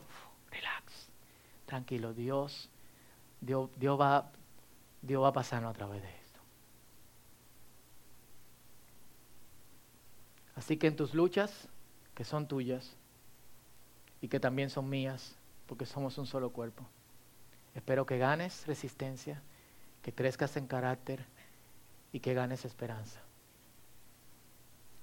relax, 0.52 1.10
tranquilo, 1.66 2.14
Dios, 2.14 2.70
Dios, 3.42 3.70
Dios, 3.76 4.00
va, 4.00 4.32
Dios 5.02 5.24
va 5.24 5.30
a 5.30 5.34
pasarnos 5.34 5.72
a 5.72 5.74
través 5.74 6.02
de 6.02 6.10
esto. 6.10 6.40
Así 10.56 10.78
que 10.78 10.88
en 10.88 10.96
tus 10.96 11.14
luchas, 11.14 11.68
que 12.14 12.24
son 12.24 12.48
tuyas 12.48 12.96
y 14.22 14.28
que 14.28 14.40
también 14.40 14.70
son 14.70 14.90
mías, 14.90 15.36
porque 15.68 15.86
somos 15.86 16.18
un 16.18 16.26
solo 16.26 16.52
cuerpo. 16.52 16.84
Espero 17.76 18.06
que 18.06 18.18
ganes 18.18 18.66
resistencia, 18.66 19.42
que 20.02 20.14
crezcas 20.14 20.58
en 20.58 20.68
carácter 20.68 21.26
y 22.12 22.20
que 22.20 22.34
ganes 22.34 22.66
esperanza. 22.66 23.22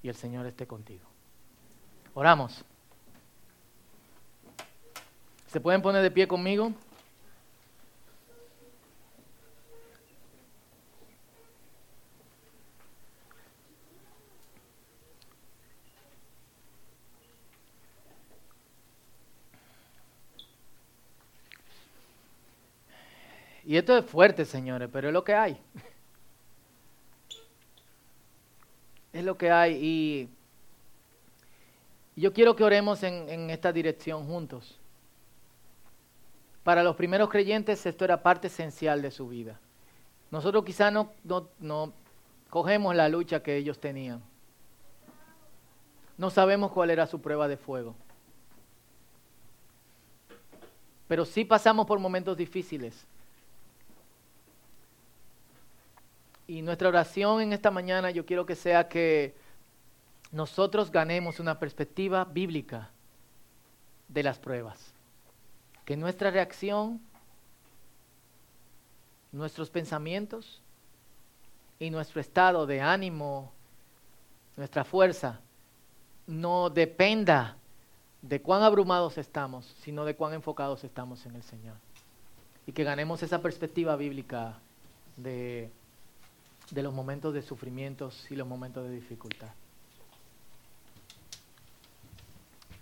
Y 0.03 0.09
el 0.09 0.17
Señor 0.17 0.47
esté 0.47 0.67
contigo. 0.67 1.05
Oramos. 2.15 2.65
¿Se 5.55 5.61
pueden 5.61 5.83
poner 5.83 6.03
de 6.03 6.11
pie 6.11 6.27
conmigo? 6.27 6.73
Y 23.65 23.77
esto 23.77 23.97
es 23.97 24.05
fuerte, 24.05 24.45
señores, 24.45 24.89
pero 24.93 25.07
es 25.07 25.15
lo 25.15 25.23
que 25.23 25.35
hay. 25.35 25.57
Es 29.13 29.23
lo 29.23 29.39
que 29.39 29.53
hay. 29.53 29.79
Y 29.81 30.29
yo 32.21 32.33
quiero 32.33 32.57
que 32.57 32.65
oremos 32.65 33.05
en, 33.05 33.51
esta 33.51 33.73
dirección 33.73 34.27
juntos. 34.27 34.81
Para 36.65 36.83
los 36.83 36.97
primeros 36.97 37.29
creyentes 37.29 37.85
esto 37.85 38.05
era 38.05 38.23
parte 38.23 38.49
esencial 38.49 39.03
de 39.03 39.11
su 39.11 39.29
vida. 39.29 39.61
Nosotros 40.31 40.65
quizá 40.65 40.91
no, 40.91 41.13
no, 41.23 41.49
no 41.61 41.93
cogemos 42.49 42.97
la 42.97 43.09
lucha 43.09 43.43
que 43.43 43.57
ellos 43.57 43.79
tenían. 43.79 44.23
No 46.17 46.31
sabemos 46.31 46.73
cuál 46.73 46.91
era 46.91 47.07
su 47.07 47.21
prueba 47.21 47.49
de 47.49 47.59
fuego. 47.59 47.95
Pero 51.07 51.27
sí 51.27 51.45
pasamos 51.45 51.87
por 51.87 51.99
momentos 51.99 52.37
difíciles. 52.37 53.07
Y 56.47 56.63
nuestra 56.63 56.89
oración 56.89 57.43
en 57.43 57.53
esta 57.53 57.71
mañana 57.71 58.11
yo 58.11 58.25
quiero 58.25 58.47
que 58.47 58.55
sea 58.55 58.89
que 58.89 59.35
nosotros 60.33 60.91
ganemos 60.91 61.41
una 61.41 61.59
perspectiva 61.59 62.25
bíblica 62.25 62.91
de 64.09 64.23
las 64.23 64.39
pruebas. 64.39 64.94
Que 65.85 65.97
nuestra 65.97 66.31
reacción, 66.31 67.01
nuestros 69.33 69.71
pensamientos 69.71 70.63
y 71.79 71.91
nuestro 71.91 72.21
estado 72.21 72.67
de 72.67 72.81
ánimo, 72.81 73.53
nuestra 74.57 74.85
fuerza, 74.85 75.41
no 76.27 76.71
dependa 76.71 77.57
de 78.23 78.41
cuán 78.41 78.63
abrumados 78.63 79.19
estamos, 79.19 79.67
sino 79.83 80.05
de 80.05 80.17
cuán 80.17 80.33
enfocados 80.33 80.85
estamos 80.85 81.27
en 81.27 81.35
el 81.35 81.43
Señor. 81.43 81.77
Y 82.67 82.73
que 82.73 82.85
ganemos 82.85 83.23
esa 83.23 83.43
perspectiva 83.43 83.95
bíblica 83.97 84.59
de 85.19 85.71
de 86.71 86.83
los 86.83 86.93
momentos 86.93 87.35
de 87.35 87.43
sufrimientos 87.43 88.31
y 88.31 88.37
los 88.37 88.47
momentos 88.47 88.85
de 88.85 88.91
dificultad. 88.91 89.49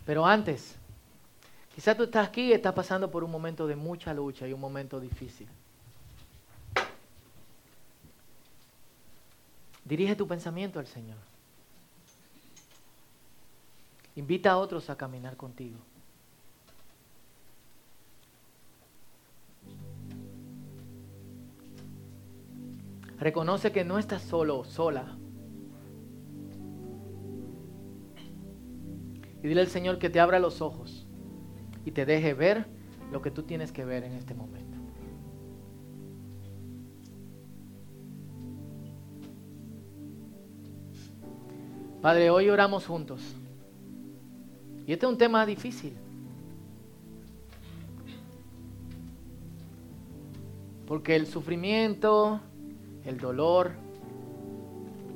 Pero 0.06 0.26
antes, 0.26 0.76
quizás 1.74 1.96
tú 1.96 2.04
estás 2.04 2.28
aquí 2.28 2.48
y 2.48 2.52
estás 2.52 2.74
pasando 2.74 3.10
por 3.10 3.24
un 3.24 3.30
momento 3.30 3.66
de 3.66 3.76
mucha 3.76 4.12
lucha 4.12 4.46
y 4.46 4.52
un 4.52 4.60
momento 4.60 5.00
difícil. 5.00 5.48
Dirige 9.84 10.14
tu 10.14 10.26
pensamiento 10.26 10.78
al 10.78 10.86
Señor. 10.86 11.18
Invita 14.14 14.52
a 14.52 14.58
otros 14.58 14.90
a 14.90 14.96
caminar 14.96 15.36
contigo. 15.36 15.78
Reconoce 23.18 23.70
que 23.72 23.84
no 23.84 23.98
estás 23.98 24.22
solo, 24.22 24.64
sola. 24.64 25.16
Y 29.42 29.48
dile 29.48 29.60
al 29.60 29.68
Señor 29.68 29.98
que 29.98 30.10
te 30.10 30.20
abra 30.20 30.38
los 30.38 30.60
ojos 30.60 31.06
y 31.84 31.90
te 31.90 32.06
deje 32.06 32.34
ver 32.34 32.66
lo 33.10 33.22
que 33.22 33.30
tú 33.30 33.42
tienes 33.42 33.72
que 33.72 33.84
ver 33.84 34.04
en 34.04 34.12
este 34.12 34.34
momento. 34.34 34.78
Padre, 42.02 42.30
hoy 42.30 42.48
oramos 42.50 42.84
juntos. 42.84 43.22
Y 44.86 44.92
este 44.92 45.06
es 45.06 45.12
un 45.12 45.18
tema 45.18 45.46
difícil. 45.46 45.96
Porque 50.86 51.14
el 51.14 51.28
sufrimiento, 51.28 52.40
el 53.04 53.18
dolor, 53.18 53.70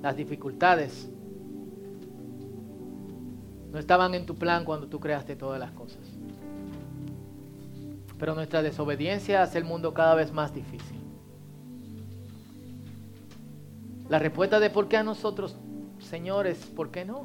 las 0.01 0.17
dificultades, 0.17 1.09
no 3.73 3.81
estaban 3.81 4.15
en 4.15 4.25
tu 4.25 4.37
plan 4.37 4.65
cuando 4.65 4.87
tú 4.87 5.01
creaste 5.01 5.35
todas 5.35 5.59
las 5.59 5.73
cosas. 5.73 6.06
Pero 8.19 8.35
nuestra 8.35 8.63
desobediencia 8.63 9.43
hace 9.43 9.59
el 9.59 9.65
mundo 9.65 9.93
cada 9.93 10.15
vez 10.15 10.33
más 10.33 10.55
difícil. 10.55 11.01
La 14.09 14.19
respuesta 14.19 14.61
de 14.61 14.71
por 14.71 14.89
qué 14.89 14.97
a 14.97 15.03
nosotros, 15.03 15.57
señores, 15.99 16.65
¿por 16.67 16.91
qué 16.91 17.05
no? 17.05 17.25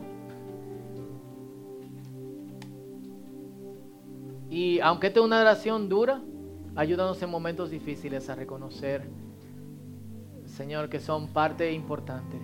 Y 4.50 4.80
aunque 4.80 5.08
esta 5.08 5.20
es 5.20 5.26
una 5.26 5.42
oración 5.42 5.88
dura, 5.88 6.22
ayúdanos 6.76 7.22
en 7.22 7.30
momentos 7.30 7.70
difíciles 7.70 8.30
a 8.30 8.36
reconocer 8.36 9.10
Señor, 10.52 10.90
que 10.90 11.00
son 11.00 11.30
parte 11.30 11.72
importante 11.72 12.38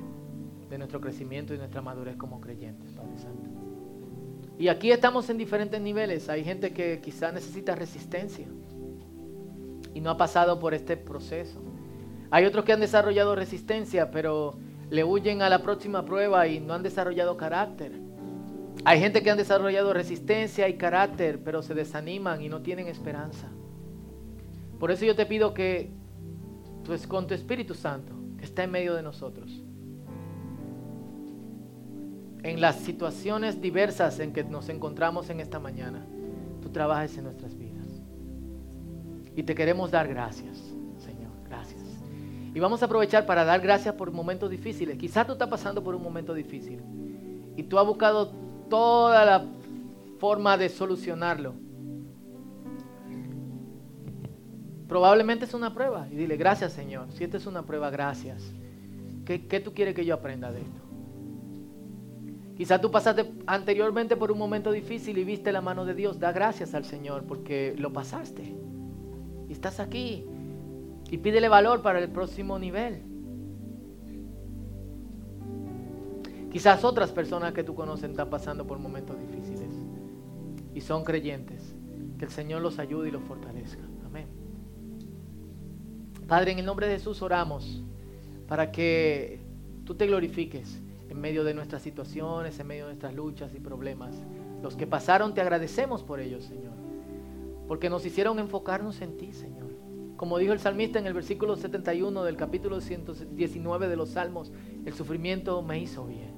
de 0.70 0.78
nuestro 0.78 1.02
crecimiento 1.02 1.54
y 1.54 1.58
nuestra 1.58 1.82
madurez 1.82 2.16
como 2.16 2.40
creyentes, 2.40 2.92
Padre 2.94 3.18
Santo. 3.18 3.57
Y 4.60 4.70
aquí 4.70 4.92
estamos 4.92 5.30
en 5.30 5.38
diferentes 5.38 5.80
niveles. 5.80 6.30
Hay 6.30 6.44
gente 6.44 6.74
que 6.74 7.00
quizá 7.00 7.32
necesita 7.32 7.76
resistencia 7.76 8.48
y 9.94 10.02
no 10.02 10.10
ha 10.10 10.18
pasado 10.18 10.60
por 10.60 10.74
este 10.74 10.98
proceso. 10.98 11.62
Hay 12.32 12.46
otros 12.46 12.66
que 12.66 12.74
han 12.74 12.80
desarrollado 12.80 13.36
resistencia, 13.36 14.10
pero 14.10 14.58
le 14.90 15.04
huyen 15.04 15.42
a 15.42 15.50
la 15.50 15.62
próxima 15.62 16.06
prueba 16.06 16.48
y 16.48 16.60
no 16.60 16.74
han 16.74 16.84
desarrollado 16.84 17.38
carácter. 17.38 17.92
Hay 18.84 19.00
gente 19.00 19.22
que 19.22 19.30
han 19.30 19.38
desarrollado 19.38 19.94
resistencia 19.94 20.68
y 20.70 20.78
carácter, 20.78 21.44
pero 21.44 21.62
se 21.62 21.74
desaniman 21.74 22.42
y 22.42 22.50
no 22.50 22.62
tienen 22.62 22.88
esperanza. 22.88 23.48
Por 24.80 24.92
eso 24.92 25.06
yo 25.06 25.16
te 25.16 25.26
pido 25.26 25.54
que 25.54 25.92
pues 26.86 27.06
con 27.06 27.28
tu 27.28 27.34
Espíritu 27.34 27.74
Santo 27.74 28.14
que 28.38 28.46
está 28.46 28.64
en 28.64 28.72
medio 28.72 28.96
de 28.96 29.04
nosotros. 29.04 29.62
En 32.48 32.62
las 32.62 32.78
situaciones 32.78 33.62
diversas 33.62 34.20
en 34.20 34.34
que 34.34 34.44
nos 34.44 34.70
encontramos 34.70 35.30
en 35.30 35.40
esta 35.40 35.60
mañana, 35.60 36.06
tú 36.62 36.70
trabajes 36.70 37.18
en 37.18 37.26
nuestras 37.26 37.58
vidas. 37.58 37.88
Y 39.36 39.44
te 39.44 39.54
queremos 39.54 39.92
dar 39.92 40.08
gracias, 40.08 40.58
Señor, 40.98 41.32
gracias. 41.48 41.84
Y 42.54 42.60
vamos 42.60 42.82
a 42.82 42.86
aprovechar 42.86 43.26
para 43.26 43.44
dar 43.44 43.62
gracias 43.62 43.94
por 43.96 44.12
momentos 44.12 44.50
difíciles. 44.50 44.98
Quizás 44.98 45.28
tú 45.28 45.34
estás 45.34 45.50
pasando 45.50 45.84
por 45.84 45.94
un 45.94 46.02
momento 46.02 46.34
difícil 46.34 46.82
y 47.56 47.64
tú 47.64 47.78
has 47.78 47.86
buscado 47.86 48.32
toda 48.70 49.26
la 49.26 49.46
forma 50.20 50.58
de 50.58 50.70
solucionarlo 50.70 51.54
Probablemente 54.88 55.46
es 55.46 55.54
una 55.54 55.74
prueba. 55.74 56.08
Y 56.12 56.16
dile, 56.16 56.38
gracias 56.38 56.74
Señor. 56.74 57.12
Si 57.12 57.24
esta 57.24 57.38
es 57.38 57.46
una 57.46 57.64
prueba, 57.64 57.90
gracias. 57.90 58.54
¿Qué, 59.26 59.60
tú 59.60 59.74
quieres 59.74 59.94
que 59.94 60.06
yo 60.06 60.16
aprenda 60.16 60.52
de 60.52 60.62
esto? 60.62 60.87
Quizás 62.58 62.82
tú 62.82 62.90
pasaste 62.90 63.32
anteriormente 63.46 64.18
por 64.18 64.32
un 64.32 64.40
momento 64.40 64.72
difícil 64.72 65.18
y 65.20 65.24
viste 65.24 65.52
la 65.52 65.62
mano 65.62 65.86
de 65.86 65.94
Dios. 65.94 66.20
Da 66.20 66.32
gracias 66.32 66.74
al 66.74 66.86
Señor 66.86 67.24
porque 67.24 67.76
lo 67.78 67.94
pasaste. 67.94 68.56
Y 69.48 69.52
estás 69.52 69.80
aquí. 69.80 70.26
Y 71.10 71.20
pídele 71.20 71.50
valor 71.50 71.84
para 71.84 72.00
el 72.00 72.10
próximo 72.10 72.58
nivel. 72.58 73.04
Quizás 76.52 76.84
otras 76.84 77.12
personas 77.12 77.54
que 77.54 77.64
tú 77.64 77.76
conoces 77.76 78.10
están 78.10 78.30
pasando 78.30 78.66
por 78.66 78.80
momentos 78.80 79.20
difíciles. 79.20 79.70
Y 80.74 80.82
son 80.82 81.04
creyentes. 81.04 81.76
Que 82.18 82.26
el 82.26 82.32
Señor 82.32 82.64
los 82.64 82.80
ayude 82.80 83.10
y 83.10 83.12
los 83.12 83.24
fortalezca. 83.24 83.84
Padre, 86.28 86.52
en 86.52 86.60
el 86.60 86.66
nombre 86.66 86.88
de 86.88 86.96
Jesús 86.96 87.22
oramos 87.22 87.82
para 88.48 88.70
que 88.70 89.40
tú 89.86 89.96
te 89.96 90.08
glorifiques 90.08 90.82
en 91.10 91.20
medio 91.20 91.44
de 91.44 91.54
nuestras 91.54 91.82
situaciones, 91.82 92.60
en 92.60 92.68
medio 92.68 92.84
de 92.86 92.92
nuestras 92.92 93.14
luchas 93.14 93.54
y 93.56 93.60
problemas. 93.60 94.16
Los 94.62 94.76
que 94.76 94.88
pasaron 94.88 95.34
te 95.34 95.42
agradecemos 95.42 96.04
por 96.04 96.20
ellos, 96.20 96.44
Señor, 96.44 96.74
porque 97.68 97.90
nos 97.90 98.06
hicieron 98.06 98.40
enfocarnos 98.40 99.02
en 99.02 99.18
ti, 99.18 99.34
Señor. 99.34 99.68
Como 100.18 100.40
dijo 100.40 100.52
el 100.52 100.60
salmista 100.60 100.98
en 100.98 101.06
el 101.06 101.14
versículo 101.14 101.56
71 101.56 102.24
del 102.24 102.38
capítulo 102.38 102.82
119 102.82 103.88
de 103.88 103.96
los 103.96 104.10
Salmos, 104.10 104.52
el 104.84 104.94
sufrimiento 104.94 105.62
me 105.62 105.80
hizo 105.80 106.06
bien. 106.06 106.36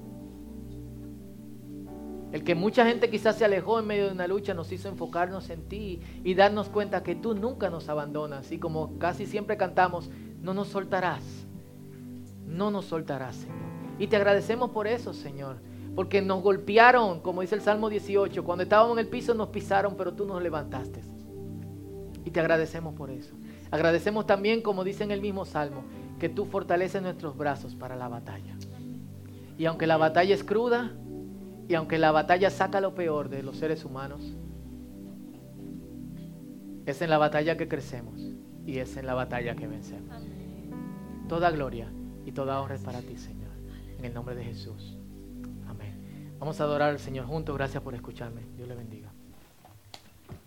El 2.32 2.44
que 2.44 2.54
mucha 2.54 2.86
gente 2.86 3.10
quizás 3.10 3.36
se 3.36 3.44
alejó 3.44 3.80
en 3.80 3.86
medio 3.86 4.06
de 4.06 4.12
una 4.12 4.28
lucha 4.28 4.54
nos 4.54 4.70
hizo 4.70 4.88
enfocarnos 4.88 5.50
en 5.50 5.68
ti 5.68 6.00
y 6.22 6.34
darnos 6.34 6.68
cuenta 6.68 7.02
que 7.02 7.16
tú 7.16 7.34
nunca 7.34 7.70
nos 7.70 7.88
abandonas 7.88 8.52
y 8.52 8.58
como 8.58 8.98
casi 8.98 9.26
siempre 9.26 9.56
cantamos, 9.56 10.10
no 10.40 10.54
nos 10.54 10.68
soltarás, 10.68 11.24
no 12.46 12.70
nos 12.70 12.84
soltarás, 12.84 13.34
Señor. 13.34 13.69
Y 14.00 14.06
te 14.06 14.16
agradecemos 14.16 14.70
por 14.70 14.86
eso, 14.86 15.12
Señor, 15.12 15.58
porque 15.94 16.22
nos 16.22 16.42
golpearon, 16.42 17.20
como 17.20 17.42
dice 17.42 17.54
el 17.54 17.60
Salmo 17.60 17.90
18, 17.90 18.42
cuando 18.42 18.62
estábamos 18.62 18.94
en 18.94 19.00
el 19.00 19.08
piso 19.08 19.34
nos 19.34 19.50
pisaron, 19.50 19.94
pero 19.94 20.14
tú 20.14 20.24
nos 20.24 20.42
levantaste. 20.42 21.02
Y 22.24 22.30
te 22.30 22.40
agradecemos 22.40 22.94
por 22.94 23.10
eso. 23.10 23.34
Agradecemos 23.70 24.26
también, 24.26 24.62
como 24.62 24.84
dice 24.84 25.04
en 25.04 25.10
el 25.10 25.20
mismo 25.20 25.44
Salmo, 25.44 25.84
que 26.18 26.30
tú 26.30 26.46
fortaleces 26.46 27.02
nuestros 27.02 27.36
brazos 27.36 27.74
para 27.74 27.94
la 27.94 28.08
batalla. 28.08 28.56
Y 29.58 29.66
aunque 29.66 29.86
la 29.86 29.98
batalla 29.98 30.34
es 30.34 30.44
cruda, 30.44 30.92
y 31.68 31.74
aunque 31.74 31.98
la 31.98 32.10
batalla 32.10 32.48
saca 32.48 32.80
lo 32.80 32.94
peor 32.94 33.28
de 33.28 33.42
los 33.42 33.58
seres 33.58 33.84
humanos, 33.84 34.34
es 36.86 37.02
en 37.02 37.10
la 37.10 37.18
batalla 37.18 37.58
que 37.58 37.68
crecemos 37.68 38.18
y 38.66 38.78
es 38.78 38.96
en 38.96 39.04
la 39.04 39.12
batalla 39.12 39.54
que 39.54 39.66
vencemos. 39.66 40.16
Toda 41.28 41.50
gloria 41.50 41.92
y 42.24 42.32
toda 42.32 42.62
honra 42.62 42.76
es 42.76 42.82
para 42.82 43.02
ti, 43.02 43.18
Señor. 43.18 43.39
En 44.00 44.06
el 44.06 44.14
nombre 44.14 44.34
de 44.34 44.42
Jesús. 44.42 44.96
Amén. 45.68 46.34
Vamos 46.38 46.58
a 46.58 46.64
adorar 46.64 46.88
al 46.88 46.98
Señor 46.98 47.26
juntos. 47.26 47.54
Gracias 47.54 47.82
por 47.82 47.94
escucharme. 47.94 48.46
Dios 48.56 48.66
le 48.66 48.74
bendiga. 48.74 49.09